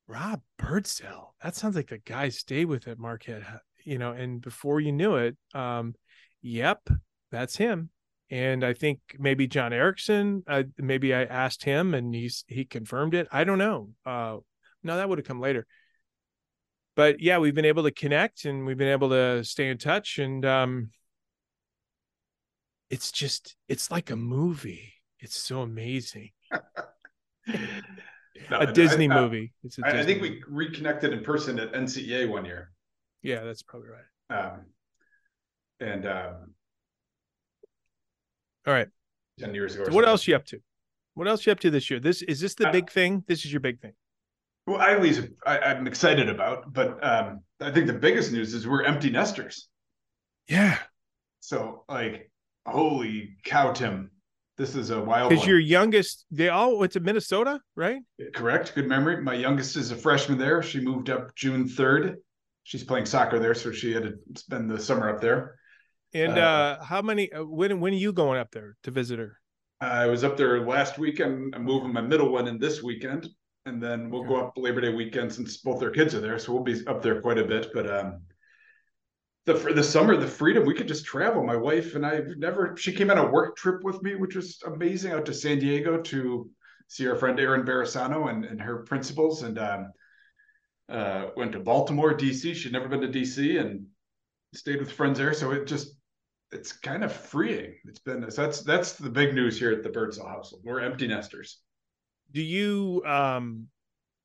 Rob 0.07 0.41
Birdsell. 0.59 1.33
That 1.41 1.55
sounds 1.55 1.75
like 1.75 1.89
the 1.89 1.97
guy 1.97 2.29
stayed 2.29 2.65
with 2.65 2.87
at 2.87 2.99
Marquette, 2.99 3.43
you 3.83 3.97
know. 3.97 4.11
And 4.11 4.41
before 4.41 4.79
you 4.79 4.91
knew 4.91 5.15
it, 5.15 5.35
um, 5.53 5.95
yep, 6.41 6.87
that's 7.31 7.57
him. 7.57 7.89
And 8.29 8.63
I 8.63 8.73
think 8.73 8.99
maybe 9.19 9.47
John 9.47 9.73
Erickson, 9.73 10.43
uh, 10.47 10.63
maybe 10.77 11.13
I 11.13 11.23
asked 11.23 11.63
him 11.63 11.93
and 11.93 12.13
he's 12.13 12.45
he 12.47 12.65
confirmed 12.65 13.13
it. 13.13 13.27
I 13.31 13.43
don't 13.43 13.57
know. 13.57 13.89
Uh, 14.05 14.37
no, 14.83 14.97
that 14.97 15.09
would 15.09 15.17
have 15.17 15.27
come 15.27 15.39
later. 15.39 15.65
But 16.95 17.19
yeah, 17.19 17.39
we've 17.39 17.55
been 17.55 17.65
able 17.65 17.83
to 17.83 17.91
connect 17.91 18.45
and 18.45 18.65
we've 18.65 18.77
been 18.77 18.87
able 18.87 19.09
to 19.09 19.43
stay 19.43 19.69
in 19.69 19.77
touch. 19.77 20.19
And 20.19 20.45
um, 20.45 20.91
it's 22.89 23.11
just 23.11 23.55
it's 23.67 23.89
like 23.89 24.11
a 24.11 24.15
movie. 24.15 24.93
It's 25.19 25.37
so 25.39 25.61
amazing. 25.61 26.31
no, 28.49 28.59
a 28.59 28.71
Disney 28.71 29.09
I, 29.09 29.21
movie. 29.21 29.53
It's 29.63 29.77
a 29.77 29.81
Disney 29.81 29.99
I 29.99 30.03
think 30.03 30.21
we 30.21 30.43
reconnected 30.47 31.13
in 31.13 31.23
person 31.23 31.59
at 31.59 31.73
NCEA 31.73 32.29
one 32.29 32.45
year. 32.45 32.71
Yeah, 33.21 33.43
that's 33.43 33.61
probably 33.61 33.89
right. 33.89 34.37
Um, 34.37 34.61
and 35.79 36.05
um, 36.07 36.53
all 38.65 38.73
right, 38.73 38.87
ten 39.39 39.53
years 39.53 39.75
ago. 39.75 39.85
So 39.85 39.93
what 39.93 40.07
else 40.07 40.27
you 40.27 40.35
up 40.35 40.45
to? 40.47 40.59
What 41.15 41.27
else 41.27 41.45
you 41.45 41.51
up 41.51 41.59
to 41.61 41.69
this 41.69 41.89
year? 41.89 41.99
This 41.99 42.21
is 42.23 42.39
this 42.39 42.55
the 42.55 42.69
big 42.71 42.89
thing? 42.89 43.23
This 43.27 43.45
is 43.45 43.51
your 43.51 43.59
big 43.59 43.79
thing. 43.79 43.93
Well, 44.65 44.79
I 44.79 44.97
least 44.97 45.27
I, 45.45 45.57
am 45.57 45.87
excited 45.87 46.29
about, 46.29 46.71
but 46.71 47.03
um, 47.03 47.41
I 47.59 47.71
think 47.71 47.87
the 47.87 47.93
biggest 47.93 48.31
news 48.31 48.53
is 48.53 48.67
we're 48.67 48.83
empty 48.83 49.09
nesters. 49.09 49.67
Yeah. 50.47 50.77
So 51.41 51.83
like, 51.89 52.31
holy 52.65 53.35
cow, 53.43 53.73
Tim! 53.73 54.11
This 54.55 54.75
is 54.75 54.91
a 54.91 55.01
wild 55.01 55.29
Because 55.31 55.47
your 55.47 55.59
youngest, 55.59 56.25
they 56.29 56.49
all 56.49 56.77
went 56.77 56.91
to 56.91 56.99
Minnesota, 56.99 57.59
right? 57.75 58.01
Correct. 58.35 58.73
Good 58.75 58.87
memory. 58.87 59.21
My 59.21 59.33
youngest 59.33 59.75
is 59.75 59.91
a 59.91 59.95
freshman 59.95 60.37
there. 60.37 60.61
She 60.61 60.79
moved 60.79 61.09
up 61.09 61.33
June 61.35 61.67
3rd. 61.67 62.17
She's 62.63 62.83
playing 62.83 63.07
soccer 63.07 63.39
there, 63.39 63.55
so 63.55 63.71
she 63.71 63.93
had 63.93 64.03
to 64.03 64.13
spend 64.35 64.69
the 64.69 64.79
summer 64.79 65.09
up 65.09 65.21
there. 65.21 65.55
And 66.13 66.37
uh, 66.37 66.41
uh 66.79 66.83
how 66.83 67.01
many 67.01 67.33
uh, 67.33 67.43
when 67.43 67.79
when 67.79 67.93
are 67.93 67.97
you 67.97 68.13
going 68.13 68.39
up 68.39 68.51
there 68.51 68.75
to 68.83 68.91
visit 68.91 69.17
her? 69.17 69.37
I 69.81 70.05
was 70.05 70.23
up 70.23 70.37
there 70.37 70.61
last 70.65 70.97
weekend. 70.99 71.55
I'm 71.55 71.63
moving 71.63 71.91
my 71.91 72.01
middle 72.01 72.31
one 72.31 72.47
in 72.47 72.59
this 72.59 72.83
weekend, 72.83 73.27
and 73.65 73.81
then 73.81 74.09
we'll 74.09 74.21
okay. 74.21 74.29
go 74.29 74.47
up 74.47 74.53
Labor 74.55 74.81
Day 74.81 74.93
weekend 74.93 75.33
since 75.33 75.57
both 75.57 75.79
their 75.79 75.89
kids 75.89 76.13
are 76.13 76.21
there. 76.21 76.37
So 76.37 76.53
we'll 76.53 76.63
be 76.63 76.85
up 76.87 77.01
there 77.01 77.19
quite 77.21 77.39
a 77.39 77.43
bit. 77.43 77.71
But 77.73 77.89
um, 77.89 78.21
the 79.45 79.55
for 79.55 79.73
the 79.73 79.83
summer, 79.83 80.15
the 80.15 80.27
freedom 80.27 80.65
we 80.65 80.73
could 80.73 80.87
just 80.87 81.05
travel. 81.05 81.43
My 81.43 81.57
wife 81.57 81.95
and 81.95 82.05
I 82.05 82.21
never. 82.37 82.75
She 82.77 82.93
came 82.93 83.11
on 83.11 83.17
a 83.17 83.29
work 83.29 83.57
trip 83.57 83.83
with 83.83 84.01
me, 84.01 84.15
which 84.15 84.35
was 84.35 84.61
amazing, 84.65 85.11
out 85.11 85.25
to 85.25 85.33
San 85.33 85.59
Diego 85.59 86.01
to 86.01 86.49
see 86.87 87.07
our 87.07 87.15
friend 87.15 87.39
Erin 87.39 87.63
Barisano 87.63 88.29
and, 88.29 88.45
and 88.45 88.61
her 88.61 88.83
principals, 88.83 89.43
and 89.43 89.59
um, 89.59 89.91
uh, 90.89 91.27
went 91.35 91.51
to 91.53 91.59
Baltimore, 91.59 92.13
DC. 92.13 92.55
She'd 92.55 92.71
never 92.71 92.87
been 92.87 93.01
to 93.01 93.07
DC, 93.07 93.59
and 93.59 93.85
stayed 94.53 94.79
with 94.79 94.91
friends 94.91 95.17
there. 95.17 95.33
So 95.33 95.51
it 95.51 95.67
just 95.67 95.97
it's 96.53 96.71
kind 96.71 97.03
of 97.03 97.11
freeing. 97.11 97.75
It's 97.85 97.99
been 97.99 98.29
so 98.31 98.43
that's 98.43 98.61
that's 98.61 98.93
the 98.93 99.09
big 99.09 99.33
news 99.33 99.59
here 99.59 99.73
at 99.73 99.83
the 99.83 99.89
Birdsell 99.89 100.27
household. 100.27 100.61
We're 100.63 100.79
empty 100.79 101.07
nesters. 101.07 101.59
Do 102.31 102.41
you 102.41 103.03
um 103.05 103.67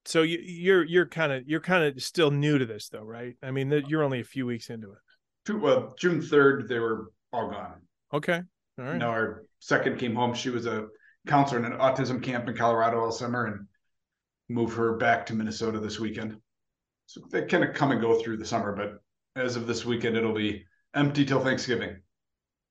so 0.04 0.22
you, 0.22 0.38
you're 0.38 0.84
you're 0.84 1.06
kind 1.06 1.32
of 1.32 1.48
you're 1.48 1.60
kind 1.60 1.84
of 1.84 2.00
still 2.00 2.30
new 2.30 2.56
to 2.56 2.66
this 2.66 2.88
though, 2.88 3.02
right? 3.02 3.34
I 3.42 3.50
mean, 3.50 3.82
you're 3.88 4.04
only 4.04 4.20
a 4.20 4.24
few 4.24 4.46
weeks 4.46 4.70
into 4.70 4.92
it 4.92 4.98
well, 5.56 5.94
June 5.98 6.20
3rd, 6.20 6.68
they 6.68 6.78
were 6.78 7.12
all 7.32 7.50
gone. 7.50 7.80
Okay. 8.12 8.42
All 8.78 8.84
right. 8.84 8.96
Now 8.96 9.10
our 9.10 9.44
second 9.60 9.98
came 9.98 10.14
home. 10.14 10.34
She 10.34 10.50
was 10.50 10.66
a 10.66 10.88
counselor 11.26 11.58
in 11.58 11.72
an 11.72 11.78
autism 11.78 12.22
camp 12.22 12.48
in 12.48 12.56
Colorado 12.56 13.00
all 13.00 13.12
summer 13.12 13.46
and 13.46 13.66
moved 14.48 14.76
her 14.76 14.96
back 14.96 15.26
to 15.26 15.34
Minnesota 15.34 15.78
this 15.78 15.98
weekend. 16.00 16.36
So 17.06 17.22
they 17.30 17.42
kind 17.46 17.64
of 17.64 17.74
come 17.74 17.92
and 17.92 18.00
go 18.00 18.20
through 18.20 18.36
the 18.38 18.44
summer, 18.44 18.74
but 18.74 19.00
as 19.40 19.56
of 19.56 19.66
this 19.66 19.84
weekend, 19.84 20.16
it'll 20.16 20.34
be 20.34 20.64
empty 20.94 21.24
till 21.24 21.40
Thanksgiving. 21.40 21.96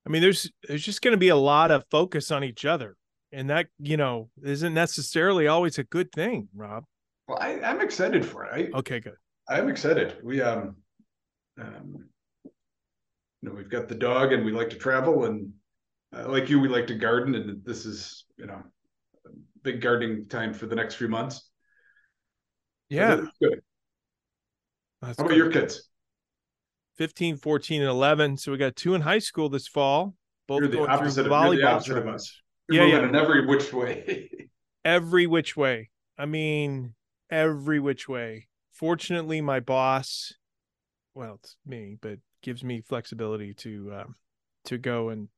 I 0.05 0.09
mean, 0.09 0.21
there's 0.21 0.49
there's 0.67 0.83
just 0.83 1.01
going 1.01 1.13
to 1.13 1.17
be 1.17 1.29
a 1.29 1.35
lot 1.35 1.71
of 1.71 1.83
focus 1.91 2.31
on 2.31 2.43
each 2.43 2.63
other, 2.65 2.95
and 3.31 3.49
that 3.49 3.67
you 3.79 3.97
know 3.97 4.29
isn't 4.41 4.73
necessarily 4.73 5.47
always 5.47 5.77
a 5.79 5.83
good 5.83 6.11
thing, 6.11 6.47
Rob. 6.55 6.85
Well, 7.27 7.39
I, 7.41 7.59
I'm 7.61 7.81
excited 7.81 8.25
for 8.25 8.45
it. 8.45 8.71
I, 8.73 8.77
okay, 8.77 8.99
good. 8.99 9.15
I'm 9.49 9.69
excited. 9.69 10.17
We 10.23 10.41
um, 10.41 10.77
um 11.59 12.05
you 13.47 13.53
know 13.53 13.57
we've 13.57 13.69
got 13.69 13.87
the 13.87 13.95
dog 13.95 14.33
and 14.33 14.43
we 14.43 14.51
like 14.51 14.69
to 14.69 14.75
travel 14.75 15.25
and 15.25 15.51
uh, 16.15 16.27
like 16.27 16.49
you 16.49 16.59
we 16.59 16.67
like 16.67 16.87
to 16.87 16.95
garden 16.95 17.35
and 17.35 17.63
this 17.63 17.85
is 17.85 18.25
you 18.37 18.45
know 18.45 18.61
big 19.63 19.81
gardening 19.81 20.27
time 20.27 20.53
for 20.53 20.65
the 20.65 20.75
next 20.75 20.95
few 20.95 21.07
months. 21.07 21.49
Yeah. 22.89 23.25
good. 23.41 23.61
That's 25.01 25.17
how 25.17 25.25
about 25.25 25.37
your 25.37 25.51
kids? 25.51 25.89
15 26.97 27.37
14 27.37 27.81
and 27.81 27.89
11 27.89 28.37
so 28.37 28.51
we 28.51 28.57
got 28.57 28.75
two 28.75 28.95
in 28.95 29.01
high 29.01 29.19
school 29.19 29.49
this 29.49 29.67
fall 29.67 30.15
both 30.47 30.61
You're 30.61 30.69
the 30.69 30.77
going 30.77 31.11
through 31.11 31.23
volleyball 31.25 31.85
tournaments. 31.85 32.41
yeah 32.69 32.85
yeah. 32.85 33.07
in 33.07 33.15
every 33.15 33.45
which 33.45 33.71
way. 33.71 34.29
Every 34.85 35.27
which 35.27 35.55
way. 35.57 35.89
I 36.17 36.25
mean 36.25 36.95
every 37.29 37.79
which 37.79 38.07
way. 38.09 38.47
Fortunately 38.71 39.41
my 39.41 39.59
boss 39.59 40.33
well 41.13 41.39
it's 41.43 41.55
me 41.65 41.97
but 42.01 42.17
gives 42.41 42.63
me 42.63 42.81
flexibility 42.81 43.53
to 43.53 43.93
um, 43.93 44.15
to 44.65 44.77
go 44.77 45.09
and 45.09 45.29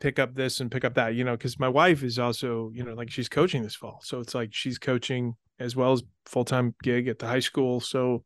pick 0.00 0.18
up 0.18 0.34
this 0.34 0.60
and 0.60 0.70
pick 0.70 0.84
up 0.84 0.94
that 0.94 1.14
you 1.14 1.24
know 1.24 1.36
because 1.36 1.58
my 1.58 1.68
wife 1.68 2.02
is 2.02 2.18
also 2.18 2.70
you 2.72 2.84
know 2.84 2.94
like 2.94 3.10
she's 3.10 3.28
coaching 3.28 3.62
this 3.62 3.74
fall. 3.74 4.00
So 4.02 4.20
it's 4.20 4.34
like 4.34 4.50
she's 4.52 4.78
coaching 4.78 5.34
as 5.58 5.74
well 5.74 5.92
as 5.92 6.02
full-time 6.26 6.74
gig 6.82 7.08
at 7.08 7.18
the 7.18 7.26
high 7.26 7.40
school. 7.40 7.80
So 7.80 8.24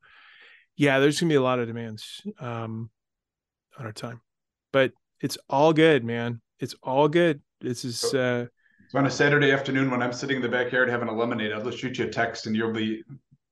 yeah 0.76 0.98
there's 0.98 1.20
gonna 1.20 1.30
be 1.30 1.36
a 1.36 1.42
lot 1.42 1.58
of 1.58 1.66
demands 1.66 2.22
um 2.40 2.90
on 3.78 3.86
our 3.86 3.92
time. 3.92 4.20
But 4.72 4.92
it's 5.20 5.38
all 5.48 5.72
good 5.72 6.04
man. 6.04 6.40
It's 6.58 6.74
all 6.82 7.08
good. 7.08 7.40
This 7.60 7.84
is 7.84 8.02
uh 8.14 8.46
so 8.88 8.98
on 8.98 9.06
a 9.06 9.10
saturday 9.10 9.52
afternoon 9.52 9.90
when 9.90 10.02
i'm 10.02 10.12
sitting 10.12 10.36
in 10.36 10.42
the 10.42 10.48
backyard 10.48 10.88
having 10.88 11.08
a 11.08 11.12
lemonade 11.12 11.50
i'll 11.52 11.64
just 11.64 11.78
shoot 11.78 11.96
you 11.98 12.04
a 12.04 12.10
text 12.10 12.46
and 12.46 12.54
you'll 12.54 12.72
be 12.72 13.02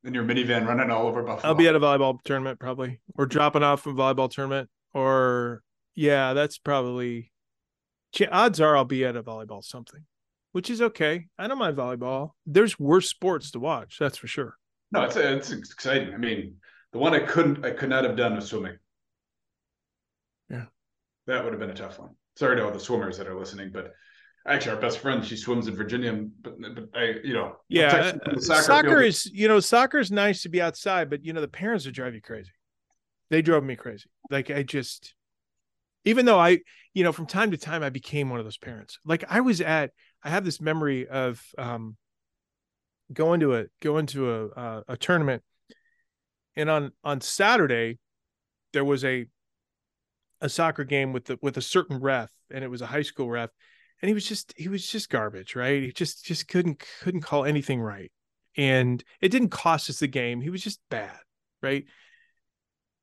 in 0.04 0.14
your 0.14 0.24
minivan 0.24 0.66
running 0.66 0.90
all 0.90 1.06
over 1.06 1.22
Buffalo. 1.22 1.52
I'll 1.52 1.58
be 1.58 1.68
at 1.68 1.74
a 1.74 1.80
volleyball 1.80 2.18
tournament 2.24 2.58
probably, 2.58 3.00
or 3.16 3.26
dropping 3.26 3.62
off 3.62 3.86
a 3.86 3.90
volleyball 3.92 4.30
tournament, 4.30 4.70
or 4.94 5.62
yeah, 5.94 6.32
that's 6.32 6.58
probably. 6.58 7.30
Odds 8.30 8.60
are 8.60 8.76
I'll 8.76 8.84
be 8.84 9.04
at 9.04 9.16
a 9.16 9.22
volleyball 9.22 9.62
something, 9.62 10.04
which 10.52 10.68
is 10.68 10.82
okay. 10.82 11.26
I 11.38 11.46
don't 11.46 11.58
mind 11.58 11.76
volleyball. 11.76 12.30
There's 12.46 12.78
worse 12.78 13.08
sports 13.08 13.52
to 13.52 13.60
watch, 13.60 13.98
that's 14.00 14.18
for 14.18 14.26
sure. 14.26 14.56
No, 14.92 15.02
it's 15.02 15.16
it's 15.16 15.52
exciting. 15.52 16.12
I 16.12 16.16
mean, 16.16 16.56
the 16.92 16.98
one 16.98 17.14
I 17.14 17.20
couldn't, 17.20 17.64
I 17.64 17.70
could 17.70 17.90
not 17.90 18.04
have 18.04 18.16
done 18.16 18.34
was 18.34 18.46
swimming. 18.46 18.78
Yeah, 20.48 20.64
that 21.26 21.44
would 21.44 21.52
have 21.52 21.60
been 21.60 21.70
a 21.70 21.74
tough 21.74 21.98
one. 21.98 22.10
sorry 22.36 22.56
to 22.56 22.64
all 22.64 22.72
the 22.72 22.80
swimmers 22.80 23.18
that 23.18 23.28
are 23.28 23.38
listening, 23.38 23.70
but 23.72 23.92
actually 24.46 24.72
our 24.72 24.80
best 24.80 24.98
friend 24.98 25.24
she 25.24 25.36
swims 25.36 25.68
in 25.68 25.76
Virginia, 25.76 26.12
but 26.40 26.54
but 26.60 26.88
I 26.94 27.14
you 27.22 27.34
know 27.34 27.56
yeah 27.68 28.12
soccer, 28.38 28.62
soccer 28.62 29.02
is 29.02 29.26
you 29.26 29.48
know 29.48 29.60
soccer 29.60 29.98
is 29.98 30.10
nice 30.10 30.42
to 30.42 30.48
be 30.48 30.60
outside, 30.60 31.10
but 31.10 31.24
you 31.24 31.32
know 31.32 31.40
the 31.40 31.48
parents 31.48 31.84
would 31.84 31.94
drive 31.94 32.14
you 32.14 32.20
crazy. 32.20 32.50
They 33.30 33.42
drove 33.42 33.64
me 33.64 33.76
crazy. 33.76 34.10
Like 34.30 34.50
I 34.50 34.62
just 34.62 35.14
even 36.04 36.24
though 36.24 36.38
I 36.38 36.60
you 36.94 37.04
know 37.04 37.12
from 37.12 37.26
time 37.26 37.50
to 37.50 37.56
time 37.56 37.82
I 37.82 37.90
became 37.90 38.30
one 38.30 38.38
of 38.38 38.46
those 38.46 38.58
parents. 38.58 38.98
Like 39.04 39.24
I 39.28 39.40
was 39.40 39.60
at 39.60 39.90
I 40.22 40.30
have 40.30 40.44
this 40.44 40.60
memory 40.60 41.06
of 41.06 41.42
um 41.58 41.96
going 43.12 43.40
to 43.40 43.56
a 43.56 43.64
going 43.80 44.06
to 44.06 44.30
a 44.30 44.46
uh, 44.48 44.82
a 44.88 44.96
tournament 44.96 45.42
and 46.56 46.70
on 46.70 46.92
on 47.04 47.20
Saturday 47.20 47.98
there 48.72 48.84
was 48.84 49.04
a 49.04 49.26
a 50.40 50.48
soccer 50.48 50.84
game 50.84 51.12
with 51.12 51.26
the 51.26 51.38
with 51.42 51.56
a 51.56 51.62
certain 51.62 51.98
ref 52.00 52.30
and 52.50 52.64
it 52.64 52.68
was 52.68 52.82
a 52.82 52.86
high 52.86 53.02
school 53.02 53.28
ref 53.28 53.50
and 54.00 54.08
he 54.08 54.14
was 54.14 54.26
just 54.26 54.54
he 54.56 54.68
was 54.68 54.86
just 54.86 55.10
garbage 55.10 55.56
right? 55.56 55.82
He 55.82 55.92
just 55.92 56.24
just 56.24 56.48
couldn't 56.48 56.82
couldn't 57.02 57.22
call 57.22 57.44
anything 57.44 57.80
right 57.80 58.10
and 58.56 59.02
it 59.20 59.30
didn't 59.30 59.50
cost 59.50 59.90
us 59.90 60.00
the 60.00 60.06
game. 60.06 60.40
He 60.40 60.50
was 60.50 60.62
just 60.62 60.80
bad 60.90 61.18
right? 61.62 61.84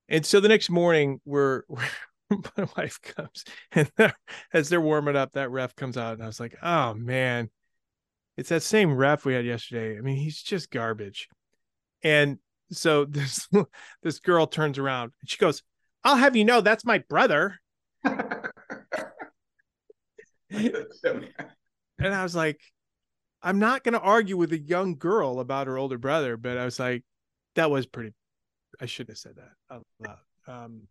And 0.08 0.24
so 0.24 0.40
the 0.40 0.48
next 0.48 0.70
morning 0.70 1.20
we're, 1.24 1.62
we're 1.68 1.82
my 2.56 2.66
wife 2.76 3.00
comes 3.00 3.44
and 3.72 3.90
as 4.52 4.68
they're 4.68 4.80
warming 4.80 5.16
up 5.16 5.32
that 5.32 5.50
ref 5.50 5.74
comes 5.74 5.96
out 5.96 6.12
and 6.12 6.22
i 6.22 6.26
was 6.26 6.40
like 6.40 6.56
oh 6.62 6.94
man. 6.94 7.50
It's 8.36 8.50
that 8.50 8.62
same 8.62 8.94
ref 8.94 9.24
we 9.24 9.34
had 9.34 9.44
yesterday. 9.44 9.98
I 9.98 10.00
mean 10.00 10.16
he's 10.16 10.40
just 10.40 10.70
garbage. 10.70 11.28
And 12.04 12.38
so 12.70 13.04
this 13.08 13.48
this 14.02 14.20
girl 14.20 14.46
turns 14.46 14.78
around 14.78 15.12
and 15.20 15.28
she 15.28 15.38
goes 15.38 15.62
i'll 16.04 16.16
have 16.16 16.36
you 16.36 16.44
know 16.44 16.60
that's 16.60 16.84
my 16.84 16.98
brother 17.08 17.58
and 20.50 22.14
I 22.14 22.22
was 22.22 22.34
like, 22.34 22.60
I'm 23.42 23.58
not 23.58 23.84
going 23.84 23.92
to 23.92 24.00
argue 24.00 24.36
with 24.36 24.52
a 24.52 24.58
young 24.58 24.96
girl 24.96 25.40
about 25.40 25.66
her 25.66 25.78
older 25.78 25.98
brother, 25.98 26.36
but 26.36 26.58
I 26.58 26.64
was 26.64 26.78
like, 26.78 27.04
that 27.54 27.70
was 27.70 27.86
pretty. 27.86 28.12
I 28.80 28.86
shouldn't 28.86 29.10
have 29.10 29.18
said 29.18 29.36
that 29.36 29.74
out 29.74 29.86
loud. 30.00 30.18
Um, 30.46 30.82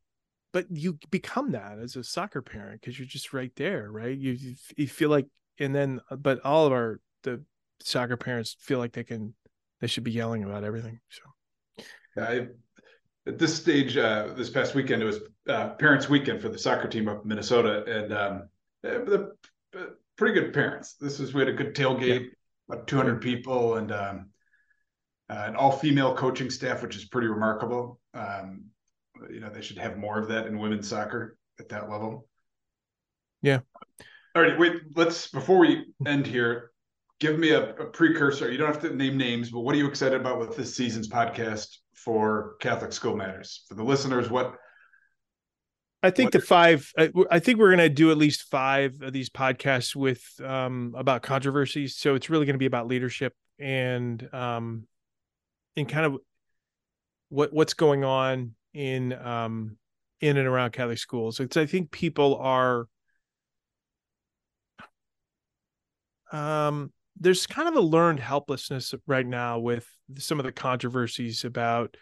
but 0.54 0.66
you 0.70 0.98
become 1.10 1.52
that 1.52 1.78
as 1.80 1.96
a 1.96 2.04
soccer 2.04 2.42
parent 2.42 2.82
because 2.82 2.98
you're 2.98 3.08
just 3.08 3.34
right 3.34 3.52
there, 3.56 3.92
right? 3.92 4.18
You 4.18 4.38
you 4.76 4.88
feel 4.88 5.10
like, 5.10 5.28
and 5.60 5.76
then, 5.76 6.00
but 6.10 6.44
all 6.46 6.66
of 6.66 6.72
our 6.72 7.00
the 7.24 7.44
soccer 7.82 8.18
parents 8.18 8.56
feel 8.60 8.80
like 8.80 8.94
they 8.94 9.04
can, 9.04 9.34
they 9.82 9.88
should 9.88 10.04
be 10.04 10.12
yelling 10.12 10.44
about 10.44 10.64
everything. 10.64 11.00
So, 11.10 11.84
I 12.22 12.48
at 13.28 13.38
this 13.38 13.56
stage, 13.56 13.98
uh, 13.98 14.30
this 14.36 14.50
past 14.50 14.74
weekend, 14.74 15.02
it 15.02 15.06
was 15.06 15.20
uh, 15.50 15.70
Parents 15.72 16.10
Weekend 16.10 16.42
for 16.42 16.50
the 16.50 16.58
soccer 16.58 16.88
team 16.88 17.10
up 17.10 17.24
in 17.24 17.28
Minnesota, 17.28 17.84
and 17.86 18.14
um, 18.14 18.50
the 18.82 19.34
pretty 20.18 20.40
good 20.40 20.54
parents. 20.54 20.96
This 21.00 21.20
is 21.20 21.34
we 21.34 21.42
had 21.42 21.50
a 21.50 21.54
good 21.54 21.76
tailgate, 21.76 22.26
yeah. 22.26 22.76
about 22.76 22.88
200 22.88 23.22
people, 23.22 23.76
and 23.76 23.92
um, 23.92 24.30
uh, 25.30 25.46
an 25.48 25.56
all-female 25.56 26.16
coaching 26.16 26.50
staff, 26.50 26.82
which 26.82 26.96
is 26.96 27.06
pretty 27.06 27.28
remarkable. 27.28 28.00
Um, 28.14 28.66
you 29.30 29.40
know, 29.40 29.50
they 29.50 29.62
should 29.62 29.78
have 29.78 29.98
more 29.98 30.20
of 30.20 30.28
that 30.30 30.48
in 30.48 30.60
women's 30.60 30.88
soccer 30.88 31.38
at 31.60 31.70
that 31.70 31.90
level. 31.90 32.28
Yeah. 33.42 33.60
All 34.36 34.42
right, 34.42 34.58
wait. 34.58 34.74
Let's 34.96 35.30
before 35.30 35.58
we 35.60 35.86
end 36.06 36.28
here, 36.28 36.72
give 37.20 37.40
me 37.40 37.52
a, 37.52 37.72
a 37.76 37.86
precursor. 37.86 38.52
You 38.52 38.58
don't 38.58 38.68
have 38.68 38.82
to 38.82 38.96
name 38.96 39.18
names, 39.18 39.50
but 39.50 39.62
what 39.62 39.74
are 39.76 39.78
you 39.78 39.88
excited 39.88 40.20
about 40.20 40.40
with 40.40 40.56
this 40.56 40.76
season's 40.76 41.08
podcast 41.08 41.78
for 41.94 42.56
Catholic 42.60 42.94
School 42.94 43.16
Matters? 43.16 43.66
For 43.68 43.76
the 43.76 43.84
listeners, 43.84 44.30
what 44.30 44.56
I 46.04 46.12
think 46.12 46.32
the 46.32 46.40
five. 46.40 46.92
I 47.32 47.40
think 47.40 47.58
we're 47.58 47.76
going 47.76 47.80
to 47.80 47.90
do 47.90 48.12
at 48.12 48.18
least 48.18 48.44
five 48.44 49.02
of 49.02 49.14
these 49.14 49.30
podcasts 49.30 49.96
with 49.96 50.24
um, 50.44 50.94
about 50.96 51.24
controversies. 51.24 51.98
So 51.98 52.16
it's 52.16 52.30
really 52.30 52.46
going 52.46 52.54
to 52.54 52.60
be 52.60 52.68
about 52.68 52.88
leadership 52.88 53.34
and 53.60 54.28
um, 54.34 54.88
and 55.76 55.90
kind 55.90 56.06
of 56.06 56.18
what 57.30 57.52
what's 57.52 57.74
going 57.74 58.04
on 58.04 58.54
in 58.74 59.14
um, 59.14 59.78
in 60.22 60.38
and 60.38 60.48
around 60.48 60.72
Catholic 60.72 61.00
schools. 61.00 61.40
It's 61.40 61.58
I 61.58 61.66
think 61.66 61.92
people 61.92 62.36
are 62.36 62.86
um, 66.32 66.92
there's 67.20 67.48
kind 67.48 67.68
of 67.68 67.76
a 67.76 67.82
learned 67.82 68.20
helplessness 68.20 68.94
right 69.08 69.26
now 69.26 69.60
with 69.60 69.88
some 70.18 70.40
of 70.40 70.46
the 70.46 70.52
controversies 70.52 71.44
about 71.44 71.98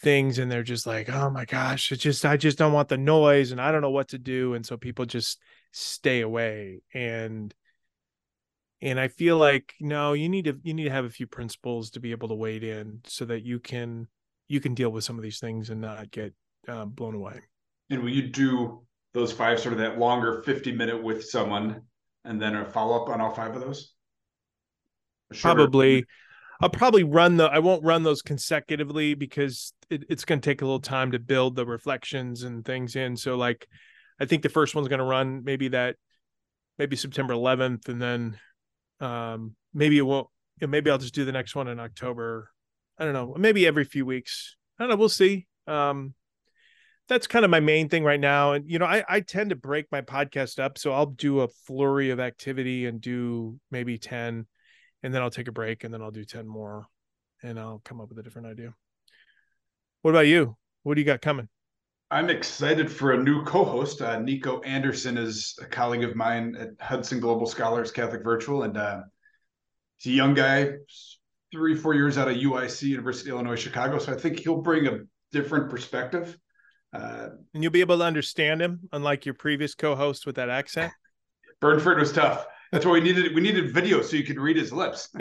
things 0.00 0.38
and 0.38 0.50
they're 0.50 0.62
just 0.62 0.86
like 0.86 1.10
oh 1.10 1.28
my 1.28 1.44
gosh 1.44 1.90
it's 1.90 2.02
just 2.02 2.24
i 2.24 2.36
just 2.36 2.56
don't 2.56 2.72
want 2.72 2.88
the 2.88 2.96
noise 2.96 3.50
and 3.50 3.60
i 3.60 3.72
don't 3.72 3.82
know 3.82 3.90
what 3.90 4.08
to 4.08 4.18
do. 4.18 4.54
And 4.54 4.64
so 4.64 4.76
people 4.76 5.04
just 5.06 5.40
stay 5.72 6.20
away. 6.20 6.82
And 6.94 7.54
and 8.80 9.00
i 9.00 9.08
feel 9.08 9.36
like 9.36 9.74
no 9.80 10.12
you 10.12 10.28
need 10.28 10.44
to 10.44 10.56
you 10.62 10.72
need 10.72 10.84
to 10.84 10.90
have 10.90 11.04
a 11.04 11.10
few 11.10 11.26
principles 11.26 11.90
to 11.90 12.00
be 12.00 12.12
able 12.12 12.28
to 12.28 12.34
wade 12.34 12.62
in 12.62 13.00
so 13.04 13.24
that 13.24 13.44
you 13.44 13.58
can 13.58 14.06
you 14.48 14.60
can 14.60 14.74
deal 14.74 14.90
with 14.90 15.04
some 15.04 15.16
of 15.16 15.22
these 15.22 15.40
things 15.40 15.70
and 15.70 15.80
not 15.80 16.10
get 16.10 16.32
uh, 16.68 16.84
blown 16.84 17.14
away. 17.14 17.40
And 17.90 18.02
will 18.02 18.10
you 18.10 18.28
do 18.28 18.82
those 19.14 19.32
five 19.32 19.60
sort 19.60 19.72
of 19.72 19.78
that 19.78 19.98
longer 19.98 20.42
50 20.44 20.72
minute 20.72 21.02
with 21.02 21.24
someone 21.24 21.82
and 22.24 22.40
then 22.40 22.54
a 22.56 22.64
follow-up 22.64 23.08
on 23.08 23.20
all 23.20 23.34
five 23.34 23.54
of 23.54 23.62
those? 23.62 23.94
Probably 25.40 26.04
I'll 26.60 26.70
probably 26.70 27.04
run 27.04 27.36
the 27.36 27.44
I 27.44 27.60
won't 27.60 27.84
run 27.84 28.02
those 28.02 28.22
consecutively 28.22 29.14
because 29.14 29.72
it, 29.90 30.04
it's 30.08 30.24
going 30.24 30.40
to 30.40 30.50
take 30.50 30.62
a 30.62 30.64
little 30.64 30.80
time 30.80 31.12
to 31.12 31.18
build 31.18 31.54
the 31.54 31.66
reflections 31.66 32.42
and 32.42 32.64
things 32.64 32.96
in. 32.96 33.16
So 33.16 33.36
like 33.36 33.66
I 34.20 34.24
think 34.24 34.42
the 34.42 34.48
first 34.48 34.74
one's 34.74 34.88
going 34.88 34.98
to 34.98 35.04
run 35.04 35.44
maybe 35.44 35.68
that 35.68 35.96
maybe 36.78 36.96
September 36.96 37.34
11th 37.34 37.88
and 37.88 38.02
then 38.02 38.38
um 39.00 39.54
maybe 39.72 39.98
it 39.98 40.02
won't 40.02 40.26
maybe 40.60 40.90
I'll 40.90 40.98
just 40.98 41.14
do 41.14 41.24
the 41.24 41.32
next 41.32 41.54
one 41.54 41.68
in 41.68 41.78
October. 41.78 42.50
I 42.98 43.04
don't 43.04 43.14
know, 43.14 43.34
maybe 43.38 43.66
every 43.66 43.84
few 43.84 44.04
weeks. 44.04 44.56
I 44.78 44.82
don't 44.82 44.90
know, 44.90 44.96
we'll 44.96 45.08
see. 45.08 45.46
Um 45.68 46.14
that's 47.06 47.26
kind 47.26 47.44
of 47.44 47.50
my 47.50 47.60
main 47.60 47.88
thing 47.88 48.04
right 48.04 48.20
now. 48.20 48.52
And 48.52 48.68
you 48.68 48.78
know, 48.78 48.84
I, 48.84 49.02
I 49.08 49.20
tend 49.20 49.50
to 49.50 49.56
break 49.56 49.86
my 49.90 50.02
podcast 50.02 50.58
up. 50.58 50.76
So 50.76 50.92
I'll 50.92 51.06
do 51.06 51.40
a 51.40 51.48
flurry 51.48 52.10
of 52.10 52.20
activity 52.20 52.84
and 52.84 53.00
do 53.00 53.58
maybe 53.70 53.96
10 53.96 54.46
and 55.02 55.14
then 55.14 55.22
I'll 55.22 55.30
take 55.30 55.48
a 55.48 55.52
break 55.52 55.84
and 55.84 55.92
then 55.92 56.02
I'll 56.02 56.10
do 56.10 56.24
10 56.24 56.46
more 56.46 56.86
and 57.42 57.58
I'll 57.58 57.80
come 57.84 58.00
up 58.00 58.08
with 58.08 58.18
a 58.18 58.22
different 58.22 58.48
idea. 58.48 58.74
What 60.02 60.10
about 60.10 60.26
you? 60.26 60.56
What 60.82 60.94
do 60.94 61.00
you 61.00 61.06
got 61.06 61.20
coming? 61.20 61.48
I'm 62.10 62.30
excited 62.30 62.90
for 62.90 63.12
a 63.12 63.22
new 63.22 63.44
co-host. 63.44 64.00
Uh, 64.00 64.18
Nico 64.18 64.60
Anderson 64.62 65.18
is 65.18 65.58
a 65.60 65.66
colleague 65.66 66.04
of 66.04 66.16
mine 66.16 66.56
at 66.58 66.70
Hudson 66.80 67.20
Global 67.20 67.46
Scholars 67.46 67.90
Catholic 67.90 68.22
Virtual, 68.24 68.62
and 68.62 68.78
uh, 68.78 69.02
he's 69.98 70.14
a 70.14 70.16
young 70.16 70.32
guy, 70.32 70.70
three, 71.52 71.74
four 71.74 71.94
years 71.94 72.16
out 72.16 72.28
of 72.28 72.36
UIC, 72.36 72.82
University 72.82 73.28
of 73.28 73.34
Illinois 73.34 73.56
Chicago. 73.56 73.98
So 73.98 74.12
I 74.12 74.16
think 74.16 74.40
he'll 74.40 74.62
bring 74.62 74.86
a 74.86 75.00
different 75.32 75.68
perspective. 75.68 76.38
Uh, 76.94 77.28
and 77.52 77.62
you'll 77.62 77.72
be 77.72 77.82
able 77.82 77.98
to 77.98 78.04
understand 78.04 78.62
him, 78.62 78.80
unlike 78.92 79.26
your 79.26 79.34
previous 79.34 79.74
co-host 79.74 80.24
with 80.24 80.36
that 80.36 80.48
accent. 80.48 80.90
Burnford 81.60 81.98
was 81.98 82.12
tough. 82.12 82.46
That's 82.72 82.84
why 82.84 82.92
we 82.92 83.00
needed 83.00 83.34
we 83.34 83.40
needed 83.40 83.72
video 83.72 84.02
so 84.02 84.16
you 84.16 84.24
could 84.24 84.38
read 84.38 84.56
his 84.56 84.72
lips. 84.72 85.12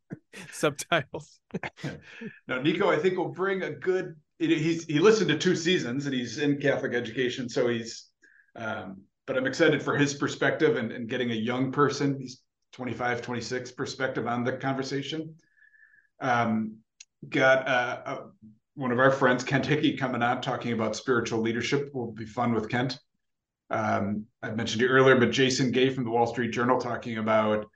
Subtitles. 0.52 1.40
no, 2.48 2.60
Nico, 2.60 2.90
I 2.90 2.98
think 2.98 3.16
will 3.16 3.28
bring 3.28 3.62
a 3.62 3.70
good. 3.70 4.16
He's 4.38 4.84
he 4.84 4.98
listened 4.98 5.28
to 5.30 5.38
two 5.38 5.54
seasons 5.54 6.06
and 6.06 6.14
he's 6.14 6.38
in 6.38 6.60
Catholic 6.60 6.94
education, 6.94 7.48
so 7.48 7.68
he's. 7.68 8.08
Um, 8.56 9.02
but 9.26 9.38
I'm 9.38 9.46
excited 9.46 9.82
for 9.82 9.96
his 9.96 10.14
perspective 10.14 10.76
and, 10.76 10.92
and 10.92 11.08
getting 11.08 11.30
a 11.30 11.34
young 11.34 11.72
person. 11.72 12.18
He's 12.20 12.42
25, 12.72 13.22
26 13.22 13.72
perspective 13.72 14.26
on 14.26 14.44
the 14.44 14.52
conversation. 14.52 15.34
Um, 16.20 16.76
got 17.28 17.66
uh, 17.66 18.00
uh, 18.04 18.18
one 18.74 18.92
of 18.92 18.98
our 18.98 19.10
friends, 19.10 19.42
Kent 19.42 19.66
Hickey, 19.66 19.96
coming 19.96 20.22
on 20.22 20.42
talking 20.42 20.72
about 20.72 20.94
spiritual 20.94 21.40
leadership. 21.40 21.90
Will 21.94 22.12
be 22.12 22.26
fun 22.26 22.52
with 22.52 22.68
Kent. 22.68 22.98
Um, 23.70 24.26
I 24.42 24.50
mentioned 24.50 24.82
it 24.82 24.88
earlier, 24.88 25.16
but 25.16 25.30
Jason 25.30 25.70
Gay 25.70 25.90
from 25.90 26.04
the 26.04 26.10
Wall 26.10 26.26
Street 26.26 26.50
Journal 26.50 26.78
talking 26.78 27.18
about 27.18 27.66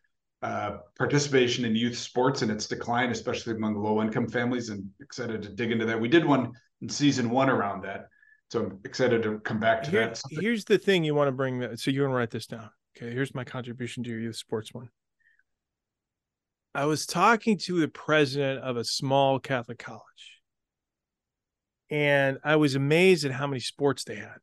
uh, 0.43 0.79
participation 0.97 1.65
in 1.65 1.75
youth 1.75 1.99
sports 1.99 2.43
and 2.43 2.51
its 2.51 2.67
decline, 2.67 3.11
especially 3.11 3.55
among 3.55 3.77
low 3.77 4.01
income 4.03 4.29
families, 4.29 4.69
and 4.69 4.89
excited 5.01 5.43
to 5.43 5.49
dig 5.49 5.73
into 5.73 5.87
that. 5.87 6.01
We 6.01 6.09
did 6.09 6.25
one 6.25 6.53
in 6.81 6.89
season 6.89 7.31
one 7.31 7.51
around 7.51 7.83
that. 7.85 8.09
So 8.51 8.65
I'm 8.65 8.79
excited 8.85 9.23
to 9.25 9.41
come 9.41 9.61
back 9.61 9.83
to 9.85 9.91
Here, 9.91 10.07
that. 10.07 10.23
Here's 10.31 10.65
the 10.65 10.79
thing 10.79 11.05
you 11.05 11.15
want 11.15 11.29
to 11.29 11.33
bring 11.33 11.59
that. 11.61 11.81
So 11.81 11.91
you 11.91 12.03
want 12.03 12.13
to 12.13 12.17
write 12.17 12.31
this 12.31 12.47
down. 12.47 12.71
Okay. 12.97 13.13
Here's 13.13 13.35
my 13.35 13.45
contribution 13.45 14.03
to 14.05 14.11
your 14.11 14.21
youth 14.21 14.37
sports 14.37 14.73
one. 14.73 14.89
I 16.75 16.85
was 16.85 17.07
talking 17.07 17.59
to 17.65 17.81
the 17.81 17.89
president 17.89 18.61
of 18.61 18.77
a 18.77 18.85
small 18.85 19.41
Catholic 19.41 19.79
college, 19.79 20.41
and 21.91 22.39
I 22.45 22.57
was 22.57 22.75
amazed 22.75 23.25
at 23.25 23.33
how 23.33 23.47
many 23.47 23.61
sports 23.61 24.05
they 24.05 24.17
had 24.17 24.37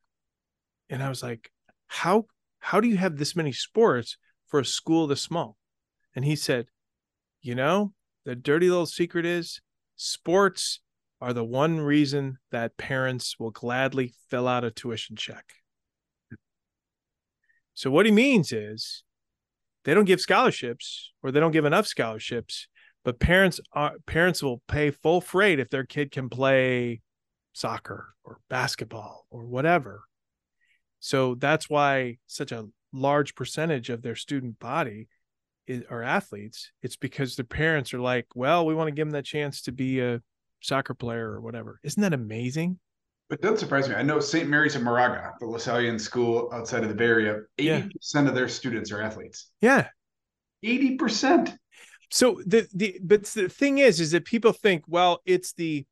and 0.90 1.04
I 1.04 1.10
was 1.10 1.24
like, 1.24 1.50
how 1.88 2.26
how 2.60 2.80
do 2.80 2.88
you 2.88 2.98
have 2.98 3.18
this 3.18 3.36
many 3.36 3.52
sports 3.52 4.18
for 4.48 4.60
a 4.60 4.66
school 4.66 5.08
this 5.08 5.22
small? 5.22 5.58
And 6.16 6.26
he 6.26 6.36
said, 6.36 6.68
you 7.42 7.56
know, 7.56 7.94
the 8.26 8.36
dirty 8.36 8.70
little 8.70 8.86
secret 8.88 9.26
is 9.26 9.62
sports 9.96 10.80
are 11.22 11.34
the 11.34 11.44
one 11.44 11.80
reason 11.80 12.38
that 12.52 12.78
parents 12.78 13.36
will 13.40 13.52
gladly 13.52 14.14
fill 14.30 14.48
out 14.48 14.64
a 14.64 14.72
tuition 14.72 15.16
check. 15.16 15.46
So 17.74 17.92
what 17.92 18.06
he 18.06 18.12
means 18.12 18.52
is 18.52 19.04
they 19.84 19.94
don't 19.94 20.06
give 20.06 20.22
scholarships 20.22 21.12
or 21.22 21.32
they 21.32 21.40
don't 21.40 21.52
give 21.52 21.66
enough 21.66 21.88
scholarships, 21.88 22.68
but 23.04 23.20
parents 23.20 23.60
are 23.74 23.94
parents 24.06 24.42
will 24.42 24.62
pay 24.68 24.92
full 24.92 25.22
freight 25.22 25.60
if 25.60 25.70
their 25.70 25.86
kid 25.86 26.12
can 26.12 26.30
play 26.30 27.02
soccer 27.54 28.16
or 28.24 28.40
basketball 28.50 29.28
or 29.30 29.46
whatever. 29.46 30.04
So 31.06 31.36
that's 31.36 31.70
why 31.70 32.18
such 32.26 32.52
a 32.52 32.66
large 32.92 33.36
percentage 33.36 33.92
of 33.92 34.02
their 34.02 34.16
student 34.16 34.58
body 34.58 35.08
is, 35.68 35.84
are 35.88 36.02
athletes. 36.02 36.72
It's 36.82 36.96
because 36.96 37.36
their 37.36 37.46
parents 37.46 37.94
are 37.94 38.00
like, 38.00 38.26
well, 38.34 38.66
we 38.66 38.74
want 38.74 38.88
to 38.88 38.92
give 38.92 39.06
them 39.06 39.12
that 39.12 39.24
chance 39.24 39.62
to 39.64 39.72
be 39.72 40.00
a 40.00 40.20
soccer 40.62 40.96
player 40.96 41.30
or 41.30 41.42
whatever. 41.42 41.80
Isn't 41.84 42.02
that 42.02 42.14
amazing? 42.14 42.80
But 43.30 43.40
doesn't 43.40 43.60
surprise 43.60 43.88
me. 43.88 43.94
I 43.94 44.02
know 44.02 44.20
St. 44.20 44.50
Mary's 44.50 44.76
of 44.76 44.82
Moraga, 44.82 45.34
the 45.40 45.46
Lasallian 45.46 46.02
school 46.02 46.50
outside 46.52 46.82
of 46.82 46.90
the 46.90 46.96
Bay 46.96 47.06
Area, 47.06 47.42
80% 47.60 47.92
yeah. 48.16 48.28
of 48.28 48.34
their 48.34 48.48
students 48.48 48.92
are 48.92 49.00
athletes. 49.00 49.52
Yeah. 49.62 49.90
80%. 50.66 51.56
So 52.10 52.42
the 52.48 52.68
the 52.74 53.00
but 53.04 53.26
the 53.26 53.48
thing 53.48 53.78
is 53.78 54.00
is 54.00 54.10
that 54.12 54.26
people 54.26 54.54
think, 54.54 54.86
well, 54.88 55.22
it's 55.24 55.54
the 55.54 55.86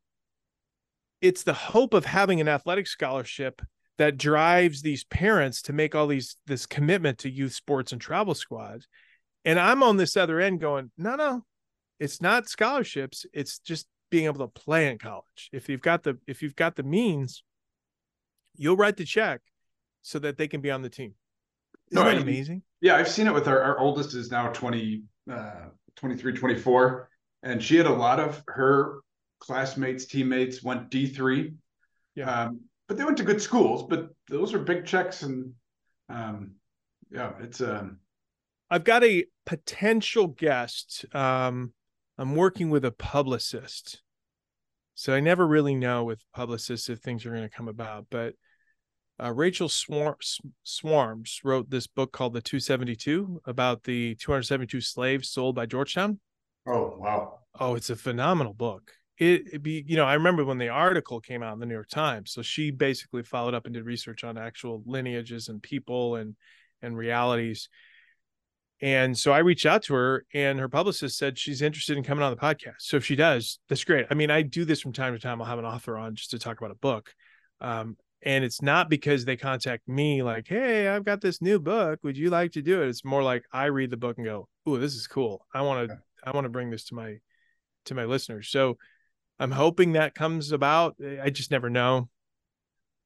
it's 1.21 1.43
the 1.43 1.53
hope 1.53 1.93
of 1.93 2.05
having 2.05 2.41
an 2.41 2.47
athletic 2.47 2.87
scholarship 2.87 3.61
that 3.97 4.17
drives 4.17 4.81
these 4.81 5.03
parents 5.05 5.61
to 5.63 5.73
make 5.73 5.93
all 5.95 6.07
these 6.07 6.37
this 6.47 6.65
commitment 6.65 7.19
to 7.19 7.29
youth 7.29 7.53
sports 7.53 7.91
and 7.91 8.01
travel 8.01 8.33
squads. 8.33 8.87
And 9.45 9.59
I'm 9.59 9.83
on 9.83 9.97
this 9.97 10.17
other 10.17 10.39
end 10.39 10.61
going, 10.61 10.91
no, 10.97 11.15
no, 11.15 11.45
it's 11.99 12.21
not 12.21 12.49
scholarships. 12.49 13.25
It's 13.33 13.59
just 13.59 13.87
being 14.09 14.25
able 14.25 14.47
to 14.47 14.61
play 14.61 14.89
in 14.89 14.97
college. 14.97 15.49
If 15.51 15.69
you've 15.69 15.81
got 15.81 16.03
the 16.03 16.17
if 16.27 16.41
you've 16.41 16.55
got 16.55 16.75
the 16.75 16.83
means, 16.83 17.43
you'll 18.55 18.77
write 18.77 18.97
the 18.97 19.05
check 19.05 19.41
so 20.01 20.19
that 20.19 20.37
they 20.37 20.47
can 20.47 20.61
be 20.61 20.71
on 20.71 20.81
the 20.81 20.89
team. 20.89 21.13
Isn't 21.91 22.03
no, 22.03 22.11
that 22.11 22.21
amazing? 22.21 22.63
Yeah, 22.81 22.95
I've 22.95 23.07
seen 23.07 23.27
it 23.27 23.33
with 23.33 23.47
our, 23.47 23.61
our 23.61 23.79
oldest 23.79 24.13
is 24.13 24.31
now 24.31 24.49
20, 24.49 25.03
uh, 25.31 25.69
23, 25.95 26.33
24. 26.33 27.09
And 27.43 27.63
she 27.63 27.77
had 27.77 27.85
a 27.85 27.93
lot 27.93 28.19
of 28.19 28.41
her 28.47 28.99
classmates, 29.39 30.05
teammates 30.05 30.63
went 30.63 30.89
D3. 30.89 31.53
Yeah. 32.15 32.29
Um, 32.29 32.61
but 32.93 32.97
they 32.97 33.05
went 33.05 33.17
to 33.17 33.23
good 33.23 33.41
schools, 33.41 33.87
but 33.89 34.09
those 34.29 34.53
are 34.53 34.59
big 34.59 34.85
checks. 34.85 35.23
And 35.23 35.53
um, 36.09 36.51
yeah, 37.09 37.33
it's 37.41 37.61
um, 37.61 37.99
I've 38.69 38.83
got 38.83 39.03
a 39.03 39.25
potential 39.45 40.27
guest. 40.27 41.05
Um, 41.13 41.73
I'm 42.17 42.35
working 42.35 42.69
with 42.69 42.85
a 42.85 42.91
publicist 42.91 44.03
so 44.95 45.13
I 45.13 45.19
never 45.19 45.45
really 45.45 45.75
know 45.75 46.03
with 46.03 46.23
publicists 46.33 46.89
if 46.89 46.99
things 46.99 47.25
are 47.25 47.31
going 47.31 47.43
to 47.43 47.49
come 47.49 47.67
about. 47.67 48.05
But 48.09 48.35
uh, 49.21 49.31
Rachel 49.31 49.69
Swar- 49.69 50.17
Swarns 50.65 51.39
wrote 51.43 51.69
this 51.69 51.87
book 51.87 52.11
called 52.11 52.33
The 52.33 52.41
272 52.41 53.41
about 53.45 53.83
the 53.83 54.15
272 54.15 54.81
slaves 54.81 55.29
sold 55.29 55.55
by 55.55 55.65
Georgetown. 55.65 56.19
Oh, 56.67 56.95
wow. 56.97 57.39
Oh, 57.59 57.75
it's 57.75 57.89
a 57.89 57.95
phenomenal 57.95 58.53
book. 58.53 58.91
It, 59.23 59.53
it 59.53 59.63
be, 59.63 59.83
you 59.87 59.95
know, 59.95 60.05
I 60.05 60.15
remember 60.15 60.43
when 60.43 60.57
the 60.57 60.69
article 60.69 61.21
came 61.21 61.41
out 61.41 61.53
in 61.53 61.59
the 61.59 61.65
New 61.65 61.73
York 61.73 61.89
Times. 61.89 62.31
So 62.31 62.41
she 62.41 62.71
basically 62.71 63.23
followed 63.23 63.53
up 63.53 63.65
and 63.65 63.73
did 63.73 63.85
research 63.85 64.23
on 64.23 64.37
actual 64.37 64.83
lineages 64.85 65.47
and 65.47 65.61
people 65.61 66.15
and 66.15 66.35
and 66.81 66.97
realities. 66.97 67.69
And 68.81 69.17
so 69.17 69.31
I 69.31 69.37
reached 69.37 69.65
out 69.65 69.83
to 69.83 69.93
her, 69.93 70.25
and 70.33 70.59
her 70.59 70.67
publicist 70.67 71.17
said 71.17 71.39
she's 71.39 71.61
interested 71.61 71.95
in 71.95 72.03
coming 72.03 72.21
on 72.21 72.31
the 72.31 72.37
podcast. 72.41 72.79
So 72.79 72.97
if 72.97 73.05
she 73.05 73.15
does, 73.15 73.59
that's 73.69 73.85
great. 73.85 74.07
I 74.11 74.13
mean, 74.13 74.29
I 74.29 74.41
do 74.41 74.65
this 74.65 74.81
from 74.81 74.91
time 74.91 75.13
to 75.13 75.19
time. 75.19 75.41
I'll 75.41 75.47
have 75.47 75.59
an 75.59 75.63
author 75.63 75.97
on 75.97 76.15
just 76.15 76.31
to 76.31 76.39
talk 76.39 76.57
about 76.57 76.71
a 76.71 76.75
book. 76.75 77.13
Um, 77.61 77.95
and 78.23 78.43
it's 78.43 78.61
not 78.61 78.89
because 78.89 79.23
they 79.23 79.37
contact 79.37 79.87
me 79.87 80.21
like, 80.21 80.47
"Hey, 80.49 80.89
I've 80.89 81.05
got 81.05 81.21
this 81.21 81.41
new 81.41 81.59
book. 81.59 81.99
Would 82.03 82.17
you 82.17 82.29
like 82.29 82.51
to 82.53 82.61
do 82.61 82.81
it?" 82.81 82.89
It's 82.89 83.05
more 83.05 83.23
like 83.23 83.45
I 83.53 83.65
read 83.65 83.89
the 83.89 83.97
book 83.97 84.17
and 84.17 84.25
go, 84.25 84.49
"Ooh, 84.67 84.79
this 84.79 84.95
is 84.95 85.07
cool. 85.07 85.45
I 85.53 85.61
want 85.61 85.87
to, 85.87 85.99
I 86.23 86.31
want 86.31 86.43
to 86.43 86.49
bring 86.49 86.69
this 86.69 86.83
to 86.85 86.95
my, 86.95 87.19
to 87.85 87.95
my 87.95 88.03
listeners." 88.03 88.49
So 88.49 88.77
I'm 89.39 89.51
hoping 89.51 89.93
that 89.93 90.15
comes 90.15 90.51
about. 90.51 90.95
I 91.21 91.29
just 91.29 91.51
never 91.51 91.69
know. 91.69 92.09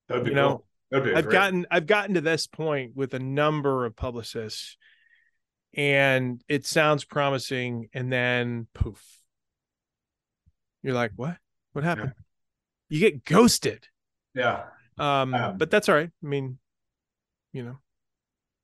That'd 0.08 0.26
be 0.26 0.32
you 0.32 0.36
know, 0.36 0.64
cool. 0.92 1.02
I've 1.18 1.24
great. 1.26 1.30
gotten, 1.30 1.66
I've 1.70 1.88
gotten 1.88 2.16
to 2.16 2.22
this 2.22 2.48
point 2.48 2.96
with 2.96 3.14
a 3.14 3.20
number 3.20 3.86
of 3.86 3.96
publicists 3.96 4.78
and 5.78 6.44
it 6.50 6.66
sounds 6.66 7.04
promising 7.06 7.90
and 7.94 8.12
then 8.12 8.68
poof 8.74 9.04
you're 10.82 10.96
like 10.96 11.12
what 11.16 11.38
what 11.74 11.84
happened 11.84 12.14
yeah. 12.90 12.98
you 12.98 13.00
get 13.00 13.24
ghosted 13.24 13.88
yeah 14.34 14.64
um, 14.98 15.34
um, 15.34 15.58
but 15.58 15.70
that's 15.70 15.88
all 15.88 15.96
right 15.96 16.10
i 16.24 16.28
mean 16.28 16.58
you 17.54 17.64
know 17.64 17.78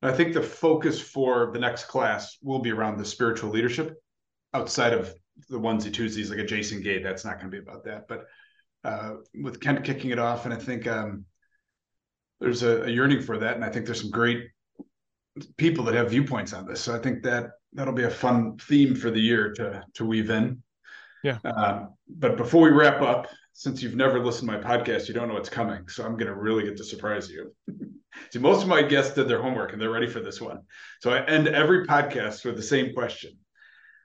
i 0.01 0.11
think 0.11 0.33
the 0.33 0.41
focus 0.41 0.99
for 0.99 1.51
the 1.53 1.59
next 1.59 1.85
class 1.85 2.37
will 2.41 2.59
be 2.59 2.71
around 2.71 2.97
the 2.97 3.05
spiritual 3.05 3.51
leadership 3.51 3.95
outside 4.53 4.93
of 4.93 5.13
the 5.49 5.59
onesie 5.59 5.93
tuesdays 5.93 6.29
like 6.29 6.39
a 6.39 6.45
jason 6.45 6.81
gay 6.81 7.01
that's 7.01 7.25
not 7.25 7.39
going 7.39 7.49
to 7.49 7.51
be 7.51 7.61
about 7.61 7.83
that 7.83 8.07
but 8.07 8.25
uh, 8.83 9.15
with 9.41 9.59
kent 9.59 9.83
kicking 9.83 10.11
it 10.11 10.19
off 10.19 10.45
and 10.45 10.53
i 10.53 10.57
think 10.57 10.87
um, 10.87 11.25
there's 12.39 12.63
a, 12.63 12.83
a 12.83 12.89
yearning 12.89 13.21
for 13.21 13.37
that 13.37 13.55
and 13.55 13.63
i 13.63 13.69
think 13.69 13.85
there's 13.85 14.01
some 14.01 14.11
great 14.11 14.47
people 15.57 15.83
that 15.85 15.95
have 15.95 16.09
viewpoints 16.09 16.53
on 16.53 16.65
this. 16.65 16.81
So 16.81 16.95
I 16.95 16.99
think 16.99 17.23
that 17.23 17.51
that'll 17.73 17.93
be 17.93 18.03
a 18.03 18.09
fun 18.09 18.57
theme 18.57 18.95
for 18.95 19.09
the 19.09 19.19
year 19.19 19.51
to 19.53 19.83
to 19.95 20.05
weave 20.05 20.29
in. 20.29 20.61
Yeah. 21.23 21.37
Um, 21.45 21.93
but 22.07 22.37
before 22.37 22.63
we 22.63 22.69
wrap 22.69 23.01
up, 23.01 23.27
since 23.53 23.81
you've 23.81 23.95
never 23.95 24.19
listened 24.19 24.49
to 24.49 24.57
my 24.57 24.63
podcast, 24.63 25.07
you 25.07 25.13
don't 25.13 25.27
know 25.27 25.35
what's 25.35 25.49
coming. 25.49 25.87
So 25.87 26.03
I'm 26.03 26.17
going 26.17 26.27
to 26.27 26.35
really 26.35 26.63
get 26.63 26.77
to 26.77 26.83
surprise 26.83 27.29
you. 27.29 27.55
See, 28.31 28.39
most 28.39 28.61
of 28.61 28.67
my 28.67 28.81
guests 28.81 29.15
did 29.15 29.27
their 29.27 29.41
homework 29.41 29.71
and 29.71 29.81
they're 29.81 29.89
ready 29.89 30.07
for 30.07 30.19
this 30.19 30.41
one. 30.41 30.59
So 31.01 31.11
I 31.11 31.25
end 31.25 31.47
every 31.47 31.87
podcast 31.87 32.45
with 32.45 32.57
the 32.57 32.63
same 32.63 32.93
question. 32.93 33.31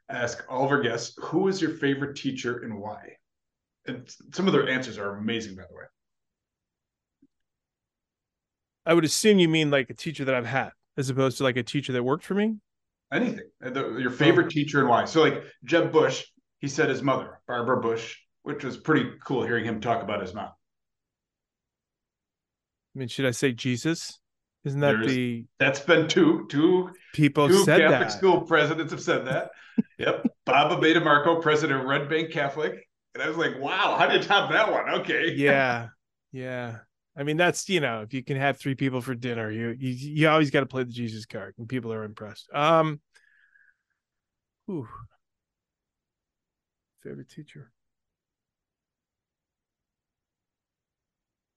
Ask 0.09 0.45
all 0.49 0.65
of 0.65 0.71
our 0.71 0.81
guests, 0.81 1.15
who 1.21 1.49
is 1.49 1.61
your 1.61 1.73
favorite 1.73 2.17
teacher 2.17 2.63
and 2.63 2.79
why? 2.79 3.17
And 3.87 4.09
some 4.33 4.47
of 4.47 4.53
their 4.53 4.69
answers 4.69 4.99
are 4.99 5.17
amazing, 5.17 5.57
by 5.57 5.63
the 5.69 5.75
way. 5.75 5.85
I 8.87 8.95
would 8.95 9.05
assume 9.05 9.39
you 9.39 9.49
mean 9.49 9.71
like 9.71 9.91
a 9.91 9.95
teacher 9.95 10.25
that 10.25 10.35
I've 10.35 10.47
had 10.47 10.71
as 10.99 11.09
opposed 11.09 11.39
to 11.39 11.45
like 11.45 11.57
a 11.57 11.63
teacher 11.63 11.93
that 11.93 12.03
worked 12.03 12.25
for 12.25 12.35
me? 12.35 12.57
Anything. 13.13 13.49
Uh, 13.65 13.97
your 13.97 14.11
favorite 14.11 14.47
oh. 14.47 14.51
teacher 14.51 14.81
and 14.81 14.89
why? 14.89 15.05
So 15.07 15.23
like 15.23 15.43
Jeb 15.65 15.93
Bush, 15.93 16.25
he 16.59 16.69
said 16.69 16.91
his 16.91 17.03
mother, 17.03 17.41
Barbara 17.47 17.81
Bush, 17.81 18.17
which 18.43 18.65
was 18.65 18.77
pretty 18.77 19.11
cool 19.25 19.45
hearing 19.45 19.65
him 19.65 19.81
talk 19.81 20.03
about 20.03 20.21
his 20.21 20.35
mom. 20.35 20.51
I 22.95 22.99
mean, 22.99 23.09
should 23.09 23.27
I 23.27 23.31
say 23.31 23.53
Jesus? 23.53 24.19
Isn't 24.69 24.81
that 24.81 24.99
There's, 24.99 25.07
the 25.07 25.47
that's 25.59 25.81
been 25.81 26.09
two 26.09 26.47
two 26.51 26.91
people 27.15 27.49
two 27.49 27.65
said 27.65 27.81
Catholic 27.81 28.11
that. 28.11 28.13
school 28.13 28.43
presidents 28.43 28.93
have 28.93 29.01
said 29.01 29.27
that. 29.27 29.51
yep. 29.99 30.27
Bob 30.45 30.79
Abatemarco, 30.79 31.41
president 31.41 31.81
of 31.81 31.87
Red 31.87 32.11
Bank 32.11 32.31
Catholic. 32.31 32.87
And 33.15 33.23
I 33.23 33.29
was 33.29 33.39
like, 33.39 33.59
wow, 33.59 33.97
how 33.99 34.07
did 34.07 34.21
you 34.21 34.29
top 34.29 34.53
that 34.53 34.71
one? 34.71 35.01
Okay. 35.01 35.33
Yeah. 35.35 35.89
Yeah. 36.33 36.81
I 37.17 37.23
mean, 37.23 37.39
that's 37.39 37.67
you 37.71 37.81
know, 37.81 38.03
if 38.03 38.13
you 38.13 38.23
can 38.23 38.37
have 38.37 38.59
three 38.59 38.75
people 38.75 39.01
for 39.01 39.15
dinner, 39.15 39.51
you 39.51 39.71
you, 39.71 39.89
you 39.89 40.29
always 40.29 40.51
got 40.51 40.61
to 40.61 40.67
play 40.67 40.85
the 40.85 40.93
Jesus 40.93 41.25
card, 41.25 41.55
and 41.57 41.67
people 41.67 41.91
are 41.91 42.05
impressed. 42.05 42.51
Um, 42.53 43.01
whew. 44.67 44.87
favorite 47.03 47.31
teacher. 47.31 47.73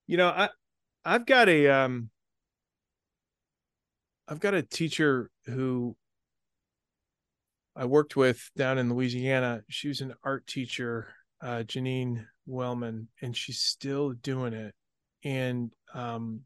You 0.06 0.16
know, 0.16 0.28
I 0.28 0.48
I've 1.04 1.26
got 1.26 1.50
a 1.50 1.68
um, 1.68 2.08
I've 4.32 4.40
got 4.40 4.54
a 4.54 4.62
teacher 4.62 5.30
who 5.44 5.94
I 7.76 7.84
worked 7.84 8.16
with 8.16 8.50
down 8.56 8.78
in 8.78 8.90
Louisiana. 8.90 9.62
She 9.68 9.88
was 9.88 10.00
an 10.00 10.14
art 10.24 10.46
teacher, 10.46 11.08
uh, 11.42 11.64
Janine 11.66 12.24
Wellman, 12.46 13.08
and 13.20 13.36
she's 13.36 13.60
still 13.60 14.12
doing 14.12 14.54
it 14.54 14.74
and 15.24 15.70
um, 15.94 16.40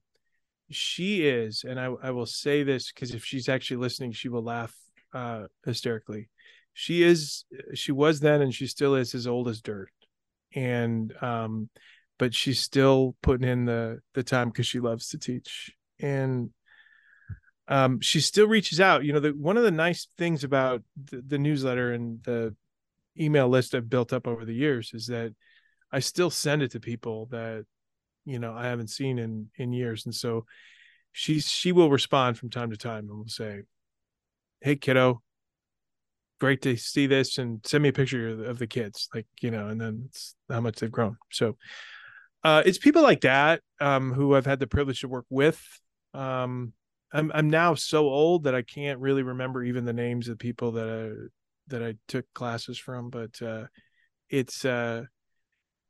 she 0.70 1.26
is, 1.26 1.64
and 1.64 1.78
I, 1.78 1.92
I 2.02 2.10
will 2.10 2.26
say 2.26 2.62
this 2.62 2.92
because 2.92 3.14
if 3.14 3.24
she's 3.24 3.48
actually 3.48 3.78
listening, 3.78 4.12
she 4.12 4.28
will 4.28 4.42
laugh 4.42 4.74
uh, 5.14 5.44
hysterically. 5.64 6.28
She 6.74 7.02
is, 7.02 7.44
she 7.74 7.92
was 7.92 8.20
then, 8.20 8.42
and 8.42 8.54
she 8.54 8.66
still 8.66 8.96
is 8.96 9.14
as 9.14 9.26
old 9.26 9.48
as 9.48 9.62
dirt, 9.62 9.90
and 10.54 11.14
um, 11.22 11.70
but 12.18 12.34
she's 12.34 12.60
still 12.60 13.16
putting 13.22 13.48
in 13.48 13.64
the 13.64 14.00
the 14.14 14.22
time 14.22 14.48
because 14.48 14.66
she 14.66 14.80
loves 14.80 15.08
to 15.10 15.18
teach, 15.18 15.72
and 16.00 16.50
um, 17.68 18.00
she 18.00 18.20
still 18.20 18.46
reaches 18.46 18.80
out. 18.80 19.04
You 19.04 19.12
know, 19.12 19.20
the 19.20 19.30
one 19.30 19.56
of 19.56 19.64
the 19.64 19.70
nice 19.70 20.08
things 20.16 20.44
about 20.44 20.82
the, 21.10 21.22
the 21.26 21.38
newsletter 21.38 21.92
and 21.92 22.22
the 22.22 22.54
email 23.18 23.48
list 23.48 23.74
I've 23.74 23.90
built 23.90 24.12
up 24.12 24.26
over 24.26 24.44
the 24.44 24.54
years 24.54 24.92
is 24.94 25.06
that 25.06 25.34
I 25.90 26.00
still 26.00 26.30
send 26.30 26.62
it 26.62 26.72
to 26.72 26.80
people 26.80 27.26
that 27.30 27.64
you 28.24 28.38
know 28.38 28.54
I 28.54 28.66
haven't 28.66 28.90
seen 28.90 29.18
in 29.18 29.48
in 29.56 29.72
years, 29.72 30.06
and 30.06 30.14
so 30.14 30.46
she 31.12 31.40
she 31.40 31.72
will 31.72 31.90
respond 31.90 32.38
from 32.38 32.50
time 32.50 32.70
to 32.70 32.76
time 32.76 33.08
and 33.08 33.18
will 33.18 33.28
say, 33.28 33.62
"Hey, 34.60 34.76
kiddo." 34.76 35.22
Great 36.38 36.60
to 36.62 36.76
see 36.76 37.06
this, 37.06 37.38
and 37.38 37.64
send 37.64 37.82
me 37.82 37.88
a 37.88 37.94
picture 37.94 38.44
of 38.44 38.58
the 38.58 38.66
kids, 38.66 39.08
like 39.14 39.26
you 39.40 39.50
know, 39.50 39.68
and 39.68 39.80
then 39.80 40.10
how 40.50 40.60
much 40.60 40.76
they've 40.76 40.92
grown. 40.92 41.16
So, 41.32 41.56
uh, 42.44 42.62
it's 42.66 42.76
people 42.76 43.02
like 43.02 43.22
that 43.22 43.62
um, 43.80 44.12
who 44.12 44.34
I've 44.34 44.44
had 44.44 44.60
the 44.60 44.66
privilege 44.66 45.00
to 45.00 45.08
work 45.08 45.24
with. 45.30 45.58
Um, 46.12 46.74
I'm 47.16 47.32
I'm 47.34 47.48
now 47.48 47.74
so 47.74 48.08
old 48.08 48.44
that 48.44 48.54
I 48.54 48.60
can't 48.60 49.00
really 49.00 49.22
remember 49.22 49.64
even 49.64 49.86
the 49.86 49.94
names 49.94 50.28
of 50.28 50.38
people 50.38 50.72
that 50.72 50.86
I 50.86 51.28
that 51.68 51.82
I 51.82 51.94
took 52.08 52.26
classes 52.34 52.78
from, 52.78 53.08
but 53.08 53.40
uh, 53.40 53.64
it's 54.28 54.66
uh, 54.66 55.04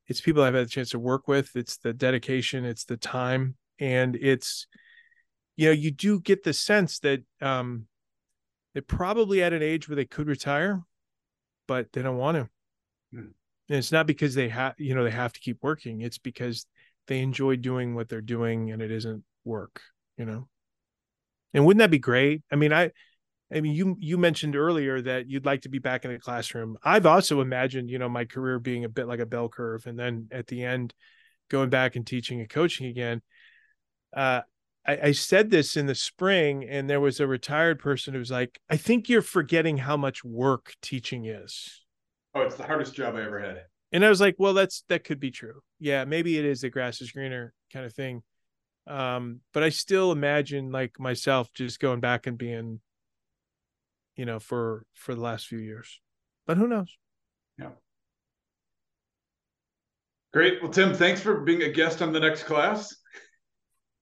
it's 0.06 0.20
people 0.20 0.44
I've 0.44 0.54
had 0.54 0.66
a 0.66 0.68
chance 0.68 0.90
to 0.90 1.00
work 1.00 1.26
with. 1.26 1.56
It's 1.56 1.78
the 1.78 1.92
dedication, 1.92 2.64
it's 2.64 2.84
the 2.84 2.96
time, 2.96 3.56
and 3.80 4.14
it's 4.14 4.68
you 5.56 5.66
know 5.66 5.72
you 5.72 5.90
do 5.90 6.20
get 6.20 6.44
the 6.44 6.52
sense 6.52 7.00
that 7.00 7.24
um, 7.42 7.86
they're 8.72 8.82
probably 8.82 9.42
at 9.42 9.52
an 9.52 9.62
age 9.62 9.88
where 9.88 9.96
they 9.96 10.04
could 10.04 10.28
retire, 10.28 10.80
but 11.66 11.92
they 11.92 12.02
don't 12.02 12.18
want 12.18 12.36
to. 12.36 12.42
Mm. 13.18 13.32
And 13.68 13.78
it's 13.78 13.90
not 13.90 14.06
because 14.06 14.36
they 14.36 14.48
have 14.50 14.74
you 14.78 14.94
know 14.94 15.02
they 15.02 15.10
have 15.10 15.32
to 15.32 15.40
keep 15.40 15.58
working. 15.60 16.02
It's 16.02 16.18
because 16.18 16.66
they 17.08 17.18
enjoy 17.18 17.56
doing 17.56 17.96
what 17.96 18.08
they're 18.08 18.20
doing, 18.20 18.70
and 18.70 18.80
it 18.80 18.92
isn't 18.92 19.24
work. 19.44 19.80
You 20.16 20.26
know. 20.26 20.48
And 21.56 21.64
wouldn't 21.64 21.80
that 21.80 21.90
be 21.90 21.98
great? 21.98 22.42
I 22.52 22.56
mean, 22.56 22.72
I 22.72 22.90
I 23.52 23.62
mean, 23.62 23.74
you 23.74 23.96
you 23.98 24.18
mentioned 24.18 24.56
earlier 24.56 25.00
that 25.00 25.26
you'd 25.26 25.46
like 25.46 25.62
to 25.62 25.70
be 25.70 25.78
back 25.78 26.04
in 26.04 26.12
the 26.12 26.18
classroom. 26.18 26.76
I've 26.84 27.06
also 27.06 27.40
imagined, 27.40 27.90
you 27.90 27.98
know, 27.98 28.10
my 28.10 28.26
career 28.26 28.58
being 28.58 28.84
a 28.84 28.90
bit 28.90 29.08
like 29.08 29.20
a 29.20 29.26
bell 29.26 29.48
curve, 29.48 29.86
and 29.86 29.98
then 29.98 30.28
at 30.30 30.48
the 30.48 30.62
end, 30.62 30.92
going 31.48 31.70
back 31.70 31.96
and 31.96 32.06
teaching 32.06 32.40
and 32.40 32.48
coaching 32.48 32.86
again. 32.88 33.22
Uh, 34.14 34.42
I, 34.86 34.98
I 35.04 35.12
said 35.12 35.50
this 35.50 35.78
in 35.78 35.86
the 35.86 35.94
spring, 35.94 36.68
and 36.68 36.90
there 36.90 37.00
was 37.00 37.20
a 37.20 37.26
retired 37.26 37.78
person 37.78 38.12
who 38.12 38.18
was 38.18 38.30
like, 38.30 38.60
"I 38.68 38.76
think 38.76 39.08
you're 39.08 39.22
forgetting 39.22 39.78
how 39.78 39.96
much 39.96 40.22
work 40.22 40.74
teaching 40.82 41.24
is." 41.24 41.84
Oh, 42.34 42.42
it's 42.42 42.56
the 42.56 42.64
hardest 42.64 42.94
job 42.94 43.14
I 43.14 43.22
ever 43.22 43.40
had. 43.40 43.62
And 43.92 44.04
I 44.04 44.10
was 44.10 44.20
like, 44.20 44.34
"Well, 44.38 44.52
that's 44.52 44.84
that 44.88 45.04
could 45.04 45.20
be 45.20 45.30
true. 45.30 45.62
Yeah, 45.80 46.04
maybe 46.04 46.36
it 46.36 46.44
is 46.44 46.60
the 46.60 46.68
grass 46.68 47.00
is 47.00 47.12
greener 47.12 47.54
kind 47.72 47.86
of 47.86 47.94
thing." 47.94 48.24
Um, 48.86 49.40
but 49.52 49.62
I 49.62 49.70
still 49.70 50.12
imagine 50.12 50.70
like 50.70 51.00
myself 51.00 51.52
just 51.52 51.80
going 51.80 52.00
back 52.00 52.26
and 52.26 52.38
being 52.38 52.80
you 54.16 54.24
know, 54.24 54.40
for 54.40 54.84
for 54.94 55.14
the 55.14 55.20
last 55.20 55.46
few 55.46 55.58
years. 55.58 56.00
But 56.46 56.56
who 56.56 56.66
knows? 56.66 56.96
Yeah. 57.58 57.70
Great. 60.32 60.62
Well, 60.62 60.72
Tim, 60.72 60.94
thanks 60.94 61.20
for 61.20 61.40
being 61.40 61.62
a 61.62 61.70
guest 61.70 62.02
on 62.02 62.12
the 62.12 62.20
next 62.20 62.44
class. 62.44 62.96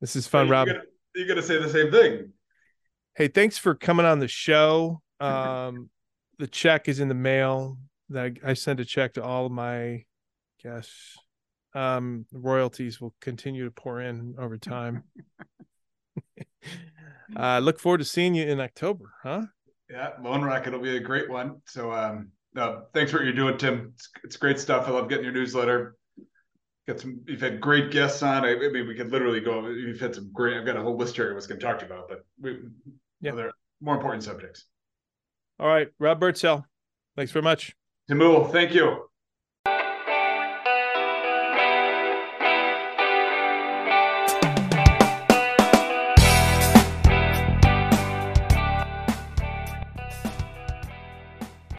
this 0.00 0.16
is 0.16 0.26
fun, 0.26 0.48
Rob. 0.48 0.68
You're 1.14 1.28
gonna, 1.28 1.42
say 1.42 1.60
the 1.60 1.68
same 1.68 1.90
thing. 1.90 2.32
Hey, 3.14 3.28
thanks 3.28 3.58
for 3.58 3.74
coming 3.74 4.06
on 4.06 4.18
the 4.18 4.28
show. 4.28 5.02
Um, 5.20 5.90
the 6.38 6.46
check 6.46 6.88
is 6.88 7.00
in 7.00 7.08
the 7.08 7.14
mail. 7.14 7.76
That 8.08 8.38
I 8.44 8.54
sent 8.54 8.80
a 8.80 8.84
check 8.84 9.14
to 9.14 9.22
all 9.22 9.46
of 9.46 9.52
my 9.52 10.04
guests. 10.62 11.16
Um, 11.74 12.26
royalties 12.32 13.00
will 13.00 13.14
continue 13.20 13.64
to 13.64 13.70
pour 13.70 14.00
in 14.00 14.34
over 14.38 14.58
time. 14.58 15.04
uh, 17.36 17.58
look 17.58 17.78
forward 17.78 17.98
to 17.98 18.04
seeing 18.04 18.34
you 18.34 18.46
in 18.46 18.60
October, 18.60 19.12
huh? 19.22 19.42
Yeah, 19.90 20.10
Lone 20.22 20.42
Rock, 20.42 20.66
it'll 20.66 20.80
be 20.80 20.96
a 20.96 21.00
great 21.00 21.30
one. 21.30 21.60
So, 21.66 21.92
um, 21.92 22.28
no, 22.54 22.84
thanks 22.94 23.10
for 23.10 23.18
what 23.18 23.24
you're 23.24 23.34
doing, 23.34 23.58
Tim. 23.58 23.92
It's, 23.94 24.10
it's 24.24 24.36
great 24.36 24.58
stuff. 24.58 24.88
I 24.88 24.90
love 24.90 25.08
getting 25.08 25.24
your 25.24 25.34
newsletter. 25.34 25.96
Got 26.86 27.00
some. 27.00 27.20
You've 27.26 27.40
had 27.40 27.60
great 27.60 27.90
guests 27.90 28.22
on. 28.22 28.44
I, 28.44 28.54
I 28.54 28.68
mean, 28.70 28.88
we 28.88 28.94
could 28.94 29.12
literally 29.12 29.40
go. 29.40 29.68
You've 29.68 30.00
had 30.00 30.14
some 30.14 30.30
great. 30.32 30.56
I've 30.56 30.66
got 30.66 30.76
a 30.76 30.82
whole 30.82 30.96
list 30.96 31.14
here 31.14 31.30
I 31.30 31.34
was 31.34 31.46
going 31.46 31.60
to 31.60 31.64
talk 31.64 31.78
to 31.78 31.86
you 31.86 31.92
about, 31.92 32.08
but 32.08 32.24
we, 32.40 32.58
yeah, 33.20 33.32
there 33.32 33.52
more 33.80 33.94
important 33.94 34.24
subjects. 34.24 34.64
All 35.60 35.68
right, 35.68 35.88
Rob 35.98 36.20
Birdsell. 36.20 36.64
Thanks 37.16 37.30
very 37.30 37.42
much. 37.42 37.76
Tim 38.08 38.18
Uhl, 38.18 38.50
thank 38.50 38.74
you. 38.74 39.08